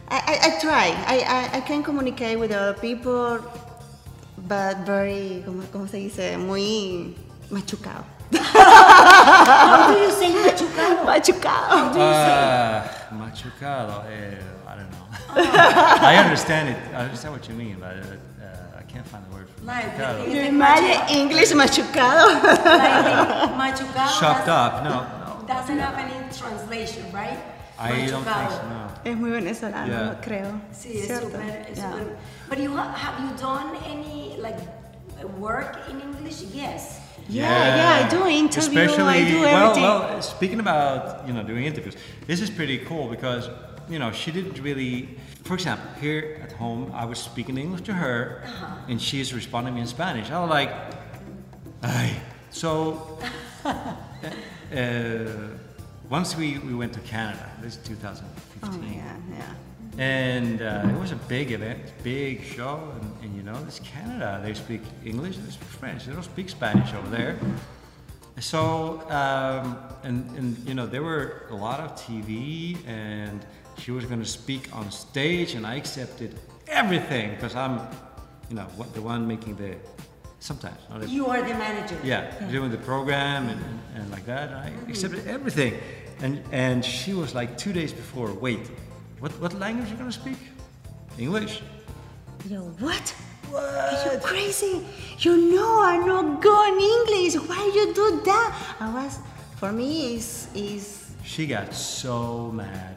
I, 0.09 0.17
I, 0.17 0.39
I 0.49 0.61
try. 0.61 0.87
I, 1.07 1.19
I, 1.27 1.59
I 1.59 1.61
can 1.61 1.83
communicate 1.83 2.39
with 2.39 2.53
other 2.53 2.75
people, 2.79 3.41
but 4.49 4.79
very, 4.87 5.43
¿cómo, 5.47 5.63
cómo 5.73 5.89
se 5.89 5.99
dice? 5.99 6.37
Muy 6.39 7.15
machucado. 7.51 8.05
How 8.33 9.93
do 9.93 9.99
you 10.01 10.11
say 10.11 10.31
machucado? 10.33 11.05
Machucado. 11.05 11.97
Uh, 11.97 13.15
machucado. 13.15 14.05
eh, 14.11 14.39
I 14.67 14.77
don't 14.77 14.91
know. 14.91 15.07
I 15.37 16.17
understand 16.23 16.69
it. 16.71 16.77
I 16.95 17.05
understand 17.05 17.33
what 17.35 17.49
you 17.49 17.55
mean, 17.55 17.77
but 17.81 17.97
uh, 17.97 18.17
I 18.34 18.34
can't 18.95 19.07
find 19.07 19.25
the 19.29 19.35
word 19.35 19.49
for 19.49 19.65
Like, 19.65 19.97
machucado. 19.97 20.25
the- 20.31 20.47
Imagine 20.47 21.19
English 21.21 21.51
machucado. 21.53 22.25
Like, 22.65 23.51
machucado. 23.63 24.21
Chopped 24.21 24.49
up. 24.49 24.85
No, 24.85 24.91
no. 24.91 25.47
Doesn't 25.47 25.79
have 25.79 25.99
any 25.99 26.15
translation, 26.39 27.05
right? 27.13 27.39
I 27.79 28.07
don't 28.07 28.23
think 28.23 28.37
Machucado. 28.37 28.51
so. 28.51 28.69
No. 28.69 29.11
es 29.11 29.17
muy 29.17 29.31
venezolano, 29.31 29.87
Yeah. 29.89 30.15
creo. 30.23 30.61
Sí, 30.73 30.93
es 31.01 31.07
¿Cierto? 31.09 31.27
súper, 31.31 31.67
es 31.71 31.79
Yeah. 31.79 31.91
súper. 31.93 32.17
But 32.49 32.59
you 32.59 32.71
ha- 32.77 32.93
have 32.95 33.17
you 33.21 33.31
done 33.37 33.77
any 33.85 34.37
like 34.39 34.61
work 35.39 35.77
in 35.91 36.01
English? 36.01 36.43
Yes. 36.55 37.01
Yeah, 37.29 37.77
yeah, 37.77 38.05
I 38.05 38.09
do 38.09 38.27
interview, 38.29 38.81
I 38.81 38.85
Especially, 38.85 39.25
do 39.33 39.41
well, 39.41 39.75
well, 39.75 40.23
speaking 40.23 40.61
about 40.61 41.27
you 41.27 41.33
know 41.33 41.43
doing 41.43 41.65
interviews, 41.65 41.97
this 42.27 42.41
is 42.41 42.51
pretty 42.51 42.79
cool 42.87 43.09
because 43.09 43.49
you 43.89 43.99
know 43.99 44.13
she 44.13 44.31
didn't 44.31 44.59
really. 44.63 45.09
For 45.45 45.55
example, 45.55 45.87
here 46.01 46.41
at 46.43 46.53
home, 46.53 46.91
I 46.95 47.05
was 47.05 47.19
speaking 47.19 47.59
English 47.59 47.83
to 47.83 47.93
her, 47.93 48.43
Uh-huh. 48.45 48.67
and 48.89 49.01
she's 49.01 49.35
responding 49.35 49.75
me 49.75 49.81
in 49.83 49.87
Spanish. 49.87 50.31
I 50.31 50.41
was 50.41 50.51
like, 50.51 50.71
"Ay." 51.83 52.17
So 52.51 53.19
uh, 53.65 53.95
once 56.09 56.37
we, 56.37 56.59
we 56.59 56.75
went 56.75 56.93
to 56.95 57.01
Canada, 57.01 57.47
this 57.61 57.77
is 57.77 57.83
2015. 57.89 58.71
Oh, 58.71 58.95
yeah, 58.95 59.17
yeah. 59.37 59.55
And 59.99 60.63
uh, 60.63 60.89
it 60.89 60.99
was 60.99 61.13
a 61.13 61.17
big 61.29 61.53
event, 61.53 61.81
big 62.03 62.43
show, 62.43 62.81
and, 63.01 63.13
and 63.23 63.37
you 63.37 63.43
know, 63.43 63.57
it's 63.69 63.81
Canada. 63.81 64.41
They 64.43 64.55
speak 64.55 64.81
English, 65.05 65.37
they 65.37 65.51
speak 65.51 65.69
French. 65.69 66.07
They 66.07 66.13
don't 66.13 66.23
speak 66.25 66.49
Spanish 66.49 66.93
over 66.95 67.09
there. 67.11 67.37
So, 68.41 69.03
um, 69.11 69.77
and, 70.03 70.25
and 70.39 70.57
you 70.67 70.75
know, 70.75 70.87
there 70.87 71.03
were 71.03 71.47
a 71.51 71.55
lot 71.55 71.79
of 71.81 71.93
TV, 71.97 72.77
and 72.87 73.45
she 73.79 73.91
was 73.91 74.05
going 74.05 74.21
to 74.21 74.29
speak 74.29 74.75
on 74.75 74.91
stage, 74.91 75.55
and 75.55 75.67
I 75.67 75.77
accepted 75.77 76.39
everything 76.69 77.31
because 77.31 77.55
I'm, 77.55 77.81
you 78.49 78.57
know, 78.57 78.67
the 78.95 79.03
one 79.03 79.27
making 79.27 79.57
the, 79.57 79.77
sometimes, 80.41 80.79
not 80.91 81.09
You 81.09 81.27
are 81.27 81.43
the 81.43 81.55
manager. 81.55 81.99
yeah, 82.05 82.31
doing 82.51 82.71
the 82.71 82.79
program 82.79 83.49
and, 83.49 83.61
and, 83.95 84.11
like 84.11 84.27
that. 84.27 84.53
I 84.53 84.71
mm-hmm. 84.71 84.91
accepted 84.91 85.27
everything. 85.27 85.75
And, 86.21 86.43
and 86.53 86.85
she 86.85 87.13
was 87.13 87.35
like 87.35 87.59
two 87.59 87.73
days 87.73 87.93
before, 87.93 88.33
wait, 88.33 88.71
what, 89.21 89.33
what 89.41 89.53
language 89.55 89.89
are 89.89 89.91
you 89.91 89.97
going 89.97 90.11
to 90.11 90.21
speak? 90.21 90.39
English? 91.19 91.63
Yo, 92.49 92.61
what? 92.79 93.15
Are 93.55 94.13
you 94.13 94.19
crazy? 94.21 94.85
You 95.19 95.37
know 95.53 95.81
I'm 95.83 96.07
not 96.07 96.43
good 96.43 96.75
in 96.75 96.81
English. 96.81 97.37
Why 97.49 97.71
you 97.75 97.95
do 97.95 98.21
that? 98.25 98.77
I 98.81 98.93
was, 98.93 99.19
for 99.57 99.73
me, 99.73 100.17
is 100.17 100.49
is 100.55 101.11
She 101.23 101.47
got 101.47 101.73
so 101.73 102.51
mad. 102.53 102.94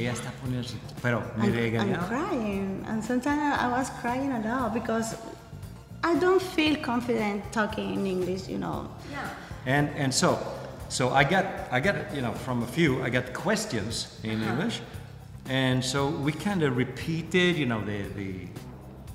Ella 0.00 0.12
está 0.12 0.30
poniéndose, 0.42 0.76
pero 1.02 1.22
I'm, 1.36 1.52
I'm 1.76 1.94
crying, 2.08 2.84
and 2.88 3.04
sometimes 3.04 3.58
I 3.60 3.68
was 3.68 3.90
crying 4.00 4.32
a 4.32 4.40
lot 4.40 4.72
because 4.72 5.16
I 6.02 6.14
don't 6.18 6.40
feel 6.40 6.76
confident 6.76 7.52
talking 7.52 7.94
in 7.94 8.06
English. 8.06 8.48
You 8.48 8.58
know. 8.58 8.88
Yeah. 9.10 9.28
And, 9.66 9.90
and 9.96 10.12
so, 10.12 10.38
so 10.88 11.10
I 11.10 11.24
got, 11.24 11.44
I 11.70 11.80
got, 11.80 12.14
you 12.14 12.22
know, 12.22 12.32
from 12.32 12.62
a 12.62 12.66
few, 12.66 13.02
I 13.02 13.10
got 13.10 13.32
questions 13.32 14.18
in 14.22 14.40
uh-huh. 14.40 14.50
English. 14.50 14.80
And 15.48 15.84
so 15.84 16.08
we 16.08 16.32
kind 16.32 16.62
of 16.62 16.76
repeated, 16.76 17.56
you 17.56 17.66
know, 17.66 17.80
the, 17.80 18.02
the, 18.16 18.48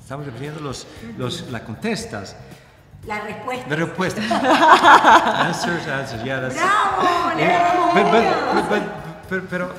estamos 0.03 0.25
repitiendo 0.25 0.61
los, 0.61 0.85
los, 1.17 1.49
las 1.49 1.61
contestas. 1.61 2.35
La 3.07 3.21
respuesta. 3.21 3.69
The 3.69 3.75
respuesta. 3.75 4.21
answers, 5.45 5.87
answers, 5.87 6.23
yeah, 6.23 6.39
that's 6.39 6.55
¡Bravo! 6.55 7.37
Yeah, 7.37 7.93
but, 7.93 8.11
but, 8.11 8.69
but, 8.69 9.29
but, 9.29 9.49
pero, 9.49 9.71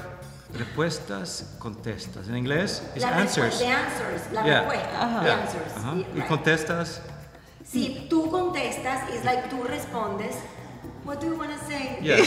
respuestas, 0.55 1.57
contestas. 1.59 2.29
En 2.29 2.37
inglés 2.37 2.83
es 2.95 3.03
La 3.03 3.19
answers. 3.19 3.59
The 3.59 3.67
answers. 3.67 4.33
La 4.33 4.45
Yeah. 4.47 4.61
respuesta. 4.61 5.21
The 5.21 5.27
Yeah. 5.27 5.41
answers. 5.43 5.77
Ajá. 5.77 5.95
Yeah, 5.97 6.25
Y 6.25 6.29
contestas. 6.29 7.01
Si 7.65 8.07
tú 8.09 8.31
contestas, 8.31 9.11
es 9.11 9.25
like 9.25 9.49
tú 9.49 9.63
respondes. 9.65 10.37
What 11.05 11.21
do 11.21 11.27
you 11.27 11.37
want 11.39 11.51
to 11.51 11.59
say? 11.67 11.99
Yeah. 12.03 12.17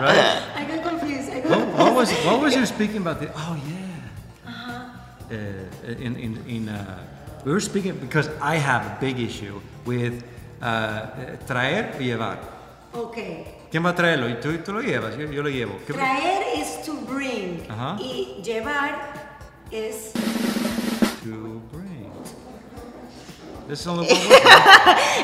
right? 0.00 0.42
I 0.56 0.64
got 0.68 0.82
confused. 0.82 1.30
I 1.30 1.40
got 1.40 1.50
What, 1.50 1.58
confused. 1.58 1.78
what 1.78 1.94
was 1.94 2.12
what 2.24 2.40
was 2.40 2.54
you 2.54 2.66
speaking 2.66 2.98
about? 2.98 3.20
The, 3.20 3.28
oh 3.34 3.56
yeah. 3.56 4.50
Uh-huh. 4.50 4.82
Uh, 5.30 6.02
in 6.02 6.16
in 6.16 6.42
in 6.46 6.68
uh, 6.68 6.98
We 7.44 7.52
were 7.52 7.60
speaking 7.60 7.94
because 8.00 8.28
I 8.42 8.56
have 8.58 8.84
a 8.86 8.96
big 9.00 9.20
issue 9.20 9.60
with 9.84 10.24
uh, 10.60 11.36
traer 11.46 11.94
y 11.98 12.04
llevar. 12.06 12.38
Ok. 12.92 13.16
¿Quién 13.70 13.84
va 13.84 13.90
a 13.90 13.94
traerlo? 13.94 14.28
Y 14.28 14.34
tú, 14.40 14.56
tú 14.58 14.72
lo 14.72 14.80
llevas, 14.80 15.16
yo, 15.16 15.30
yo 15.30 15.42
lo 15.42 15.48
llevo. 15.48 15.78
¿Qué- 15.86 15.92
Traer 15.92 16.42
es 16.56 16.82
to 16.84 16.94
bring. 16.94 17.64
Ajá. 17.68 17.96
Y 18.00 18.40
llevar 18.42 19.12
es. 19.70 20.12
To 21.24 21.60
bring. 21.72 22.10
This 23.68 23.80
is 23.80 23.86
only 23.88 24.06
one 24.06 24.16
word. 24.28 24.42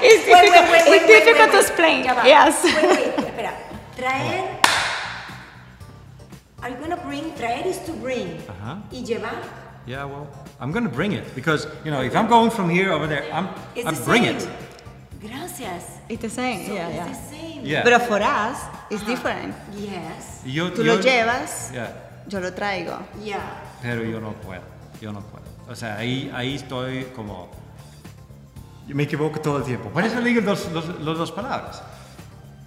It's 0.03 0.24
difficult, 0.26 0.53
wait, 0.53 0.70
wait, 0.70 0.80
it's 0.80 0.90
wait, 0.90 1.07
difficult 1.07 1.38
wait, 1.38 1.53
to 1.53 1.59
explain. 1.61 2.05
Yes. 2.05 2.64
Wait, 2.64 2.74
wait, 2.74 3.16
espera. 3.16 3.53
Traer. 3.97 4.59
Are 6.62 6.70
you 6.70 6.76
gonna 6.76 6.97
bring? 6.97 7.32
Traer 7.34 7.66
is 7.66 7.78
to 7.86 7.93
bring. 7.93 8.38
Ajá. 8.49 8.82
Y 8.90 9.03
llevar 9.05 9.43
Yeah, 9.86 10.05
well, 10.05 10.28
I'm 10.61 10.70
gonna 10.72 10.88
bring 10.88 11.12
it 11.12 11.24
because 11.34 11.66
you 11.84 11.90
know 11.90 12.03
if 12.03 12.14
I'm 12.14 12.28
going 12.28 12.51
from 12.51 12.68
here 12.70 12.93
over 12.93 13.07
there, 13.09 13.24
I'm 13.32 13.49
is 13.76 13.84
I'm 13.86 13.95
the 13.95 14.03
bring 14.05 14.22
same. 14.24 14.36
it. 14.36 14.49
Gracias. 15.20 15.84
It's 16.09 16.22
the 16.22 16.28
same. 16.30 16.66
So 16.66 16.74
yeah, 16.74 16.88
it's 16.88 16.97
yeah. 16.97 17.38
Yeah. 17.63 17.83
Pero 17.85 18.01
for 18.01 18.21
us, 18.23 18.59
it's 18.91 19.05
different. 19.07 19.55
Yes. 19.77 20.43
Yo, 20.45 20.73
Tú 20.73 20.83
yo- 20.83 20.97
lo 20.97 21.01
llevas, 21.01 21.71
Yeah, 21.73 21.93
yo 22.27 22.41
lo 22.41 22.53
traigo. 22.53 22.99
Yeah. 23.23 23.63
pero 23.81 24.03
yo 24.05 24.21
no 24.21 24.33
puedo, 24.33 24.63
yo 25.01 25.13
no 25.13 25.21
puedo. 25.21 25.45
O 25.69 25.75
sea, 25.75 25.97
ahí, 25.97 26.31
ahí 26.35 26.57
estoy 26.57 27.05
como 27.15 27.49
yo 28.87 28.95
me 28.97 29.05
equivoco 29.05 29.41
todo 29.41 29.59
el 29.59 29.65
tiempo. 29.65 29.89
Por 29.91 30.05
eso 30.05 30.21
le 30.21 30.31
digo 30.31 30.41
los 30.41 31.19
dos 31.19 31.33
palabras. 31.33 31.83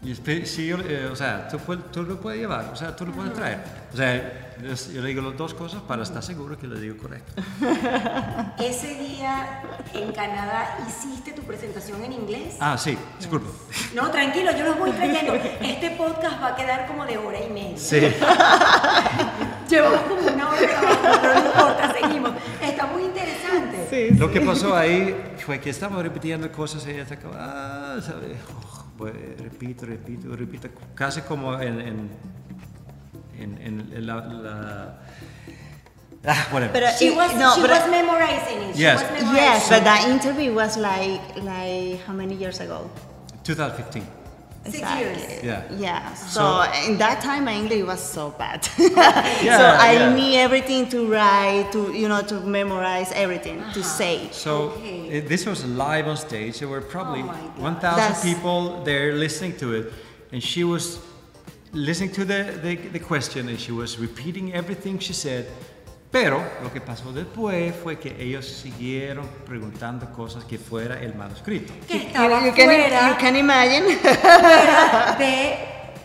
Y 0.05 0.45
si 0.45 0.67
yo, 0.67 0.77
eh, 0.79 1.09
o 1.11 1.15
sea, 1.15 1.47
tú, 1.47 1.57
puedes- 1.59 1.91
tú 1.91 2.03
lo 2.03 2.19
puedes 2.19 2.39
llevar, 2.39 2.69
o 2.71 2.75
sea, 2.75 2.95
tú 2.95 3.05
lo 3.05 3.11
puedes 3.13 3.33
traer. 3.33 3.59
O 3.93 3.97
sea, 3.97 4.53
yo 4.93 5.01
le 5.01 5.07
digo 5.09 5.21
las 5.21 5.37
dos 5.37 5.53
cosas 5.53 5.81
para 5.81 6.03
estar 6.03 6.21
seguro 6.21 6.57
que 6.57 6.67
le 6.67 6.79
digo 6.79 6.95
correcto. 6.97 7.41
Ese 8.59 8.95
día 8.95 9.61
en 9.93 10.11
Canadá 10.11 10.77
hiciste 10.87 11.31
tu 11.33 11.41
presentación 11.43 12.03
en 12.03 12.13
inglés. 12.13 12.55
Ah, 12.59 12.77
sí, 12.77 12.97
disculpe. 13.17 13.47
No, 13.93 14.09
tranquilo, 14.11 14.51
yo 14.57 14.65
los 14.65 14.77
voy 14.79 14.91
trayendo. 14.99 15.33
Este 15.33 15.91
podcast 15.91 16.41
va 16.41 16.47
a 16.49 16.55
quedar 16.55 16.87
como 16.87 17.05
de 17.05 17.17
hora 17.17 17.39
y 17.43 17.49
media. 17.51 17.77
Sí. 17.77 17.99
Llevamos 19.69 20.01
como 20.01 20.21
una 20.27 20.49
hora 20.49 20.59
pero 21.21 21.33
no 21.33 21.45
importa, 21.47 21.93
seguimos. 21.99 22.31
Está 22.61 22.85
muy 22.85 23.03
interesante. 23.03 24.11
Lo 24.17 24.29
que 24.31 24.41
pasó 24.41 24.75
ahí 24.75 25.15
fue 25.43 25.59
que 25.59 25.69
estaba 25.71 26.01
repitiendo 26.03 26.51
cosas 26.51 26.85
y 26.85 26.91
ella 26.91 27.03
estaba, 27.03 27.33
ah, 27.95 27.97
¿sabes? 28.01 28.37
Oh, 28.53 28.84
pues, 28.97 29.13
repito, 29.39 29.85
repito, 29.85 30.35
repito, 30.35 30.69
casi 30.93 31.21
como 31.21 31.59
en, 31.61 31.79
en, 31.81 32.09
en, 33.37 33.57
en- 33.61 34.05
la, 34.07 34.15
la- 34.15 34.99
Ah, 36.27 36.47
whatever. 36.51 36.71
Pero 36.73 36.87
She 36.97 37.09
it- 37.11 37.15
was, 37.17 37.35
no, 37.35 37.53
she 37.53 37.61
but 37.61 37.69
was 37.69 37.87
memorizing 37.87 38.61
it. 38.69 38.75
She 38.75 38.81
Yes. 38.81 39.01
was 39.03 39.11
memorizing 39.11 39.35
yes, 39.35 39.65
it. 39.67 39.69
but 39.69 39.83
that 39.83 40.07
interview 40.09 40.53
was 40.55 40.75
like 40.75 41.21
like 41.43 42.01
how 42.07 42.13
many 42.13 42.33
years 42.33 42.59
ago? 42.59 42.89
2015. 43.43 44.01
Six 44.65 44.77
Exactly. 44.79 45.05
years. 45.05 45.43
Yeah. 45.43 45.63
Yeah. 45.77 46.13
So, 46.15 46.39
So- 46.39 46.91
in 46.91 46.97
that 46.97 47.21
time, 47.21 47.45
my 47.45 47.53
English 47.53 47.83
was 47.83 48.01
so 48.01 48.31
bad. 48.31 48.67
Yeah, 49.45 49.57
so 49.57 49.65
I 49.89 49.93
yeah. 49.93 50.15
need 50.15 50.37
everything 50.39 50.89
to 50.89 51.05
write, 51.11 51.71
to 51.73 51.93
you 51.93 52.07
know, 52.07 52.21
to 52.23 52.39
memorize 52.41 53.11
everything, 53.11 53.57
to 53.73 53.79
uh-huh. 53.79 53.97
say. 53.99 54.29
So 54.31 54.51
Okay. 54.71 55.17
it, 55.17 55.27
this 55.27 55.45
was 55.45 55.63
live 55.65 56.07
on 56.07 56.17
stage. 56.17 56.59
There 56.59 56.67
were 56.67 56.81
probably 56.81 57.21
Oh 57.21 57.61
1,000 57.61 58.33
people 58.33 58.83
there 58.83 59.13
listening 59.13 59.55
to 59.57 59.73
it, 59.73 59.93
and 60.31 60.41
she 60.41 60.63
was 60.63 60.99
listening 61.71 62.11
to 62.13 62.25
the, 62.25 62.59
the, 62.63 62.75
the 62.75 62.99
question 62.99 63.49
and 63.49 63.59
she 63.59 63.71
was 63.71 63.99
repeating 63.99 64.53
everything 64.53 64.97
she 64.97 65.13
said. 65.13 65.45
Pero 66.15 66.41
lo 66.63 66.71
que 66.71 66.79
pasó 66.79 67.11
después 67.11 67.75
fue 67.83 67.99
que 67.99 68.15
ellos 68.17 68.45
siguieron 68.47 69.27
preguntando 69.45 70.09
cosas 70.13 70.45
que 70.45 70.57
fuera 70.57 70.97
el 71.01 71.13
manuscrito. 71.13 71.73
Que 71.85 71.99
You, 71.99 72.05
estaba 72.07 72.39
you 72.39 72.53
can, 72.55 72.65
fuera, 72.67 73.09
you 73.09 73.15
can 73.19 73.35
imagine. 73.35 73.97
fuera 73.97 75.15
de 75.19 75.57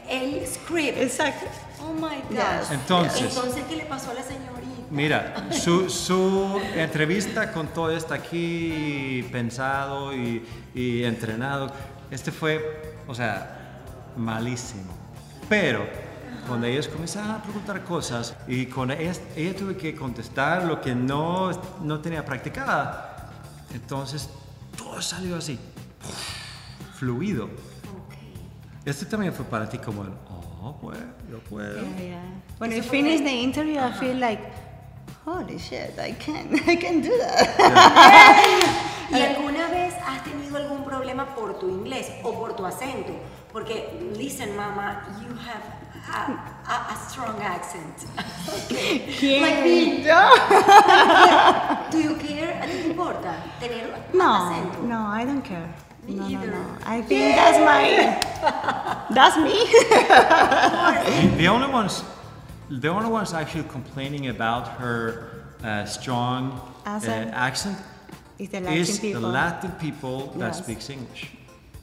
el 0.08 0.44
script. 0.48 0.98
exactly. 0.98 1.46
Oh 1.80 1.92
my 1.92 2.16
God. 2.28 2.32
Yes. 2.60 2.70
Entonces- 2.72 3.36
Entonces, 3.36 3.62
¿qué 3.68 3.76
le 3.76 3.84
pasó 3.84 4.10
a 4.10 4.14
la 4.14 4.22
señorita? 4.24 4.50
Mira, 4.90 5.46
su, 5.52 5.88
su 5.88 6.60
entrevista 6.74 7.52
con 7.52 7.68
todo 7.68 7.96
esto 7.96 8.12
aquí 8.12 9.24
pensado 9.30 10.12
y, 10.12 10.44
y 10.74 11.04
entrenado, 11.04 11.70
este 12.10 12.32
fue, 12.32 12.96
o 13.06 13.14
sea, 13.14 13.78
malísimo. 14.16 14.92
Pero 15.48 15.86
cuando 16.46 16.66
ellos 16.66 16.88
comenzaron 16.88 17.30
a 17.30 17.42
preguntar 17.42 17.82
cosas 17.84 18.34
y 18.48 18.66
con 18.66 18.90
ella, 18.90 19.12
ella 19.36 19.56
tuve 19.56 19.76
que 19.76 19.94
contestar 19.94 20.64
lo 20.64 20.80
que 20.80 20.94
no, 20.94 21.50
no 21.82 22.00
tenía 22.00 22.24
practicada, 22.24 23.30
entonces 23.74 24.28
todo 24.76 25.00
salió 25.00 25.36
así, 25.36 25.58
fluido. 26.94 27.48
Este 28.84 29.04
también 29.06 29.32
fue 29.32 29.44
para 29.44 29.68
ti 29.68 29.78
como, 29.78 30.02
el, 30.02 30.10
oh, 30.28 30.76
pues, 30.80 30.98
yo 31.30 31.38
puedo. 31.38 31.82
Yeah, 31.82 31.98
yeah. 31.98 32.22
When 32.58 32.70
we 32.70 32.80
finish 32.80 33.20
the 33.20 33.30
interview, 33.30 33.78
I 33.78 33.92
feel 33.92 34.18
like, 34.18 34.40
holy 35.24 35.58
shit, 35.58 35.98
I 35.98 36.12
can, 36.12 36.54
I 36.68 36.76
can 36.76 37.02
do 37.02 37.10
that. 37.18 37.56
¿Y 39.10 39.20
alguna 39.20 39.68
vez 39.68 39.94
has 40.06 40.22
tenido 40.24 40.56
algún 40.56 40.84
problema 40.84 41.34
por 41.34 41.58
tu 41.58 41.68
inglés 41.68 42.10
o 42.22 42.32
por 42.32 42.54
tu 42.54 42.64
acento? 42.64 43.12
Porque, 43.52 44.12
listen, 44.16 44.56
mama, 44.56 45.02
you 45.20 45.34
have 45.36 45.79
a, 46.08 46.32
a, 46.70 46.74
a 46.92 46.96
strong 47.08 47.40
accent. 47.40 48.06
okay. 48.48 49.40
Like 49.40 49.62
me. 49.64 50.02
Do 51.90 51.98
you 52.00 52.16
care? 52.16 52.60
¿A 52.62 52.66
ti 52.66 52.72
te 52.82 52.88
importa 52.90 53.34
tener 53.60 53.90
No, 54.14 54.24
acento? 54.24 54.82
no, 54.84 55.06
I 55.06 55.24
don't 55.24 55.42
care. 55.42 55.68
Me 56.06 56.14
No, 56.14 56.28
no, 56.28 56.38
either. 56.38 56.50
no. 56.52 56.76
I 56.86 57.02
think 57.02 57.36
that's 57.36 57.58
my, 57.58 58.18
that's 59.14 59.36
me. 59.36 59.66
The 61.36 61.46
only 61.48 61.68
ones, 61.68 62.02
the 62.70 62.88
only 62.88 63.08
ones 63.10 63.32
actually 63.34 63.64
complaining 63.68 64.28
about 64.28 64.68
her 64.78 65.44
uh, 65.62 65.84
strong 65.84 66.52
uh, 66.86 66.90
Accent. 66.90 67.30
accent 67.34 67.76
It's 68.38 68.50
the 68.52 68.60
Latin 68.60 68.78
is 68.80 68.98
people. 68.98 69.20
the 69.20 69.28
Latin 69.28 69.70
people 69.72 70.32
that 70.38 70.54
Yes. 70.54 70.58
speaks 70.64 70.88
English. 70.90 71.32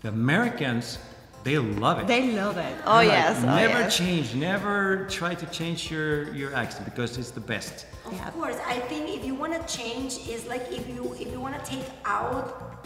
The 0.02 0.10
Americans, 0.10 0.98
they 1.44 1.58
love 1.58 2.00
it. 2.00 2.08
They 2.08 2.32
love 2.34 2.58
it. 2.58 2.76
Oh 2.86 2.96
Like, 2.96 3.08
yes, 3.08 3.38
oh 3.42 3.46
never 3.56 3.80
yes. 3.82 3.98
change, 3.98 4.36
never 4.36 5.06
try 5.10 5.34
to 5.36 5.46
change 5.48 5.90
your, 5.92 6.34
your 6.34 6.54
accent 6.56 6.86
because 6.86 7.18
it's 7.18 7.32
the 7.32 7.40
best. 7.40 7.86
Of 8.06 8.14
Yeah. 8.14 8.30
course, 8.32 8.58
I 8.68 8.80
think 8.90 9.10
if 9.18 9.24
you 9.26 9.36
want 9.36 9.54
to 9.54 9.64
change, 9.78 10.18
is 10.28 10.46
like 10.48 10.66
if 10.72 10.88
you 10.90 11.14
if 11.20 11.32
you 11.32 11.40
want 11.40 11.56
to 11.64 11.70
take 11.70 11.86
out 12.06 12.84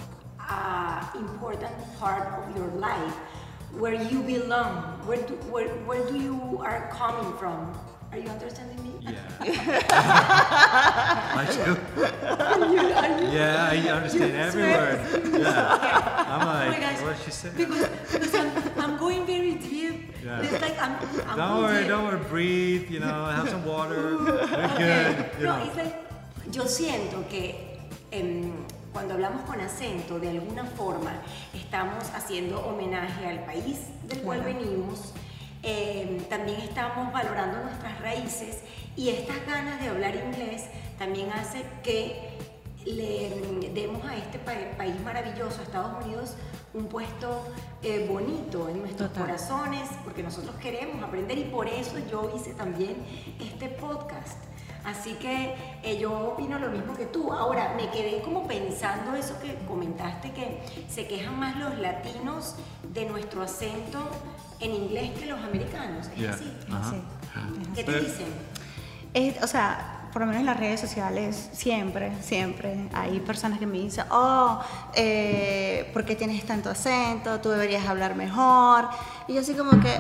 a 0.49 1.17
important 1.17 1.71
part 1.99 2.27
of 2.37 2.55
your 2.55 2.67
life 2.87 3.15
where 3.81 3.93
you 3.93 4.21
belong, 4.21 4.73
where 5.07 5.21
do, 5.21 5.33
where, 5.49 5.69
where 5.87 6.03
do 6.11 6.17
you 6.19 6.59
are 6.61 6.89
coming 6.91 7.31
from? 7.37 7.71
Are 8.11 8.17
you 8.17 8.27
understanding 8.29 8.77
me? 8.83 8.91
Yeah. 8.99 9.11
I 11.41 11.45
do. 11.55 11.77
Yeah, 13.31 13.69
I 13.71 13.73
understand 13.89 14.35
every 14.35 14.63
word. 14.63 14.99
Yeah. 15.39 16.25
I'm 16.27 16.41
Oh 16.41 16.45
my 16.45 16.67
like, 16.69 16.81
gosh. 16.81 17.01
what 17.01 17.15
she 17.23 17.31
said? 17.31 17.55
Because, 17.55 17.87
Yeah. 20.31 20.43
It's 20.43 20.61
like 20.61 20.79
I'm, 20.81 20.95
I'm 21.27 21.37
Don't 21.37 21.37
going 21.37 21.61
worry, 21.63 21.87
don't 21.87 22.05
worry, 22.05 22.23
breathe, 22.29 22.89
you 22.89 22.99
know, 23.01 23.25
have 23.25 23.49
some 23.49 23.65
water, 23.65 24.15
we're 24.23 24.77
good, 24.77 25.25
you 25.39 25.45
No, 25.45 25.57
know. 25.57 25.65
it's 25.65 25.75
like, 25.75 25.93
yo 26.51 26.63
siento 26.67 27.27
que 27.29 27.77
em, 28.11 28.53
cuando 28.93 29.15
hablamos 29.15 29.41
con 29.45 29.59
acento, 29.59 30.19
de 30.19 30.29
alguna 30.29 30.63
forma, 30.65 31.11
estamos 31.53 32.09
haciendo 32.15 32.61
homenaje 32.65 33.25
al 33.27 33.43
país 33.43 33.79
del 34.07 34.19
cual 34.21 34.41
venimos, 34.41 35.11
em, 35.63 36.19
también 36.29 36.61
estamos 36.61 37.11
valorando 37.11 37.63
nuestras 37.63 37.99
raíces 38.01 38.59
y 38.95 39.09
estas 39.09 39.45
ganas 39.45 39.81
de 39.81 39.89
hablar 39.89 40.15
inglés 40.15 40.63
también 40.97 41.29
hace 41.33 41.65
que 41.83 42.37
le 42.85 43.27
em, 43.27 43.73
demos 43.73 44.05
a 44.05 44.15
este 44.15 44.39
pa- 44.39 44.77
país 44.77 44.95
maravilloso, 45.03 45.59
a 45.59 45.63
Estados 45.63 46.05
Unidos, 46.05 46.35
un 46.73 46.85
puesto 46.85 47.47
eh, 47.83 48.05
bonito 48.09 48.69
en 48.69 48.79
nuestros 48.79 49.09
Total. 49.09 49.25
corazones, 49.25 49.89
porque 50.03 50.23
nosotros 50.23 50.55
queremos 50.55 51.03
aprender 51.03 51.37
y 51.37 51.43
por 51.45 51.67
eso 51.67 51.95
yo 52.09 52.31
hice 52.35 52.53
también 52.53 52.95
este 53.39 53.67
podcast. 53.69 54.37
Así 54.83 55.13
que 55.15 55.53
eh, 55.83 55.99
yo 55.99 56.11
opino 56.29 56.57
lo 56.57 56.69
mismo 56.69 56.95
que 56.95 57.05
tú. 57.05 57.31
Ahora, 57.31 57.73
me 57.77 57.89
quedé 57.91 58.21
como 58.23 58.47
pensando 58.47 59.15
eso 59.15 59.37
que 59.39 59.53
comentaste, 59.67 60.31
que 60.31 60.59
se 60.89 61.07
quejan 61.07 61.37
más 61.39 61.55
los 61.57 61.77
latinos 61.77 62.55
de 62.91 63.05
nuestro 63.05 63.43
acento 63.43 63.99
en 64.59 64.73
inglés 64.73 65.11
que 65.19 65.27
los 65.27 65.39
americanos. 65.39 66.07
¿Es 66.07 66.15
Yeah. 66.17 66.31
así? 66.31 66.51
Ajá. 66.71 66.89
Sí. 66.91 67.69
¿Qué 67.75 67.83
te 67.83 67.99
dicen? 67.99 68.27
Es- 69.13 69.43
o 69.43 69.47
sea, 69.47 70.00
por 70.11 70.21
lo 70.21 70.25
menos 70.27 70.41
en 70.41 70.45
las 70.45 70.57
redes 70.59 70.79
sociales, 70.79 71.49
siempre, 71.53 72.11
siempre 72.21 72.89
hay 72.93 73.19
personas 73.21 73.59
que 73.59 73.65
me 73.67 73.77
dicen, 73.79 74.05
oh, 74.11 74.59
eh, 74.93 75.89
¿por 75.93 76.03
qué 76.05 76.15
tienes 76.15 76.45
tanto 76.45 76.69
acento? 76.69 77.39
Tú 77.39 77.49
deberías 77.49 77.85
hablar 77.87 78.15
mejor. 78.15 78.89
Y 79.27 79.33
yo 79.35 79.41
así 79.41 79.53
como 79.53 79.71
que 79.79 79.99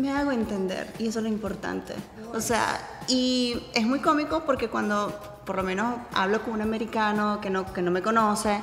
me 0.00 0.10
hago 0.12 0.32
entender, 0.32 0.92
y 0.98 1.06
eso 1.08 1.20
es 1.20 1.22
lo 1.22 1.28
importante. 1.28 1.94
O 2.34 2.40
sea, 2.40 2.80
y 3.08 3.56
es 3.74 3.86
muy 3.86 4.00
cómico 4.00 4.42
porque 4.44 4.68
cuando 4.68 5.18
por 5.46 5.56
lo 5.56 5.62
menos 5.62 5.94
hablo 6.12 6.42
con 6.42 6.54
un 6.54 6.62
americano 6.62 7.40
que 7.40 7.48
no, 7.50 7.72
que 7.72 7.80
no 7.82 7.90
me 7.92 8.02
conoce. 8.02 8.60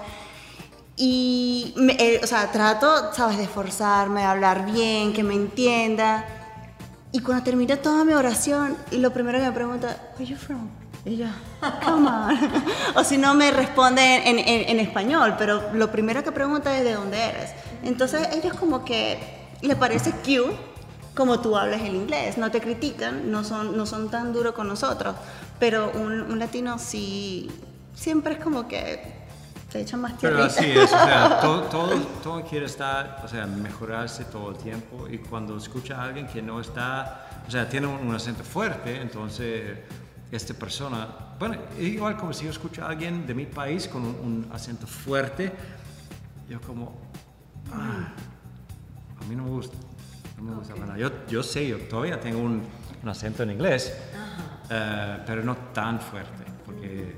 Y, 0.95 1.73
me- 1.77 1.93
eh, 1.97 2.19
o 2.23 2.27
sea, 2.27 2.51
trato, 2.51 3.13
¿sabes?, 3.13 3.38
de 3.38 3.43
esforzarme, 3.43 4.19
de 4.21 4.27
hablar 4.27 4.65
bien, 4.71 5.13
que 5.13 5.23
me 5.23 5.34
entienda. 5.34 6.25
Y 7.14 7.20
cuando 7.22 7.43
termina 7.43 7.78
toda 7.78 8.03
mi 8.03 8.14
oración, 8.14 8.76
lo 8.91 9.14
primero 9.14 9.38
que 9.39 9.45
me 9.45 9.51
pregunta, 9.51 9.97
Where 10.18 10.26
you 10.26 10.36
from? 10.36 10.68
Y 11.05 11.18
yo, 11.18 11.28
come 11.86 12.09
on. 12.09 12.38
o 12.95 13.03
si 13.03 13.18
no, 13.18 13.34
me 13.36 13.51
responde 13.51 14.28
en, 14.30 14.39
en- 14.39 14.70
en 14.70 14.80
español, 14.80 15.36
pero 15.38 15.72
lo 15.74 15.91
primero 15.91 16.24
que 16.24 16.32
pregunta 16.32 16.76
es 16.78 16.84
de 16.84 16.93
dónde 16.93 17.22
eres. 17.24 17.51
Entonces, 17.84 18.28
ellos 18.34 18.53
como 18.57 18.84
que 18.84 19.20
le 19.61 19.76
parece 19.76 20.11
cute 20.11 20.55
como 21.14 21.39
tú 21.39 21.55
hablas 21.55 21.82
el 21.82 21.93
inglés. 21.95 22.38
No 22.39 22.49
te 22.49 22.59
critican, 22.61 23.30
no 23.32 23.43
son, 23.43 23.78
no 23.78 23.86
son 23.86 24.09
tan 24.09 24.34
duros 24.34 24.53
con 24.55 24.68
nosotros. 24.68 25.16
Pero 25.59 25.91
un, 25.93 26.22
un 26.22 26.39
latino 26.39 26.80
sí, 26.80 27.51
siempre 27.93 28.34
es 28.34 28.39
como 28.39 28.68
que 28.68 29.22
echan 29.82 30.01
más 30.01 30.13
Pero 30.21 30.36
tierrita. 30.38 30.45
así 30.45 30.71
es, 30.71 30.86
o 30.86 30.88
sea, 30.88 31.39
todo, 31.41 31.61
todo, 31.63 31.95
todo 32.24 32.43
quiere 32.43 32.65
estar, 32.65 33.21
o 33.24 33.28
sea, 33.28 33.45
mejorarse 33.47 34.26
todo 34.26 34.51
el 34.51 34.57
tiempo 34.57 35.07
y 35.09 35.17
cuando 35.19 35.57
escucha 35.57 36.01
a 36.01 36.05
alguien 36.05 36.28
que 36.28 36.41
no 36.41 36.59
está, 36.59 37.43
o 37.47 37.51
sea, 37.51 37.67
tiene 37.67 37.88
un, 37.88 38.07
un 38.07 38.15
acento 38.15 38.43
fuerte, 38.43 39.01
entonces 39.01 39.78
esta 40.32 40.53
persona, 40.53 41.07
bueno, 41.38 41.57
igual 41.80 42.17
como 42.17 42.34
si 42.34 42.45
yo 42.45 42.51
escucho 42.51 42.84
a 42.84 42.89
alguien 42.89 43.26
de 43.28 43.34
mi 43.36 43.45
país 43.45 43.88
con 43.88 44.03
un, 44.03 44.15
un 44.15 44.49
acento 44.51 44.88
fuerte, 44.88 45.51
yo 46.49 46.59
como, 46.61 46.95
ah, 47.71 48.11
a 49.21 49.26
mí 49.26 49.36
no 49.36 49.43
me 49.43 49.49
gusta, 49.49 49.78
no 50.38 50.43
me 50.43 50.55
gusta 50.55 50.74
para 50.74 50.88
nada. 50.88 50.97
Yo, 50.99 51.09
yo 51.28 51.43
sé, 51.43 51.67
yo 51.67 51.78
todavía 51.82 52.19
tengo 52.19 52.39
un, 52.39 52.63
un 53.01 53.09
acento 53.09 53.43
en 53.43 53.51
inglés, 53.51 53.95
eh, 54.69 55.17
pero 55.26 55.43
no 55.43 55.55
tan 55.74 55.99
fuerte, 55.99 56.43
porque 56.65 57.15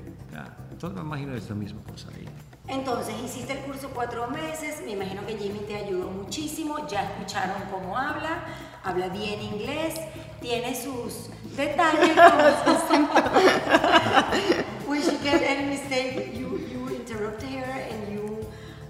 todo 0.78 0.92
me 0.92 1.00
imagino 1.00 1.34
es 1.34 1.48
la 1.48 1.54
misma 1.54 1.82
cosa 1.82 2.08
ahí. 2.14 2.28
Entonces, 2.68 3.14
hiciste 3.24 3.52
el 3.52 3.60
curso 3.60 3.90
cuatro 3.94 4.28
meses, 4.28 4.82
me 4.84 4.92
imagino 4.92 5.24
que 5.24 5.36
Jimmy 5.38 5.60
te 5.60 5.76
ayudó 5.76 6.10
muchísimo, 6.10 6.86
ya 6.88 7.04
escucharon 7.04 7.62
cómo 7.70 7.96
habla, 7.96 8.44
habla 8.82 9.08
bien 9.08 9.40
inglés, 9.40 9.94
tiene 10.40 10.74
sus 10.74 11.30
detalles 11.56 12.16
como 12.96 13.08
When 14.88 15.02
she 15.02 15.16
get 15.22 15.42
any 15.42 15.68
mistake, 15.68 16.32
you, 16.34 16.58
you 16.72 16.88
interrupt 16.94 17.42
her 17.42 17.88
and 17.90 18.12
you, 18.12 18.46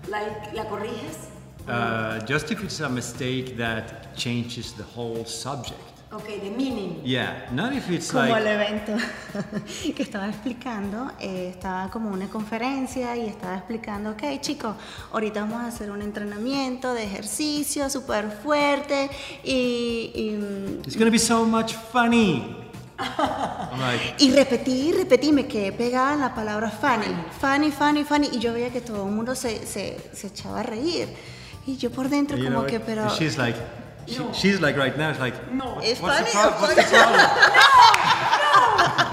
like, 0.09 0.55
la 0.55 0.64
corriges. 0.64 1.28
Uh, 1.68 2.20
just 2.24 2.51
if 2.51 2.62
it's 2.62 2.80
a 2.80 2.89
mistake 2.89 3.57
that 3.57 4.16
changes 4.16 4.72
the 4.72 4.84
whole 4.84 5.24
subject. 5.24 5.95
Ok, 6.16 6.24
the 6.40 6.50
meaning. 6.50 7.02
Yeah, 7.04 7.46
not 7.52 7.74
if 7.74 7.90
it's 7.90 8.10
Como 8.10 8.24
el 8.24 8.44
like. 8.44 8.48
evento 8.48 8.92
que 9.94 10.02
estaba 10.02 10.28
explicando, 10.28 11.12
eh, 11.20 11.50
estaba 11.54 11.90
como 11.90 12.08
una 12.10 12.26
conferencia 12.28 13.14
y 13.18 13.26
estaba 13.26 13.54
explicando, 13.56 14.12
ok 14.12 14.40
chicos, 14.40 14.74
ahorita 15.12 15.40
vamos 15.40 15.60
a 15.60 15.66
hacer 15.66 15.90
un 15.90 16.00
entrenamiento 16.00 16.94
de 16.94 17.04
ejercicio 17.04 17.90
súper 17.90 18.30
fuerte 18.30 19.10
y, 19.44 20.10
y, 20.14 20.30
mm, 20.30 20.86
It's 20.86 20.96
gonna 20.96 21.10
be 21.10 21.18
so 21.18 21.44
much 21.44 21.74
funny. 21.92 22.56
I'm 22.98 23.78
like, 23.78 24.14
y 24.18 24.30
repetí, 24.30 24.92
repetí, 24.92 25.32
me 25.32 25.46
quedé 25.46 25.70
pegada 25.72 26.14
en 26.14 26.20
la 26.20 26.34
palabra 26.34 26.70
funny, 26.70 27.14
funny, 27.38 27.70
funny, 27.70 28.04
funny, 28.04 28.30
y 28.32 28.38
yo 28.38 28.54
veía 28.54 28.70
que 28.70 28.80
todo 28.80 29.06
el 29.06 29.12
mundo 29.12 29.34
se, 29.34 29.66
se, 29.66 29.98
se 30.14 30.28
echaba 30.28 30.60
a 30.60 30.62
reír. 30.62 31.08
Y 31.66 31.76
yo 31.76 31.90
por 31.90 32.08
dentro 32.08 32.38
como 32.38 32.48
know, 32.48 32.66
que, 32.66 32.80
pero... 32.80 33.06
she's 33.10 33.36
like, 33.36 33.58
she, 34.07 34.22
she's 34.32 34.61
like 34.61 34.76
right 34.76 34.96
now, 34.96 35.11
it's 35.11 35.20
like, 35.20 35.34
No. 35.52 35.78
¿Es 35.82 36.00
what's 36.00 36.18
funny 36.18 36.30
pro- 36.32 36.50
o 36.57 36.61
what's 36.62 36.74
the 36.74 36.82
problem? 36.82 37.20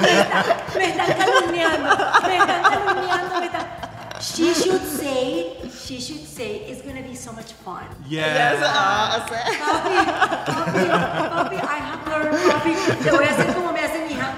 Me 0.77 0.85
están 0.89 1.13
calumniando, 1.17 1.89
me 2.27 2.37
están 2.37 2.61
calumniando, 2.63 3.39
me 3.39 3.45
están... 3.45 3.65
She 4.19 4.53
should 4.53 4.81
say, 4.81 5.57
she 5.85 5.99
should 5.99 6.25
say, 6.25 6.65
it's 6.67 6.81
gonna 6.81 7.01
be 7.01 7.13
so 7.15 7.31
much 7.33 7.51
fun. 7.65 7.83
Yeah. 8.07 8.55
Ah, 8.63 9.23
o 9.23 9.27
sea, 9.27 9.43
Papi, 9.59 9.95
papi, 10.47 10.83
papi, 11.29 11.57
I 11.57 11.77
have 11.77 12.07
learned, 12.07 12.37
papi. 12.51 12.73
Le 13.05 13.11
voy 13.11 13.25
a 13.25 13.29
hacer 13.31 13.53
como 13.53 13.71
me 13.73 13.79
hace 13.81 13.99
mi 14.05 14.13
hija. 14.13 14.33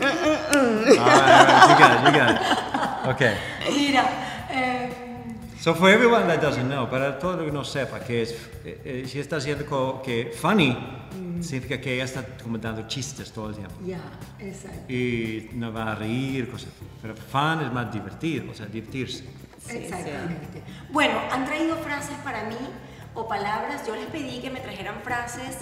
All 0.00 0.06
right, 0.06 0.98
all 0.98 1.06
right, 1.38 1.68
you 1.70 1.76
got 1.78 1.90
it, 1.96 2.00
you 2.06 2.12
got 2.12 2.30
it. 2.30 3.08
Okay. 3.14 3.34
Mira, 3.70 4.04
eh, 4.50 4.90
So 5.62 5.74
for 5.76 5.88
everyone 5.88 6.26
that 6.26 6.40
doesn't 6.42 6.66
know, 6.68 6.88
para 6.90 7.20
todo 7.20 7.38
el 7.38 7.44
que 7.46 7.52
no 7.52 7.62
sepa 7.62 8.00
que 8.00 8.22
es, 8.22 8.32
eh, 8.64 8.80
eh, 8.84 9.04
si 9.06 9.20
está 9.20 9.36
diciendo 9.36 9.64
co- 9.64 10.02
que 10.02 10.32
funny, 10.34 10.76
significa 11.40 11.80
que 11.80 11.94
ella 11.94 12.04
está 12.04 12.24
comentando 12.42 12.82
chistes 12.88 13.30
todo 13.30 13.50
el 13.50 13.54
tiempo. 13.54 13.74
ya, 13.86 14.00
exacto. 14.40 14.92
Y 14.92 15.50
no 15.54 15.72
va 15.72 15.92
a 15.92 15.94
reír, 15.94 16.50
cosas 16.50 16.70
así. 16.74 16.84
Pero 17.00 17.14
fun 17.14 17.60
es 17.64 17.72
más 17.72 17.92
divertido, 17.92 18.50
o 18.50 18.54
sea, 18.54 18.66
divertirse. 18.66 19.22
Exactamente. 19.68 20.62
Bueno, 20.90 21.14
han 21.30 21.44
traído 21.44 21.76
frases 21.76 22.16
para 22.24 22.42
mí 22.48 22.56
o 23.14 23.28
palabras. 23.28 23.86
Yo 23.86 23.94
les 23.94 24.06
pedí 24.06 24.40
que 24.40 24.50
me 24.50 24.58
trajeran 24.58 24.96
frases 25.04 25.58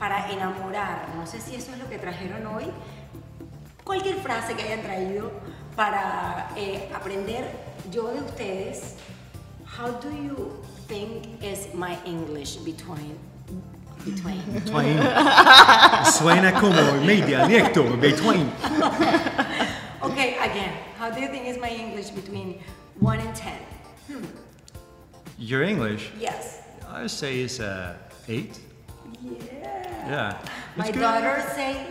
para 0.00 0.32
enamorar. 0.32 1.10
No 1.16 1.28
sé 1.28 1.40
si 1.40 1.54
eso 1.54 1.70
es 1.72 1.78
lo 1.78 1.88
que 1.88 1.98
trajeron 1.98 2.44
hoy. 2.48 2.64
Cualquier 3.84 4.16
frase 4.16 4.54
que 4.56 4.62
hayan 4.64 4.82
traído 4.82 5.30
para 5.76 6.48
eh, 6.56 6.90
aprender 6.92 7.48
yo 7.92 8.08
de 8.12 8.18
ustedes. 8.20 8.96
How 9.76 9.90
do 9.90 10.08
you 10.10 10.54
think 10.86 11.42
is 11.42 11.66
my 11.74 11.98
English 12.06 12.56
between 12.62 13.18
between? 14.04 14.42
Twain. 14.66 14.98
Suena 16.06 16.52
como 16.60 17.00
media 17.04 17.42
dialecto, 17.48 17.82
Twain. 18.16 18.46
Okay, 20.04 20.36
again. 20.36 20.76
How 20.98 21.10
do 21.10 21.18
you 21.20 21.28
think 21.28 21.48
is 21.48 21.56
my 21.58 21.70
English 21.70 22.10
between 22.10 22.60
one 23.00 23.18
and 23.18 23.34
ten? 23.34 23.58
Your 25.38 25.62
English, 25.64 26.12
Yes. 26.20 26.60
I 26.86 27.02
would 27.02 27.10
say 27.10 27.40
is 27.40 27.58
uh, 27.58 27.96
eight. 28.28 28.60
Yeah. 29.22 29.32
Yeah. 30.06 30.38
My 30.76 30.90
good. 30.92 31.00
daughter 31.00 31.42
say 31.56 31.86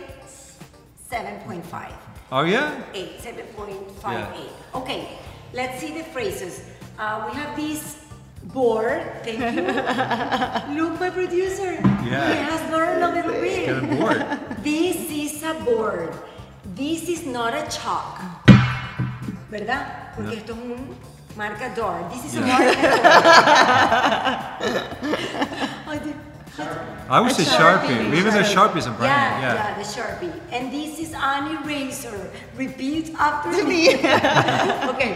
7.5. 1.10 1.92
Oh 2.32 2.44
yeah? 2.44 2.80
8, 2.94 3.18
7.58. 3.18 3.92
Yeah. 4.06 4.78
Okay, 4.78 5.18
let's 5.52 5.80
see 5.80 5.98
the 5.98 6.04
phrases. 6.14 6.62
Uh, 6.98 7.28
we 7.28 7.36
have 7.36 7.56
this 7.56 7.96
board. 8.44 9.02
Thank 9.24 9.38
you. 9.40 9.62
Look, 10.82 11.00
my 11.00 11.10
producer. 11.10 11.72
Yeah. 12.04 12.28
He 12.30 12.38
has 12.50 12.60
learned 12.70 13.02
a 13.02 13.08
little 13.12 13.32
bit. 13.32 13.66
Get 13.66 13.78
a 13.82 13.86
board. 13.96 14.24
This 14.64 14.96
is 15.10 15.42
a 15.42 15.54
board. 15.64 16.12
This 16.74 17.08
is 17.08 17.26
not 17.26 17.52
a 17.54 17.66
chalk. 17.68 18.20
¿Verdad? 19.50 20.14
Porque 20.16 20.30
No. 20.30 20.32
esto 20.32 20.52
es 20.52 20.58
un 20.58 20.96
marcador. 21.36 22.08
This 22.10 22.24
is 22.24 22.36
a 22.36 22.40
Yeah. 22.40 22.58
marcador. 22.58 23.00
I 25.94 25.98
did- 25.98 26.16
I 27.10 27.20
would 27.20 27.32
A 27.32 27.34
say 27.34 27.42
Sharpie. 27.44 28.14
Even 28.14 28.32
the 28.32 28.40
Sharpie. 28.46 28.78
Sharpies 28.80 28.86
are 28.86 28.92
Yeah, 28.92 28.96
brand 28.96 29.42
yeah, 29.42 29.54
yeah. 29.54 29.74
the 29.76 29.82
Sharpie. 29.84 30.32
And 30.52 30.70
this 30.72 30.98
is 31.00 31.12
an 31.12 31.48
eraser. 31.58 32.30
Repeat 32.56 33.12
after 33.18 33.64
me. 33.66 33.94
okay, 34.94 35.14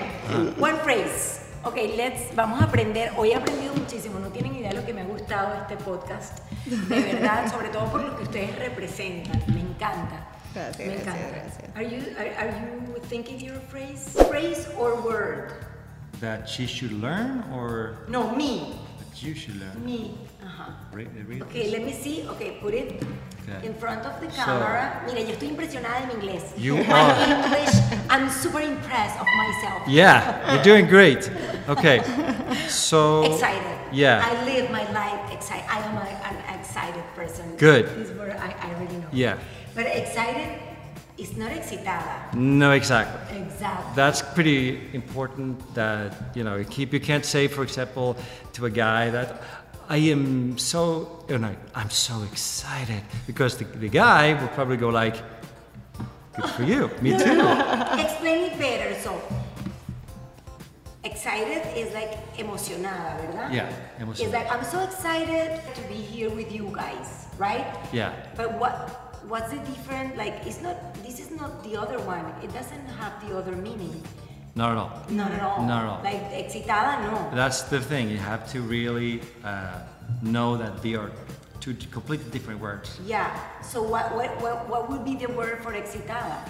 one 0.59 0.77
phrase. 0.81 1.38
Okay, 1.65 1.97
let's, 1.97 2.35
vamos 2.35 2.61
a 2.61 2.65
aprender. 2.65 3.11
Hoy 3.17 3.31
he 3.31 3.35
aprendido 3.35 3.75
muchísimo. 3.75 4.19
No 4.21 4.29
tienen 4.31 4.55
idea 4.55 4.71
de 4.71 4.77
lo 4.77 4.87
que 4.87 4.93
me 4.95 5.01
ha 5.03 5.05
gustado 5.05 5.55
este 5.55 5.77
podcast. 5.77 6.39
De 6.67 7.01
verdad, 7.01 7.51
sobre 7.53 7.69
todo 7.69 7.91
por 7.91 8.01
lo 8.03 8.17
que 8.17 8.23
ustedes 8.23 8.57
representan. 8.59 9.43
Me 9.49 9.61
encanta. 9.61 10.27
Gracias, 10.55 10.79
me 10.79 10.95
gracias, 10.95 11.17
encanta. 11.17 11.41
gracias. 11.41 11.77
Are 11.77 11.85
you, 11.85 12.03
are, 12.17 12.31
are 12.39 12.51
you 12.61 13.01
thinking 13.09 13.39
your 13.41 13.61
phrase? 13.71 14.09
Phrase 14.31 14.69
or 14.79 15.01
word? 15.03 15.53
That 16.21 16.49
she 16.49 16.67
should 16.67 16.93
learn 16.93 17.45
or 17.53 17.99
No, 18.09 18.35
me. 18.35 18.75
that 18.99 19.23
you 19.23 19.35
should 19.35 19.57
learn. 19.61 19.85
Me. 19.85 20.17
Ajá. 20.43 20.75
Read, 20.93 21.09
read 21.29 21.43
Okay, 21.43 21.65
this. 21.65 21.73
let 21.73 21.85
me 21.85 21.93
see. 21.93 22.27
Okay, 22.29 22.59
put 22.61 22.73
it 22.75 23.03
Okay. 23.57 23.67
in 23.67 23.75
front 23.75 24.05
of 24.05 24.21
the 24.21 24.31
So- 24.31 24.45
camera. 24.45 25.03
Mira, 25.07 25.21
yo 25.21 25.33
estoy 25.33 25.49
impresionada 25.49 26.01
de 26.01 26.07
mi 26.09 26.15
inglés. 26.23 26.43
You 26.57 26.77
are. 26.93 27.15
English, 27.23 27.75
I'm 28.11 28.29
super 28.31 28.61
impressed 28.61 29.19
of 29.21 29.27
myself. 29.37 29.83
Yeah, 29.89 30.53
you're 30.55 30.63
doing 30.63 30.87
great. 30.87 31.31
Okay, 31.69 32.01
so 32.69 33.23
Excited. 33.25 33.63
Yeah. 33.93 34.23
I 34.25 34.45
live 34.45 34.71
my 34.71 34.85
life 34.93 35.33
excited. 35.33 35.65
I 35.71 35.79
am 35.81 35.97
a, 35.97 36.01
an 36.29 36.59
excited 36.61 37.03
person. 37.15 37.57
Good. 37.57 37.87
This 37.97 38.11
word 38.17 38.33
I, 38.33 38.55
I 38.61 38.75
already 38.75 38.97
know. 38.97 39.09
Yeah. 39.13 39.39
But 39.75 39.87
excited 39.87 40.61
is 41.17 41.37
not 41.37 41.51
excitada. 41.53 42.35
No, 42.35 42.73
exactly. 42.73 43.39
Exactly. 43.39 43.93
That's 43.97 44.21
pretty 44.23 44.91
important. 44.93 45.75
That 45.75 46.15
you 46.37 46.45
know, 46.45 46.57
you 46.57 46.65
keep. 46.65 46.93
You 46.93 47.01
can't 47.01 47.25
say, 47.25 47.49
for 47.49 47.63
example, 47.63 48.17
to 48.53 48.67
a 48.67 48.71
guy 48.71 49.11
that 49.11 49.41
I 49.89 49.97
am 50.13 50.59
so. 50.59 51.25
Oh, 51.29 51.33
you 51.33 51.39
know, 51.39 51.55
I'm 51.75 51.89
so 51.89 52.23
excited 52.23 53.03
because 53.27 53.57
the, 53.57 53.65
the 53.65 53.89
guy 53.89 54.35
will 54.39 54.49
probably 54.49 54.77
go 54.77 54.91
like, 54.91 55.17
"Good 56.37 56.51
for 56.51 56.63
you, 56.63 56.91
me 57.01 57.17
too." 57.17 57.41
Explain 57.97 58.53
it 58.53 58.59
better. 58.59 58.95
So, 59.01 59.17
excited 61.05 61.65
is 61.75 61.95
like 61.95 62.21
emocionada, 62.37 63.17
¿verdad? 63.17 63.49
Yeah, 63.51 63.73
It's 64.13 64.33
like 64.33 64.53
I'm 64.53 64.65
so 64.65 64.85
excited 64.85 65.61
to 65.75 65.83
be 65.89 65.97
here 65.97 66.29
with 66.29 66.53
you 66.53 66.69
guys, 66.75 67.27
right? 67.39 67.65
Yeah. 67.91 68.13
But 68.37 68.61
what 68.61 69.09
what's 69.25 69.49
the 69.51 69.61
difference? 69.65 70.17
Like, 70.19 70.45
it's 70.45 70.61
not. 70.61 70.77
This 71.01 71.19
is 71.19 71.31
not 71.31 71.65
the 71.65 71.81
other 71.81 71.99
one. 72.05 72.29
It 72.45 72.53
doesn't 72.53 72.85
have 73.01 73.17
the 73.25 73.33
other 73.37 73.57
meaning. 73.57 74.05
Not 74.59 74.73
at 74.73 74.79
all. 74.79 74.91
Not 75.09 75.31
at 75.31 75.41
all. 75.41 75.63
Not 75.65 75.85
at 75.85 75.89
all. 75.89 76.01
Like 76.03 76.33
excitada, 76.33 76.93
no. 77.07 77.31
That's 77.33 77.63
the 77.63 77.79
thing. 77.79 78.11
You 78.11 78.17
have 78.19 78.51
to 78.51 78.61
really 78.61 79.21
uh, 79.45 79.79
know 80.21 80.57
that 80.57 80.83
they 80.83 80.97
are 80.97 81.13
two 81.61 81.75
completely 81.93 82.29
different 82.33 82.59
words. 82.61 82.99
Yeah. 83.07 83.31
So 83.63 83.81
what 83.85 84.13
what 84.17 84.31
what, 84.43 84.69
what 84.69 84.91
would 84.91 85.05
be 85.05 85.15
the 85.15 85.31
word 85.31 85.63
for 85.63 85.73
excitada? 85.75 86.43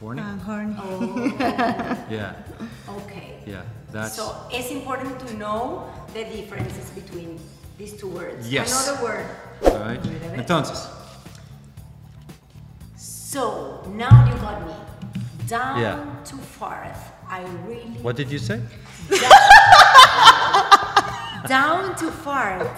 Horny. 0.00 0.22
Ah, 0.24 0.38
horny. 0.48 0.74
Oh, 0.78 1.36
yeah. 2.08 2.32
okay. 2.88 3.44
Yeah. 3.44 3.62
That's. 3.92 4.16
So 4.16 4.32
it's 4.50 4.70
important 4.70 5.20
to 5.20 5.36
know 5.36 5.92
the 6.14 6.24
differences 6.24 6.88
between 6.96 7.38
these 7.76 7.92
two 7.92 8.08
words. 8.08 8.48
Yes. 8.50 8.72
Another 8.72 9.04
word. 9.04 9.26
all 9.68 9.84
right. 9.84 10.02
Entonces. 10.40 10.80
So 12.96 13.84
now 13.92 14.32
you 14.32 14.34
got 14.40 14.66
me. 14.66 14.85
Down 15.46 15.80
Yeah. 15.80 16.04
to 16.24 16.36
Farth. 16.36 17.12
I 17.28 17.42
really 17.66 17.98
What 18.02 18.16
did 18.16 18.30
you 18.30 18.38
say? 18.38 18.60
down 21.48 21.94
to 21.96 22.10
Farth. 22.10 22.68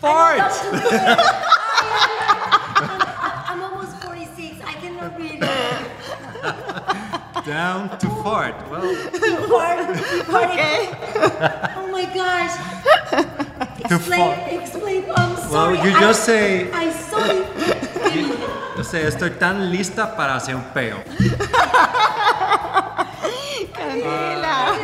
Fart. 0.00 0.40
I'm, 2.78 3.00
I'm 3.48 3.62
almost 3.62 3.96
46. 4.02 4.60
I 4.64 4.72
cannot 4.74 5.18
read. 5.18 5.40
Down 7.44 7.96
to 7.98 8.08
fart. 8.22 8.54
Well, 8.70 8.94
Fart. 9.48 9.88
Okay. 9.88 10.90
Oh 11.76 11.88
my 11.92 12.04
gosh. 12.14 12.54
To 13.88 13.94
Explain. 13.96 14.20
fart. 14.20 14.52
Explain. 14.52 15.02
I'm 15.16 15.34
well, 15.34 15.50
sorry. 15.50 15.78
you 15.78 15.90
I- 15.96 16.00
just 16.00 16.24
say. 16.24 16.70
I 16.72 16.90
saw 16.90 17.24
it. 17.24 17.46
Yo 18.76 18.84
sé, 18.84 19.06
estoy 19.06 19.30
tan 19.30 19.70
lista 19.70 20.16
para 20.16 20.36
hacer 20.36 20.54
un 20.54 20.64
peo. 20.74 20.98
Candela. 23.72 24.74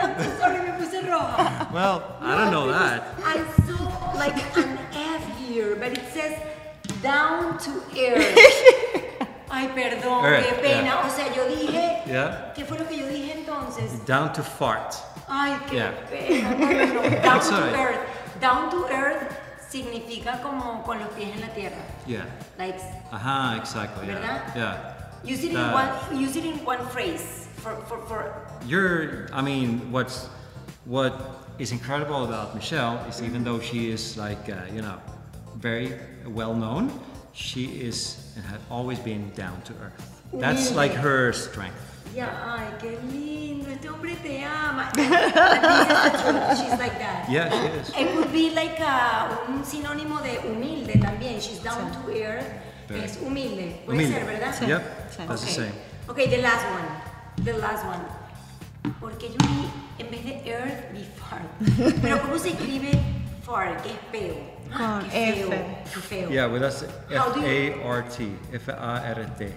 I'm 0.00 0.14
so 0.22 0.38
sorry, 0.38 0.60
me 0.60 0.72
puse 0.78 1.00
roja. 1.02 1.68
Well, 1.72 2.02
I 2.20 2.36
don't 2.36 2.50
know 2.50 2.66
that. 2.70 3.02
I 3.24 3.42
saw 3.66 4.12
like 4.18 4.36
an 4.56 4.78
F 4.92 5.38
here, 5.38 5.76
but 5.76 5.92
it 5.96 6.04
says 6.12 6.38
down 7.02 7.58
to 7.58 7.70
earth. 7.98 8.38
Ay, 9.50 9.68
perdón, 9.74 10.24
Earth, 10.24 10.46
qué 10.46 10.54
pena. 10.62 10.84
yeah. 10.84 11.06
O 11.06 11.10
sea, 11.10 11.26
yo 11.34 11.44
dije. 11.48 12.02
Yeah. 12.06 12.52
¿Qué 12.54 12.64
fue 12.64 12.78
lo 12.78 12.86
que 12.86 12.96
yo 12.98 13.06
dije 13.06 13.32
entonces? 13.34 14.04
Down 14.06 14.32
to 14.32 14.42
fart. 14.42 14.94
Ay, 15.28 15.56
qué 15.68 15.76
Yeah. 15.76 15.92
pena. 16.10 16.50
No, 16.50 16.66
no, 16.66 16.94
no. 16.94 17.02
Down 17.02 17.22
That's 17.22 17.48
to 17.48 17.56
earth. 17.56 18.40
Down 18.40 18.70
to 18.70 18.86
earth 18.90 19.38
significa 19.72 20.40
como 20.42 20.82
con 20.84 20.98
los 20.98 21.08
pies 21.08 21.34
en 21.34 21.40
la 21.40 21.48
tierra. 21.48 21.82
Yeah. 22.06 22.26
Like, 22.58 22.78
Ajá, 23.10 23.56
exactly. 23.58 24.06
Yeah. 24.06 24.14
¿Verdad? 24.14 24.56
Yeah. 24.56 24.94
use 25.24 25.44
it 25.44 25.52
in 25.52 25.56
Uh, 25.56 25.72
one. 25.72 26.20
Use 26.20 26.36
it 26.36 26.44
in 26.44 26.64
one 26.64 26.84
phrase. 26.88 27.48
For 27.56 27.76
for 27.86 27.98
for. 28.06 28.34
You're, 28.66 29.28
I 29.32 29.40
mean, 29.40 29.90
what's, 29.92 30.28
what 30.84 31.14
is 31.58 31.72
incredible 31.72 32.24
about 32.24 32.54
Michelle 32.54 32.98
is 33.08 33.22
even 33.22 33.44
though 33.44 33.60
she 33.60 33.90
is 33.90 34.16
like, 34.16 34.48
uh, 34.48 34.56
you 34.74 34.82
know, 34.82 34.98
very 35.56 35.94
well 36.26 36.54
known, 36.54 36.90
she 37.32 37.64
is 37.80 38.18
and 38.36 38.44
had 38.44 38.60
always 38.70 38.98
been 38.98 39.30
down 39.34 39.62
to 39.62 39.72
earth. 39.84 40.22
That's 40.32 40.74
like 40.74 40.92
her 40.92 41.32
strength. 41.32 41.76
Ya, 42.14 42.28
ay, 42.46 42.74
qué 42.80 42.98
lindo. 43.10 43.70
Este 43.70 43.88
hombre 43.88 44.14
te 44.16 44.44
ama. 44.44 44.90
The. 44.94 45.02
She's 46.56 46.78
like 46.78 46.98
that. 46.98 47.28
Yeah, 47.28 47.48
she 47.50 47.66
is. 47.80 47.88
It 47.96 48.14
would 48.14 48.30
be 48.32 48.50
like 48.50 48.78
a, 48.80 49.40
un 49.48 49.64
sinónimo 49.64 50.20
de 50.22 50.38
humilde 50.40 50.98
también. 51.00 51.40
She's 51.40 51.62
down 51.62 51.90
to 51.92 52.10
earth. 52.12 52.46
Very. 52.88 53.04
Es 53.04 53.16
humilde. 53.18 53.80
Puede 53.86 53.96
Humilde. 53.98 54.14
ser, 54.18 54.24
¿verdad? 54.26 54.60
Yep, 54.68 54.82
Sí. 55.10 55.26
that's 55.26 55.42
the 55.42 55.50
Okay. 55.50 55.54
same. 55.54 55.72
Okay, 56.08 56.26
the 56.28 56.38
last 56.42 56.64
one. 56.66 57.44
The 57.44 57.52
last 57.58 57.84
one. 57.86 58.02
Porque 59.00 59.28
yo 59.30 59.36
vi, 59.48 59.70
en 59.98 60.10
vez 60.10 60.24
de 60.24 60.42
earth, 60.50 60.92
vi 60.92 61.04
fart. 61.16 61.44
Pero 62.02 62.20
¿cómo 62.22 62.38
se 62.38 62.50
escribe 62.50 62.90
fart? 63.46 63.80
Que 63.82 63.90
es 63.90 63.98
peo. 64.10 64.34
Ah, 64.74 64.98
Con 65.00 65.10
qué 65.10 65.32
feo, 65.32 65.52
F. 65.52 66.00
Feo. 66.00 66.28
Yeah, 66.30 66.48
do 66.48 66.56
you- 67.40 67.46
F-A-R-T. 67.46 68.38
F-A-R-T. 68.52 69.52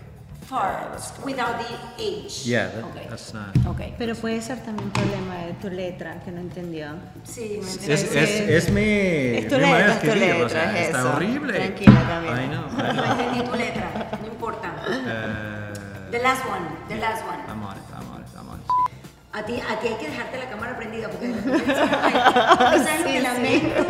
Fart. 0.47 0.99
without 1.25 1.57
the 1.57 1.65
H. 1.97 2.45
Yeah, 2.45 2.67
that, 2.67 2.83
Okay. 2.83 3.07
that's 3.09 3.33
not. 3.33 3.55
Okay. 3.67 3.95
Pero 3.97 4.13
puede 4.15 4.41
ser 4.41 4.59
también 4.63 4.91
problema 4.91 5.35
de 5.45 5.53
tu 5.53 5.69
letra, 5.69 6.21
que 6.23 6.31
no 6.31 6.39
entendió. 6.39 6.89
Sí, 7.23 7.59
me 7.61 7.67
Es, 7.67 8.03
enteré. 8.03 8.23
es, 8.53 8.65
es, 8.65 8.71
mi, 8.71 8.81
Es 8.83 9.47
tu 9.47 9.55
mi 9.55 9.61
letra, 9.61 9.79
es 9.93 10.01
tu 10.01 10.07
escribir, 10.07 10.33
o 10.35 10.37
letra, 10.43 10.49
sea, 10.49 10.79
es 10.79 10.85
está 10.87 10.99
eso. 10.99 11.09
horrible. 11.13 11.53
Tranquila, 11.53 12.01
Camila. 12.07 12.43
I 12.43 12.47
know, 12.47 12.65
I 12.67 12.93
No 12.93 12.93
know. 12.93 13.11
entendí 13.11 13.41
tu 13.49 13.55
letra, 13.55 13.89
no 14.21 14.27
importa. 14.27 14.71
Eh, 14.87 15.73
The 16.11 16.19
last 16.19 16.45
one, 16.45 16.65
the 16.87 16.95
last 16.97 17.23
one. 17.25 17.39
I'm 17.49 17.63
on 17.63 17.75
it, 17.75 17.83
I'm 17.91 18.07
on 18.13 18.21
it, 18.21 18.27
I'm 18.37 18.47
on 18.47 18.59
it. 18.59 18.65
A 19.33 19.43
ti, 19.43 19.59
a 19.59 19.79
ti 19.79 19.87
hay 19.87 19.95
que 19.95 20.07
dejarte 20.11 20.37
la 20.37 20.49
cámara 20.49 20.77
prendida 20.77 21.09
porque 21.09 21.27
de 21.29 21.33
repente 21.33 21.65
dices, 21.65 21.89
"Ay, 21.91 22.13
¿tú 22.77 22.83
sabes 22.83 22.99
lo 23.01 23.07
que 23.07 23.19
lamento? 23.19 23.83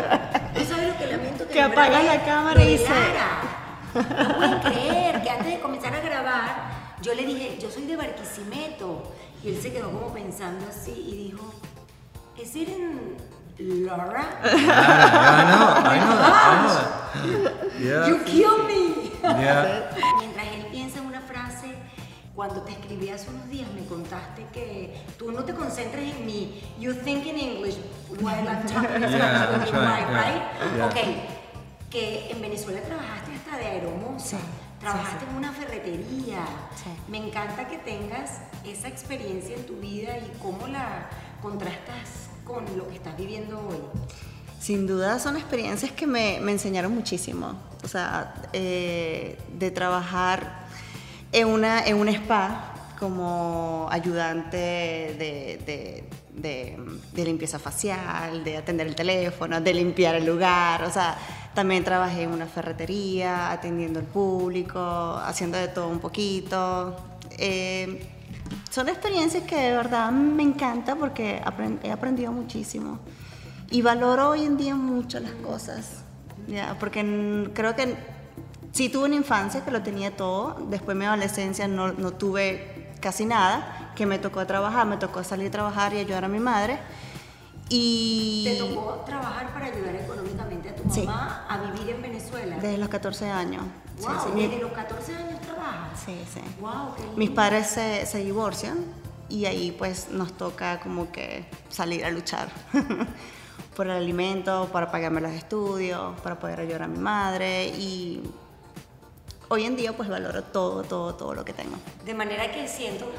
¿Tú 0.55 0.65
sabes 0.65 0.87
lo 0.87 0.97
que 0.97 1.05
lamento? 1.05 1.47
Que 1.49 1.53
verdad 1.59 1.71
apagas 1.73 2.03
la 2.05 2.15
es 2.15 2.23
cámara 2.23 2.63
y 2.63 2.77
Lara. 2.79 3.54
No 3.95 4.35
pueden 4.35 4.59
creer 4.59 5.21
que 5.23 5.29
antes 5.29 5.47
de 5.47 5.59
comenzar 5.59 5.95
a 5.95 5.99
grabar, 6.01 6.95
yo 7.01 7.13
le 7.13 7.25
dije, 7.25 7.57
yo 7.61 7.71
soy 7.71 7.85
de 7.85 7.95
Barquisimeto. 7.95 9.11
Y 9.43 9.49
él 9.49 9.61
se 9.61 9.71
quedó 9.71 9.91
como 9.91 10.13
pensando 10.13 10.65
así 10.67 10.91
y 10.91 11.29
dijo, 11.31 11.43
¿es 12.37 12.55
it 12.55 12.69
in 12.69 13.85
Laura? 13.85 14.39
Yeah, 14.43 14.51
I 14.51 15.45
know, 15.47 15.67
I 15.69 15.99
know 15.99 16.15
that, 16.17 16.51
I 16.51 16.61
know 16.61 16.73
that. 16.75 17.51
Yeah. 17.79 18.07
You 18.07 18.19
kill 18.25 18.63
me. 18.67 19.11
Yeah. 19.21 19.89
Mientras 20.19 20.47
él 20.47 20.65
piensa 20.71 20.99
en 20.99 21.05
una 21.07 21.21
frase, 21.21 21.75
cuando 22.35 22.61
te 22.61 22.71
escribí 22.73 23.09
hace 23.09 23.29
unos 23.29 23.47
días 23.49 23.67
me 23.73 23.85
contaste 23.85 24.45
que 24.53 24.93
tú 25.17 25.31
no 25.31 25.43
te 25.43 25.53
concentres 25.53 26.15
en 26.15 26.25
mí. 26.25 26.61
You 26.79 26.93
think 26.93 27.25
in 27.25 27.37
English 27.37 27.75
while 28.19 28.47
I'm 28.47 28.65
talking 28.67 29.01
Yeah, 29.01 29.65
you, 29.65 29.71
right, 29.71 30.07
yeah, 30.09 30.21
right? 30.21 30.41
yeah. 30.77 30.85
Ok. 30.87 31.34
Que 31.95 32.29
en 32.29 32.41
Venezuela 32.41 32.81
trabajaste 32.81 33.31
hasta 33.35 33.57
de 33.57 33.65
aeromoza. 33.67 34.37
Sí, 34.37 34.43
Trabajaste 34.81 35.19
sí, 35.19 35.25
sí. 35.25 35.31
en 35.31 35.37
una 35.37 35.53
ferretería. 35.53 36.45
Me 37.07 37.17
encanta 37.25 37.69
que 37.69 37.77
tengas 37.77 38.31
esa 38.65 38.89
experiencia 38.89 39.55
en 39.55 39.65
tu 39.65 39.77
vida 39.77 40.17
y 40.17 40.29
cómo 40.41 40.67
la 40.67 41.07
contrastas 41.41 42.27
con 42.43 42.65
lo 42.77 42.89
que 42.89 42.95
estás 42.95 43.15
viviendo 43.15 43.57
hoy. 43.69 43.77
Sin 44.59 44.85
duda 44.87 45.19
son 45.19 45.37
experiencias 45.37 45.93
que 45.93 46.05
me, 46.05 46.39
me 46.41 46.51
enseñaron 46.51 46.93
muchísimo. 46.93 47.53
O 47.81 47.87
sea, 47.87 48.33
eh, 48.51 49.37
de 49.57 49.71
trabajar 49.71 50.65
en, 51.31 51.47
una, 51.47 51.85
en 51.85 51.95
un 51.95 52.09
spa 52.09 52.73
como 52.99 53.87
ayudante 53.89 54.57
de, 54.57 55.61
de- 55.65 56.09
de- 56.35 56.77
de 57.13 57.25
limpieza 57.25 57.59
facial, 57.59 58.43
de 58.43 58.57
atender 58.57 58.87
el 58.87 58.95
teléfono, 58.95 59.61
de 59.61 59.73
limpiar 59.73 60.15
el 60.15 60.25
lugar. 60.25 60.83
O 60.83 60.91
sea, 60.91 61.17
también 61.53 61.83
trabajé 61.83 62.23
en 62.23 62.31
una 62.31 62.45
ferretería, 62.45 63.51
atendiendo 63.51 63.99
al 63.99 64.05
público, 64.05 64.79
haciendo 65.23 65.57
de 65.57 65.67
todo 65.69 65.87
un 65.87 65.99
poquito. 65.99 66.95
Eh, 67.37 68.07
son 68.69 68.89
experiencias 68.89 69.43
que 69.43 69.55
de 69.55 69.71
verdad 69.71 70.11
me 70.11 70.43
encanta 70.43 70.95
porque 70.95 71.41
he 71.83 71.91
aprendido 71.91 72.31
muchísimo. 72.31 72.99
Y 73.71 73.81
valoro 73.81 74.29
hoy 74.29 74.45
en 74.45 74.57
día 74.57 74.75
mucho 74.75 75.19
las 75.19 75.31
cosas, 75.31 76.03
porque 76.79 77.49
creo 77.53 77.75
que 77.75 77.95
sí 78.71 78.89
tuve 78.89 79.05
una 79.05 79.15
infancia 79.15 79.63
que 79.65 79.71
lo 79.71 79.81
tenía 79.81 80.15
todo, 80.15 80.57
después 80.69 80.95
mi 80.95 81.05
adolescencia 81.05 81.67
no, 81.67 81.93
no 81.93 82.11
tuve 82.11 82.93
casi 82.99 83.25
nada, 83.25 83.84
que 83.95 84.05
me 84.05 84.19
tocó 84.19 84.45
trabajar, 84.45 84.85
me 84.85 84.97
tocó 84.97 85.23
salir 85.23 85.47
a 85.47 85.51
trabajar 85.51 85.93
y 85.93 85.99
ayudar 85.99 86.25
a 86.25 86.27
mi 86.27 86.39
madre. 86.39 86.77
Y 87.69 88.43
¿Te 88.45 88.57
tocó 88.57 89.03
trabajar 89.05 89.51
para 89.53 89.65
ayudar 89.67 89.95
económicamente 89.95 90.69
a 90.69 90.75
tu 90.75 90.83
Sí. 90.93 91.01
mamá 91.03 91.45
a 91.49 91.57
vivir 91.71 91.95
en 91.95 92.01
Venezuela? 92.01 92.57
desde 92.57 92.77
los 92.77 92.89
14 92.89 93.29
años. 93.31 93.63
Sí, 93.97 94.05
wow, 94.05 94.15
sí, 94.23 94.31
mi- 94.33 94.43
desde 94.47 94.61
los 94.61 94.71
14 94.71 95.15
años 95.15 95.41
trabajas. 95.41 95.99
sí, 96.05 96.15
sí. 96.31 96.41
Wow, 96.59 96.93
qué 96.95 97.01
lindo. 97.01 97.17
Mis 97.17 97.31
padres 97.31 97.67
se, 97.67 98.05
se 98.05 98.19
divorcian 98.23 98.77
y 99.29 99.45
ahí 99.45 99.71
pues 99.71 100.09
nos 100.11 100.33
toca 100.37 100.79
como 100.81 101.11
que 101.11 101.45
salir 101.69 102.05
a 102.05 102.11
luchar 102.11 102.49
por 103.75 103.87
el 103.87 103.93
alimento, 103.93 104.69
para 104.71 104.91
pagarme 104.91 105.19
los 105.21 105.31
estudios, 105.31 106.19
para 106.21 106.37
poder 106.37 106.59
ayudar 106.59 106.83
a 106.83 106.87
mi 106.87 106.99
madre 106.99 107.67
y 107.69 108.21
hoy 109.49 109.65
en 109.65 109.75
día 109.75 109.97
pues 109.97 110.07
valoro 110.07 110.43
todo, 110.43 110.83
todo, 110.83 111.15
todo 111.15 111.33
lo 111.33 111.43
que 111.43 111.53
tengo. 111.53 111.77
De 112.05 112.13
manera 112.13 112.51
que 112.51 112.67
siento, 112.67 113.11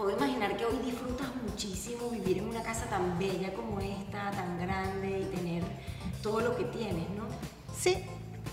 puedo 0.00 0.16
imaginar 0.16 0.56
que 0.56 0.64
hoy 0.64 0.78
disfrutas 0.82 1.26
muchísimo 1.46 2.08
vivir 2.08 2.38
en 2.38 2.48
una 2.48 2.62
casa 2.62 2.86
tan 2.86 3.18
bella 3.18 3.52
como 3.52 3.78
esta, 3.80 4.30
tan 4.30 4.58
grande 4.58 5.20
y 5.20 5.24
tener 5.36 5.62
todo 6.22 6.40
lo 6.40 6.56
que 6.56 6.64
tienes, 6.64 7.10
¿no? 7.10 7.24
Sí, 7.78 8.02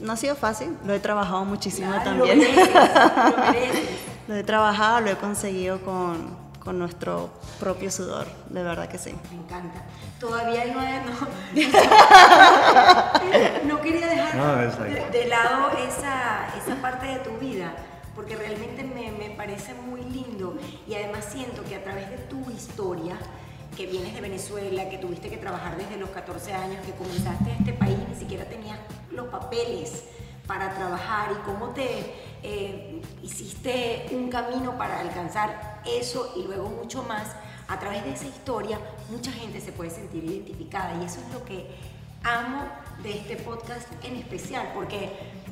no 0.01 0.11
ha 0.11 0.17
sido 0.17 0.35
fácil, 0.35 0.77
lo 0.83 0.93
he 0.93 0.99
trabajado 0.99 1.45
muchísimo 1.45 1.87
Claro, 1.89 2.03
también. 2.03 2.37
Lo 2.39 2.43
mereces, 2.43 2.73
lo 2.73 3.37
mereces. 3.37 3.89
lo 4.27 4.35
he 4.35 4.43
trabajado, 4.43 4.99
lo 4.99 5.09
he 5.09 5.15
conseguido 5.15 5.79
con, 5.85 6.35
con 6.59 6.77
nuestro 6.79 7.29
propio 7.61 7.91
sudor, 7.91 8.27
de 8.49 8.63
verdad 8.63 8.89
que 8.89 8.97
sí. 8.97 9.15
Me 9.31 9.37
encanta. 9.37 9.85
Todavía 10.19 10.65
no, 10.65 10.81
no, 10.81 11.13
no 13.73 13.81
quería 13.81 14.07
dejar 14.07 14.79
de, 14.83 15.17
de 15.17 15.27
lado 15.27 15.69
esa, 15.77 16.49
esa 16.57 16.75
parte 16.81 17.05
de 17.05 17.19
tu 17.19 17.37
vida 17.37 17.73
porque 18.17 18.35
realmente 18.35 18.83
me, 18.83 19.11
me, 19.11 19.29
parece 19.35 19.75
muy 19.75 20.01
lindo 20.01 20.57
y 20.87 20.95
además 20.95 21.23
siento 21.31 21.63
que 21.63 21.75
a 21.75 21.83
través 21.83 22.09
de 22.09 22.17
tu 22.17 22.49
historia, 22.49 23.15
que 23.77 23.85
vienes 23.85 24.15
de 24.15 24.21
Venezuela, 24.21 24.89
que 24.89 24.97
tuviste 24.97 25.29
que 25.29 25.37
trabajar 25.37 25.77
desde 25.77 25.97
los 25.97 26.09
14 26.09 26.51
años, 26.51 26.83
que 26.83 26.93
comenzaste 26.93 27.51
en 27.51 27.57
este 27.57 27.73
país, 27.73 27.95
ni 28.09 28.15
siquiera 28.15 28.45
tenías 28.45 28.79
los 29.11 29.27
papeles 29.27 30.05
para 30.47 30.73
trabajar 30.73 31.29
y 31.31 31.45
cómo 31.45 31.69
te 31.69 32.15
eh, 32.41 33.03
hiciste 33.21 34.07
un 34.11 34.29
camino 34.29 34.79
para 34.79 34.99
alcanzar 34.99 35.83
eso 35.85 36.33
y 36.35 36.43
luego 36.43 36.69
mucho 36.69 37.03
más, 37.03 37.35
a 37.67 37.77
través 37.77 38.03
de 38.03 38.13
esa 38.13 38.25
historia 38.25 38.79
mucha 39.11 39.31
gente 39.31 39.61
se 39.61 39.71
puede 39.71 39.91
sentir 39.91 40.23
identificada 40.23 40.99
y 40.99 41.05
eso 41.05 41.19
es 41.19 41.33
lo 41.33 41.45
que 41.45 41.67
amo 42.23 42.63
de 43.03 43.11
este 43.11 43.35
podcast 43.35 43.87
en 44.03 44.15
especial, 44.15 44.71
porque 44.73 45.11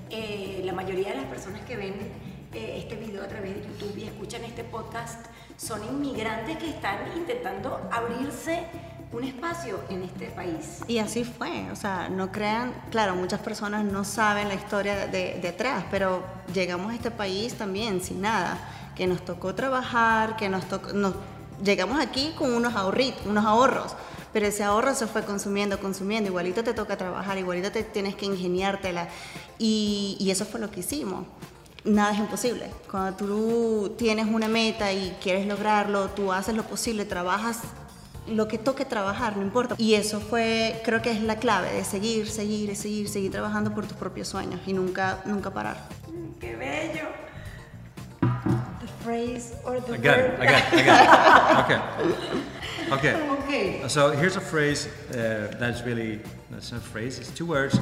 eh, 0.09 0.61
la 0.65 0.73
mayoría 0.73 1.09
de 1.09 1.17
las 1.17 1.25
personas 1.25 1.61
que 1.61 1.75
ven 1.75 2.24
este 2.55 2.95
video 2.95 3.23
a 3.23 3.27
través 3.27 3.55
de 3.55 3.61
YouTube 3.61 3.97
y 3.97 4.03
escuchan 4.03 4.43
este 4.43 4.63
podcast 4.63 5.25
son 5.57 5.83
inmigrantes 5.83 6.57
que 6.57 6.69
están 6.69 6.99
intentando 7.15 7.79
abrirse 7.91 8.65
un 9.11 9.23
espacio 9.23 9.79
en 9.89 10.03
este 10.03 10.27
país. 10.27 10.81
Y 10.87 10.97
así 10.97 11.23
fue, 11.23 11.69
o 11.71 11.75
sea, 11.75 12.09
no 12.09 12.31
crean, 12.31 12.73
claro, 12.91 13.15
muchas 13.15 13.39
personas 13.39 13.85
no 13.85 14.03
saben 14.03 14.47
la 14.47 14.55
historia 14.55 15.07
de, 15.07 15.39
de 15.41 15.47
atrás, 15.47 15.85
pero 15.91 16.23
llegamos 16.53 16.91
a 16.91 16.95
este 16.95 17.11
país 17.11 17.53
también 17.55 18.01
sin 18.01 18.21
nada, 18.21 18.57
que 18.95 19.07
nos 19.07 19.23
tocó 19.23 19.53
trabajar, 19.55 20.35
que 20.35 20.49
nos 20.49 20.65
tocó, 20.67 20.93
nos, 20.93 21.13
llegamos 21.63 21.99
aquí 21.99 22.33
con 22.37 22.53
unos 22.53 22.75
ahorritos, 22.75 23.25
unos 23.25 23.45
ahorros, 23.45 23.95
pero 24.33 24.47
ese 24.47 24.63
ahorro 24.63 24.93
se 24.95 25.07
fue 25.07 25.23
consumiendo, 25.23 25.79
consumiendo, 25.79 26.29
igualito 26.29 26.63
te 26.63 26.73
toca 26.73 26.97
trabajar, 26.97 27.37
igualito 27.37 27.71
te 27.71 27.83
tienes 27.83 28.15
que 28.15 28.25
ingeniártela, 28.25 29.07
y, 29.57 30.17
y 30.19 30.31
eso 30.31 30.45
fue 30.45 30.59
lo 30.59 30.71
que 30.71 30.81
hicimos 30.81 31.25
nada 31.85 32.11
es 32.13 32.19
imposible. 32.19 32.69
Cuando 32.89 33.15
tú 33.15 33.95
tienes 33.97 34.27
una 34.27 34.47
meta 34.47 34.91
y 34.91 35.15
quieres 35.21 35.47
lograrlo, 35.47 36.09
tú 36.09 36.31
haces 36.31 36.55
lo 36.55 36.63
posible, 36.63 37.05
trabajas 37.05 37.61
lo 38.27 38.47
que 38.47 38.57
toque 38.57 38.85
trabajar, 38.85 39.37
no 39.37 39.43
importa. 39.43 39.75
Y 39.77 39.93
eso 39.93 40.19
fue, 40.19 40.81
creo 40.83 41.01
que 41.01 41.11
es 41.11 41.21
la 41.21 41.35
clave 41.37 41.71
de 41.71 41.83
seguir, 41.83 42.27
seguir, 42.27 42.75
seguir, 42.75 43.07
seguir 43.07 43.31
trabajando 43.31 43.73
por 43.73 43.85
tus 43.85 43.95
propios 43.97 44.27
sueños 44.27 44.59
y 44.65 44.73
nunca, 44.73 45.19
nunca 45.25 45.51
parar. 45.51 45.77
¡Qué 46.39 46.55
bello! 46.55 47.07
The 48.21 48.87
phrase 49.03 49.53
or 49.63 49.79
the 49.79 49.93
I 49.93 49.97
got 49.97 50.17
verb. 50.17 50.33
it, 50.33 50.41
I 50.41 50.45
got 50.45 50.73
it, 50.73 50.79
I 50.79 50.85
got 50.85 51.01
it. 51.01 51.65
Okay. 51.65 51.79
Okay. 52.91 53.13
Okay. 53.43 53.89
So 53.89 54.11
here's 54.11 54.35
a 54.35 54.41
phrase 54.41 54.87
uh, 55.11 55.55
that's 55.59 55.83
really, 55.83 56.19
that's 56.49 56.71
not 56.71 56.81
a 56.81 56.83
phrase, 56.83 57.19
it's 57.19 57.29
two 57.29 57.45
words 57.45 57.79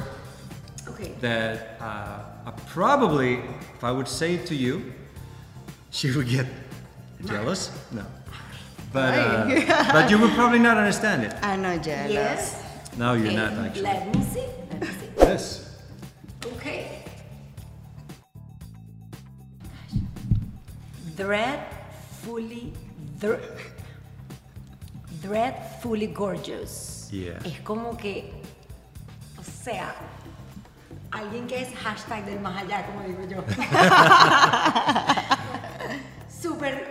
Okay. 0.88 1.14
that 1.20 1.76
uh, 1.80 2.50
probably, 2.68 3.40
if 3.76 3.82
I 3.82 3.90
would 3.90 4.08
say 4.08 4.34
it 4.34 4.46
to 4.46 4.54
you, 4.54 4.92
she 5.90 6.10
would 6.10 6.28
get 6.28 6.46
jealous. 7.24 7.70
No. 7.90 8.04
But, 8.92 9.14
uh, 9.18 9.92
but 9.92 10.08
you 10.08 10.20
would 10.20 10.30
probably 10.34 10.60
not 10.60 10.76
understand 10.76 11.24
it. 11.24 11.34
I 11.42 11.56
know, 11.56 11.76
jealous. 11.78 12.12
Yes. 12.12 12.62
No, 12.96 13.14
you're 13.14 13.26
Okay, 13.26 13.34
not 13.34 13.52
actually. 13.54 13.82
Let 13.82 14.14
me 14.14 14.22
see. 14.22 14.46
Let 14.70 14.80
me 14.80 14.86
see. 14.86 15.08
Yes. 15.18 15.78
Okay. 16.46 17.02
Dreadfully, 21.16 22.72
dr 23.18 23.40
dreadfully 25.22 26.06
gorgeous. 26.08 27.08
Yeah. 27.10 27.38
Es 27.44 27.58
como 27.64 27.96
que, 27.96 28.30
o 29.38 29.42
sea, 29.42 29.94
alguien 31.14 31.46
que 31.46 31.62
es 31.62 31.74
hashtag 31.76 32.26
del 32.26 32.40
más 32.40 32.62
allá, 32.62 32.84
como 32.86 33.02
digo 33.02 33.24
yo. 33.24 33.42
Super 36.28 36.86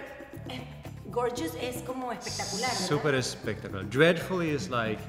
eh, 0.50 0.64
gorgeous 1.12 1.54
es 1.62 1.84
como 1.84 2.12
espectacular. 2.12 2.70
¿verdad? 2.70 2.88
Super 2.88 3.24
spectacular. 3.24 3.88
Dreadfully 3.90 4.50
is 4.50 4.70
like, 4.70 5.00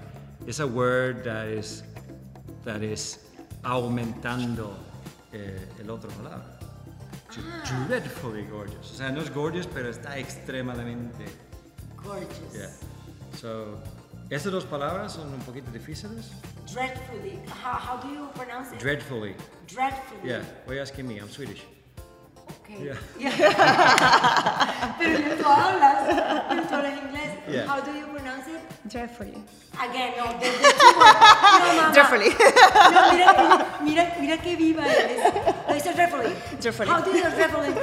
it's 0.47 0.61
a 0.61 0.67
word 0.67 1.25
that 1.25 1.49
is, 1.49 1.83
that 2.65 2.83
is 2.83 3.21
aumentando 3.63 4.77
eh, 5.33 5.67
el 5.81 5.91
otro 5.91 6.11
palabra. 6.11 6.45
Ah. 7.37 7.87
Dreadfully 7.89 8.45
gorgeous. 8.45 8.93
O 8.93 8.97
sea, 8.97 9.11
no 9.11 9.21
es 9.21 9.31
gorgeous, 9.31 9.67
pero 9.67 9.91
está 9.91 10.19
extremadamente. 10.19 11.25
Gorgeous. 11.97 12.53
Yeah. 12.53 12.71
So, 13.41 13.81
estas 14.31 14.53
dos 14.53 14.65
palabras 14.65 15.13
son 15.13 15.33
un 15.33 15.41
poquito 15.41 15.71
difíciles. 15.71 16.31
Dreadfully. 16.75 17.39
How, 17.63 17.75
how 17.75 17.97
do 17.99 18.09
you 18.09 18.27
pronounce 18.35 18.73
it? 18.73 18.81
Dreadfully. 18.81 19.37
Dreadfully. 19.69 20.29
Yeah. 20.29 20.43
Why 20.65 20.73
are 20.73 20.75
you 20.75 20.83
asking 20.83 21.07
me? 21.07 21.19
I'm 21.19 21.31
Swedish. 21.31 21.63
Okay. 22.65 22.91
Yeah. 23.17 23.31
pero 24.99 25.37
tú 25.39 25.45
hablas, 25.47 26.49
pero 26.49 26.63
tú 26.67 26.75
hablas 26.75 26.99
inglés. 26.99 27.31
Yeah. 27.49 27.67
How 27.69 27.81
do 27.81 27.93
you 27.93 28.07
pronounce 28.07 28.49
it? 28.49 28.61
Dreadfully. 28.91 29.39
Again, 29.79 30.15
no, 30.19 30.27
the, 30.41 30.51
the 30.51 30.73
two. 30.75 30.91
No, 30.91 31.71
mamá. 31.79 31.93
Dreadfully. 31.95 32.31
No, 32.91 33.13
mira, 33.13 33.31
mira, 33.81 34.05
mira 34.19 34.37
qué 34.39 34.57
viva 34.57 34.85
eres. 34.85 35.33
Lo 35.69 35.75
dice 35.75 35.93
dreadfully. 35.95 36.35
Dreadfully. 36.61 36.89
How 36.89 37.01
do 37.01 37.11
you 37.13 37.23
dreadfully? 37.23 37.69
No, 37.69 37.75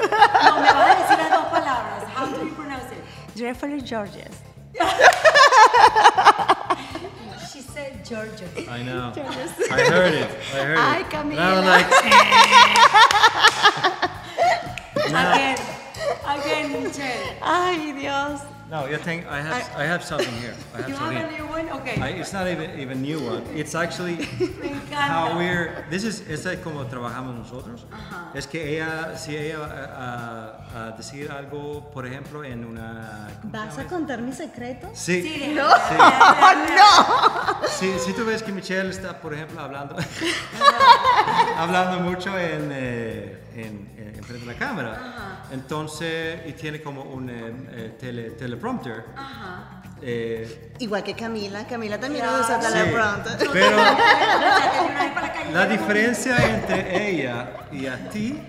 me 0.59 0.67
vas 0.67 0.83
a 0.83 0.95
decir 0.99 1.17
las 1.17 1.31
dos 1.31 1.45
palabras. 1.47 2.03
How 2.13 2.25
do 2.25 2.45
you 2.45 2.53
pronounce 2.53 2.91
it? 2.91 3.37
Dreadfully 3.37 3.81
Georges. 3.81 4.35
She 7.51 7.59
said 7.59 8.05
Georgia. 8.05 8.47
I 8.69 8.81
know. 8.81 9.11
I 9.17 9.81
heard 9.81 10.13
it. 10.13 10.29
I 10.53 10.63
heard 10.63 10.77
Ay, 10.77 10.99
it. 11.01 11.05
Camila. 11.07 11.31
And 11.31 11.39
I 11.41 11.55
was 11.57 11.65
like, 11.65 11.87
eh. 12.05 12.21
Again. 15.33 15.59
Again, 16.25 16.83
Michelle. 16.83 17.35
Ay, 17.41 17.91
Dios. 17.99 18.50
No, 18.71 18.87
you 18.87 18.97
think 18.97 19.27
I 19.27 19.41
have, 19.41 19.69
I 19.77 19.83
have 19.83 20.01
something 20.03 20.33
here. 20.39 20.55
I 20.73 20.77
have 20.81 20.89
You 20.89 20.95
have 20.95 21.13
something. 21.13 21.27
a 21.27 21.31
new 21.37 21.45
one? 21.47 21.69
Okay. 21.81 21.99
I, 22.01 22.09
it's 22.21 22.31
not 22.31 22.47
even 22.47 22.79
even 22.79 23.01
new 23.01 23.19
one. 23.19 23.43
It's 23.53 23.75
actually 23.75 24.15
how 24.91 25.35
we're. 25.37 25.85
This 25.89 26.03
is 26.05 26.21
es 26.29 26.45
como 26.63 26.85
trabajamos 26.85 27.35
nosotros. 27.35 27.85
Es 28.33 28.47
que 28.47 28.75
ella, 28.77 29.17
si 29.17 29.35
ella 29.35 29.59
va 29.59 29.67
a, 29.67 30.87
a 30.87 30.91
decir 30.97 31.29
algo, 31.31 31.91
por 31.91 32.05
ejemplo, 32.07 32.45
en 32.45 32.63
una. 32.63 33.27
¿cómo 33.41 33.51
se 33.53 33.57
¿Vas 33.59 33.77
a 33.77 33.83
contar 33.85 34.21
mi 34.21 34.31
secreto? 34.31 34.89
Sí. 34.93 35.21
Sí, 35.21 35.39
Sí. 35.39 35.53
no. 35.55 35.67
Si, 37.67 37.99
si 37.99 38.13
tú 38.13 38.23
ves 38.25 38.41
que 38.41 38.53
Michelle 38.53 38.89
está, 38.89 39.19
por 39.19 39.33
ejemplo, 39.33 39.59
hablando, 39.59 39.97
hablando 41.57 41.99
mucho 41.99 42.37
en, 42.39 42.69
eh, 42.71 43.37
en, 43.55 43.89
en, 43.97 44.15
en 44.15 44.23
frente 44.23 44.45
de 44.45 44.53
la 44.53 44.57
cámara, 44.57 45.20
entonces, 45.51 46.39
y 46.47 46.53
tiene 46.53 46.81
como 46.81 47.03
un 47.03 47.29
eh, 47.29 47.53
eh, 47.71 47.95
tele, 47.99 48.31
teleprompter, 48.31 49.05
Ajá. 49.15 49.83
eh, 50.01 50.73
Igual 50.79 51.03
que 51.03 51.13
Camila. 51.13 51.65
Camila 51.67 51.99
también 51.99 52.25
usa 52.25 52.61
sí, 52.61 52.67
teleprompter. 52.71 53.49
pero 53.51 53.77
la 55.53 55.65
diferencia 55.67 56.37
entre 56.55 57.09
ella 57.09 57.67
y 57.71 57.85
a 57.87 58.09
ti 58.09 58.39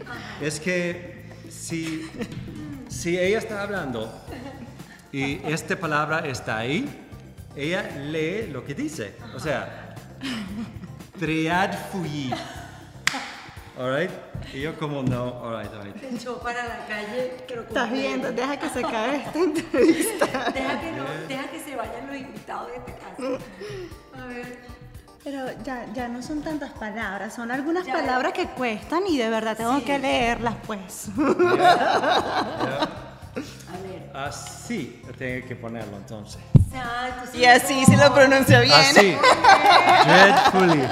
es 0.40 0.60
que 0.60 1.26
si, 1.50 2.08
si 2.88 3.18
ella 3.18 3.38
está 3.38 3.62
hablando 3.62 4.12
y 5.12 5.40
esta 5.46 5.76
palabra 5.76 6.20
está 6.26 6.58
ahí, 6.58 6.88
ella 7.54 7.82
lee 7.98 8.48
lo 8.50 8.64
que 8.64 8.74
dice. 8.74 9.14
O 9.34 9.38
sea, 9.40 9.94
triadfui. 11.18 12.32
Alright? 13.78 14.10
Y 14.52 14.60
yo 14.60 14.78
como 14.78 15.02
no, 15.02 15.42
alright, 15.44 15.72
alright. 15.72 15.96
Te 16.00 16.14
echó 16.14 16.38
para 16.40 16.62
la 16.66 16.86
calle, 16.86 17.32
pero 17.48 17.62
Estás 17.62 17.84
completo. 17.88 18.08
viendo, 18.08 18.32
deja 18.32 18.56
que 18.58 18.68
se 18.68 18.78
acabe 18.80 19.16
esta 19.16 19.38
entrevista. 19.44 20.26
Deja 20.52 20.80
que, 20.80 20.92
no, 20.92 21.04
deja 21.28 21.48
que 21.50 21.60
se 21.60 21.74
vayan 21.76 22.06
los 22.06 22.16
invitados 22.16 22.68
de 22.68 22.76
esta 22.76 22.92
casa. 22.92 23.38
A 24.22 24.26
ver. 24.26 24.58
Pero 25.24 25.46
ya, 25.62 25.86
ya 25.94 26.08
no 26.08 26.20
son 26.20 26.42
tantas 26.42 26.72
palabras, 26.72 27.32
son 27.34 27.50
algunas 27.52 27.86
Ya. 27.86 27.94
palabras 27.94 28.32
que 28.32 28.46
cuestan 28.48 29.04
y 29.08 29.16
de 29.16 29.30
verdad 29.30 29.56
tengo 29.56 29.78
Sí. 29.78 29.84
que 29.84 29.98
leerlas 30.00 30.54
pues. 30.66 31.08
A 31.16 32.86
ver. 33.82 34.10
Así 34.14 35.00
tengo 35.16 35.46
que 35.46 35.56
ponerlo 35.56 35.96
entonces. 35.96 36.40
Exacto, 36.72 37.38
Y 37.38 37.44
así 37.44 37.84
se 37.86 37.96
lo 37.96 38.12
pronuncia 38.12 38.60
bien. 38.60 38.74
Así. 38.74 39.16
Dreadfully. 40.04 40.82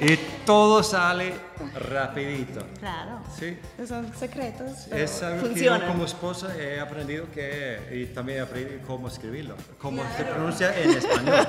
Y 0.00 0.16
todo 0.44 0.82
sale 0.82 1.34
rapidito. 1.78 2.66
Claro. 2.78 3.20
Sí. 3.38 3.58
Son 3.86 4.12
secretos. 4.14 4.86
pero 4.88 5.04
Es 5.04 5.22
algo 5.22 5.52
que 5.54 5.64
yo 5.64 5.86
como 5.86 6.04
esposa 6.04 6.54
he 6.56 6.80
aprendido 6.80 7.30
que, 7.32 7.78
y 7.92 8.06
también 8.14 8.42
aprendí 8.42 8.78
cómo 8.86 9.08
escribirlo, 9.08 9.54
cómo 9.80 10.02
se 10.16 10.24
pronuncia 10.24 10.76
en 10.78 10.90
español. 10.90 11.34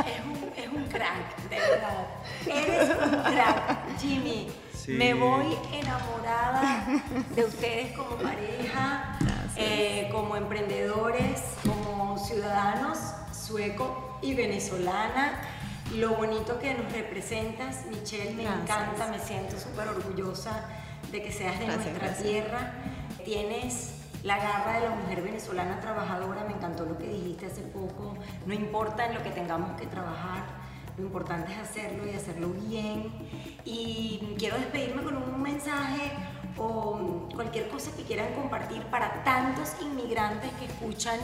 Es 0.00 0.24
un, 0.24 0.52
es 0.56 0.68
un 0.72 0.84
crack, 0.84 1.48
de 1.48 1.56
verdad. 1.56 2.06
Eres 2.46 2.90
un 2.90 3.32
crack, 3.32 3.98
Jimmy. 3.98 4.48
Sí. 4.74 4.92
Me 4.92 5.14
voy 5.14 5.56
enamorada 5.72 6.86
de 7.34 7.44
ustedes 7.44 7.96
como 7.96 8.16
pareja, 8.16 9.18
eh, 9.56 10.08
como 10.10 10.36
emprendedores, 10.36 11.42
como 11.64 12.18
ciudadanos 12.18 12.98
sueco 13.50 14.18
y 14.22 14.34
venezolana. 14.34 15.40
Lo 15.96 16.14
bonito 16.14 16.58
que 16.58 16.74
nos 16.74 16.92
representas, 16.92 17.86
Michelle, 17.86 18.34
me 18.34 18.44
encanta, 18.44 19.08
me 19.10 19.18
siento 19.18 19.58
súper 19.58 19.88
orgullosa 19.88 20.64
de 21.10 21.22
que 21.22 21.32
seas 21.32 21.58
de 21.58 21.66
nuestra 21.66 22.14
tierra. 22.14 22.72
Tienes 23.24 23.94
la 24.22 24.36
garra 24.36 24.74
de 24.74 24.88
la 24.88 24.94
mujer 24.94 25.22
venezolana 25.22 25.80
trabajadora, 25.80 26.44
me 26.44 26.52
encantó 26.52 26.84
lo 26.84 26.96
que 26.96 27.08
dijiste 27.08 27.46
hace 27.46 27.62
poco, 27.62 28.14
no 28.46 28.54
importa 28.54 29.06
en 29.06 29.14
lo 29.14 29.22
que 29.22 29.30
tengamos 29.30 29.80
que 29.80 29.86
trabajar, 29.86 30.44
lo 30.96 31.06
importante 31.06 31.52
es 31.52 31.58
hacerlo 31.58 32.06
y 32.06 32.14
hacerlo 32.14 32.50
bien. 32.50 33.12
Y 33.64 34.34
quiero 34.38 34.56
despedirme 34.56 35.02
con 35.02 35.16
un 35.16 35.42
mensaje 35.42 36.12
o 36.56 37.28
cualquier 37.34 37.68
cosa 37.68 37.90
que 37.96 38.02
quieran 38.02 38.34
compartir 38.34 38.82
para 38.84 39.24
tantos 39.24 39.72
inmigrantes 39.80 40.50
que 40.52 40.66
escuchan 40.66 41.18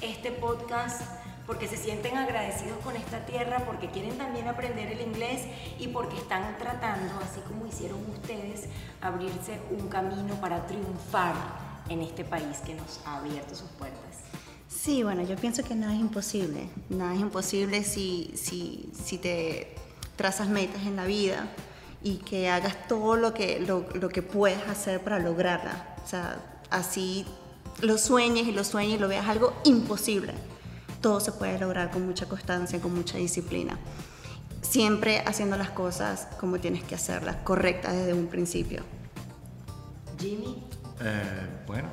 este 0.00 0.30
podcast 0.32 1.23
porque 1.46 1.68
se 1.68 1.76
sienten 1.76 2.16
agradecidos 2.16 2.78
con 2.78 2.96
esta 2.96 3.26
tierra, 3.26 3.64
porque 3.66 3.90
quieren 3.90 4.16
también 4.16 4.48
aprender 4.48 4.90
el 4.90 5.00
inglés 5.00 5.42
y 5.78 5.88
porque 5.88 6.16
están 6.16 6.56
tratando, 6.58 7.12
así 7.18 7.40
como 7.46 7.66
hicieron 7.66 8.00
ustedes, 8.10 8.64
abrirse 9.00 9.60
un 9.70 9.88
camino 9.88 10.34
para 10.40 10.66
triunfar 10.66 11.34
en 11.88 12.00
este 12.00 12.24
país 12.24 12.58
que 12.64 12.74
nos 12.74 13.00
ha 13.04 13.18
abierto 13.18 13.54
sus 13.54 13.68
puertas. 13.70 14.00
Sí, 14.68 15.02
bueno, 15.02 15.22
yo 15.22 15.36
pienso 15.36 15.62
que 15.62 15.74
nada 15.74 15.94
es 15.94 16.00
imposible. 16.00 16.68
Nada 16.88 17.14
es 17.14 17.20
imposible 17.20 17.84
si, 17.84 18.32
si, 18.36 18.90
si 18.92 19.18
te 19.18 19.74
trazas 20.16 20.48
metas 20.48 20.82
en 20.86 20.96
la 20.96 21.04
vida 21.04 21.48
y 22.02 22.16
que 22.16 22.48
hagas 22.48 22.88
todo 22.88 23.16
lo 23.16 23.34
que, 23.34 23.60
lo, 23.60 23.86
lo 23.94 24.08
que 24.08 24.22
puedes 24.22 24.66
hacer 24.68 25.00
para 25.00 25.18
lograrla. 25.18 25.94
O 26.04 26.08
sea, 26.08 26.60
así 26.70 27.26
lo 27.80 27.98
sueñes 27.98 28.46
y 28.46 28.52
lo 28.52 28.64
sueñes 28.64 28.96
y 28.96 28.98
lo 28.98 29.08
veas 29.08 29.28
algo 29.28 29.52
imposible 29.64 30.32
todo 31.04 31.20
se 31.20 31.32
puede 31.32 31.58
lograr 31.58 31.90
con 31.90 32.06
mucha 32.06 32.24
constancia, 32.24 32.80
con 32.80 32.94
mucha 32.94 33.18
disciplina. 33.18 33.78
Siempre 34.62 35.22
haciendo 35.26 35.54
las 35.58 35.68
cosas 35.68 36.28
como 36.40 36.58
tienes 36.60 36.82
que 36.82 36.94
hacerlas, 36.94 37.36
correctas 37.44 37.92
desde 37.92 38.14
un 38.14 38.26
principio. 38.26 38.82
Jimmy. 40.18 40.64
Eh, 41.02 41.46
bueno, 41.66 41.88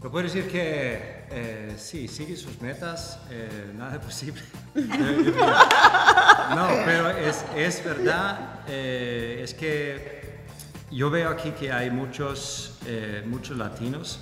lo 0.00 0.12
puedo 0.12 0.22
decir 0.22 0.46
que 0.46 1.24
eh, 1.28 1.74
sí, 1.76 2.06
sigue 2.06 2.36
sus 2.36 2.60
metas, 2.60 3.18
eh, 3.30 3.72
nada 3.76 3.96
es 3.96 4.04
posible. 4.04 4.42
no, 4.76 6.68
pero 6.84 7.10
es, 7.10 7.44
es 7.56 7.84
verdad, 7.84 8.60
es 8.68 9.54
que 9.54 10.44
yo 10.92 11.10
veo 11.10 11.30
aquí 11.30 11.50
que 11.50 11.72
hay 11.72 11.90
muchos, 11.90 12.78
muchos 13.26 13.58
latinos 13.58 14.20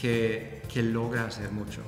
que, 0.00 0.60
que 0.68 0.82
logran 0.82 1.26
hacer 1.26 1.52
mucho 1.52 1.82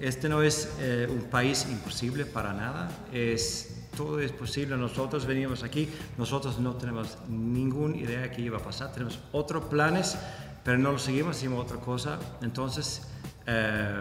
este 0.00 0.28
no 0.28 0.42
es 0.42 0.68
eh, 0.80 1.08
un 1.10 1.24
país 1.24 1.66
imposible 1.70 2.26
para 2.26 2.52
nada, 2.52 2.90
es, 3.12 3.86
todo 3.96 4.20
es 4.20 4.32
posible. 4.32 4.76
Nosotros 4.76 5.26
venimos 5.26 5.62
aquí, 5.62 5.88
nosotros 6.16 6.58
no 6.58 6.76
tenemos 6.76 7.18
ninguna 7.28 7.96
idea 7.96 8.20
de 8.20 8.30
qué 8.30 8.42
iba 8.42 8.58
a 8.58 8.62
pasar, 8.62 8.92
tenemos 8.92 9.18
otros 9.32 9.64
planes, 9.64 10.16
pero 10.64 10.78
no 10.78 10.92
lo 10.92 10.98
seguimos, 10.98 11.38
hicimos 11.38 11.64
otra 11.64 11.78
cosa. 11.78 12.18
Entonces, 12.42 13.02
eh, 13.46 14.00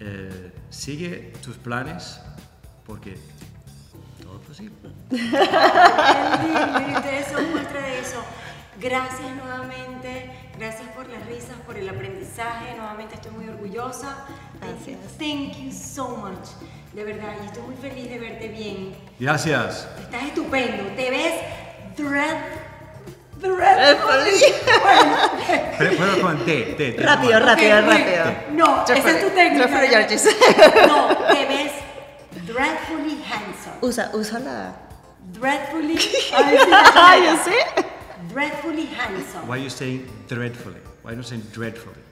eh, 0.00 0.52
sigue 0.70 1.32
tus 1.42 1.56
planes 1.56 2.20
porque 2.86 3.18
todo 4.22 4.40
es 4.40 4.46
posible. 4.46 4.74
eso, 7.20 7.42
muestra 7.52 7.82
de 7.82 8.00
eso. 8.00 8.24
Gracias 8.80 9.34
nuevamente, 9.34 10.30
gracias 10.56 10.88
por 10.90 11.08
las 11.08 11.26
risas, 11.26 11.56
por 11.66 11.76
el 11.76 11.88
aprendizaje. 11.88 12.76
Nuevamente 12.76 13.16
estoy 13.16 13.32
muy 13.32 13.48
orgullosa. 13.48 14.24
Gracias. 14.60 14.98
Thank 15.18 15.56
you 15.56 15.72
so 15.72 16.08
much. 16.08 16.48
De 16.92 17.02
verdad, 17.02 17.32
y 17.42 17.46
estoy 17.46 17.62
muy 17.62 17.76
feliz 17.76 18.08
de 18.08 18.18
verte 18.20 18.48
bien. 18.48 18.94
Gracias. 19.18 19.88
Estás 20.00 20.22
estupendo. 20.24 20.84
Te 20.94 21.10
ves 21.10 21.34
dread. 21.96 22.36
Dreadfully. 23.40 24.44
Pero, 25.78 25.90
pero 25.96 26.20
con 26.20 26.44
T, 26.44 26.74
T, 26.76 26.92
T. 26.92 27.02
Rápido, 27.02 27.38
rápido, 27.38 27.80
rápido. 27.82 28.24
No, 28.52 28.84
esa 28.84 29.10
es 29.10 29.20
tu 29.20 29.30
técnica. 29.30 29.68
No, 30.86 31.16
te 31.28 31.46
ves 31.46 31.72
dreadfully 32.46 33.22
handsome. 33.24 33.76
Usa, 33.80 34.10
usa 34.12 34.38
la... 34.40 34.74
Dreadfully. 35.32 35.96
Ay, 36.94 37.24
yo 37.26 37.36
sé. 37.44 37.97
Dreadfully 38.26 38.86
handsome. 38.86 39.46
Why 39.46 39.58
are 39.58 39.62
you 39.62 39.70
saying 39.70 40.08
dreadfully? 40.26 40.80
Why 41.02 41.12
are 41.12 41.14
you 41.14 41.22
saying 41.22 41.42
dreadfully? 41.52 42.02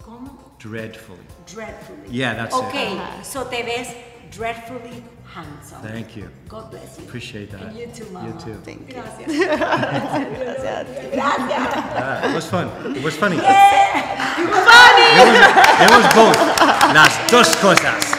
¿Cómo? 0.00 0.30
Dreadfully. 0.58 1.18
Dreadfully. 1.46 2.08
Yeah, 2.08 2.34
that's 2.34 2.54
okay, 2.54 2.92
it. 2.92 3.00
Okay, 3.00 3.22
so 3.22 3.44
te 3.44 3.62
ves 3.62 3.92
dreadfully 4.30 5.02
handsome. 5.26 5.82
Thank 5.82 6.16
you. 6.16 6.30
God 6.48 6.70
bless 6.70 6.98
you. 6.98 7.04
Appreciate 7.04 7.50
that. 7.50 7.62
And 7.62 7.76
you 7.76 7.88
too, 7.88 8.08
mama. 8.10 8.28
You 8.28 8.34
too. 8.40 8.54
Thank 8.62 8.88
you. 8.88 8.94
Gracias. 8.94 9.26
Gracias. 9.26 10.86
Gracias. 11.12 11.72
Ah, 11.74 12.30
it 12.30 12.34
was 12.34 12.46
fun. 12.46 12.96
It 12.96 13.02
was 13.02 13.16
funny. 13.16 13.36
Yeah, 13.36 14.40
it 14.40 14.48
was 14.48 14.64
funny. 14.64 15.10
It 15.10 15.26
was, 15.26 15.42
it 15.82 15.90
was 15.90 16.06
both. 16.14 16.38
Las 16.94 17.14
dos 17.30 17.54
cosas. 17.56 18.14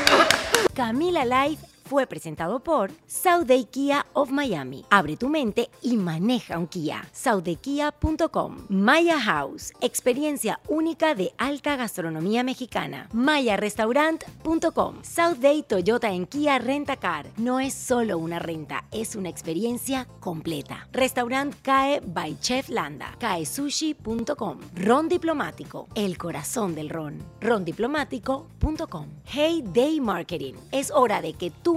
Camila 0.76 1.26
Live 1.26 1.60
fue 1.88 2.06
presentado 2.06 2.60
por 2.60 2.92
Sauday 3.08 3.66
Kia 3.66 4.06
of 4.14 4.30
Miami. 4.30 4.86
Abre 4.90 5.18
tu 5.18 5.30
mente 5.30 5.70
y 5.82 5.98
maneja 5.98 6.58
un 6.58 6.68
Kia. 6.68 7.08
SaudayKia.com. 7.12 8.66
Maya 8.70 9.20
House, 9.20 9.72
experiencia 9.82 10.60
única 10.68 11.16
de 11.16 11.34
alta 11.38 11.76
gastronomía 11.76 12.44
mexicana. 12.44 13.08
MayaRestaurant.com. 13.14 15.02
Day 15.40 15.64
Toyota 15.64 16.12
en 16.12 16.26
Kia 16.26 16.60
Renta 16.60 16.98
Car. 16.98 17.28
No 17.38 17.60
es 17.60 17.74
solo 17.74 18.18
una 18.18 18.40
renta, 18.40 18.86
es 18.92 19.16
una 19.16 19.30
experiencia 19.30 20.08
completa. 20.20 20.88
Restaurant 20.92 21.56
CAE 21.62 22.02
by 22.06 22.38
Chef 22.40 22.70
Landa. 22.70 23.16
CAESushi.com. 23.20 24.60
Ron 24.76 25.08
Diplomático, 25.08 25.88
el 25.96 26.18
corazón 26.18 26.76
del 26.76 26.90
ron. 26.90 27.24
Rondiplomático.com. 27.40 29.06
Hey 29.26 29.64
Day 29.74 30.02
Marketing. 30.02 30.54
Es 30.72 30.92
hora 30.92 31.22
de 31.22 31.34
que 31.34 31.52
tú 31.52 31.77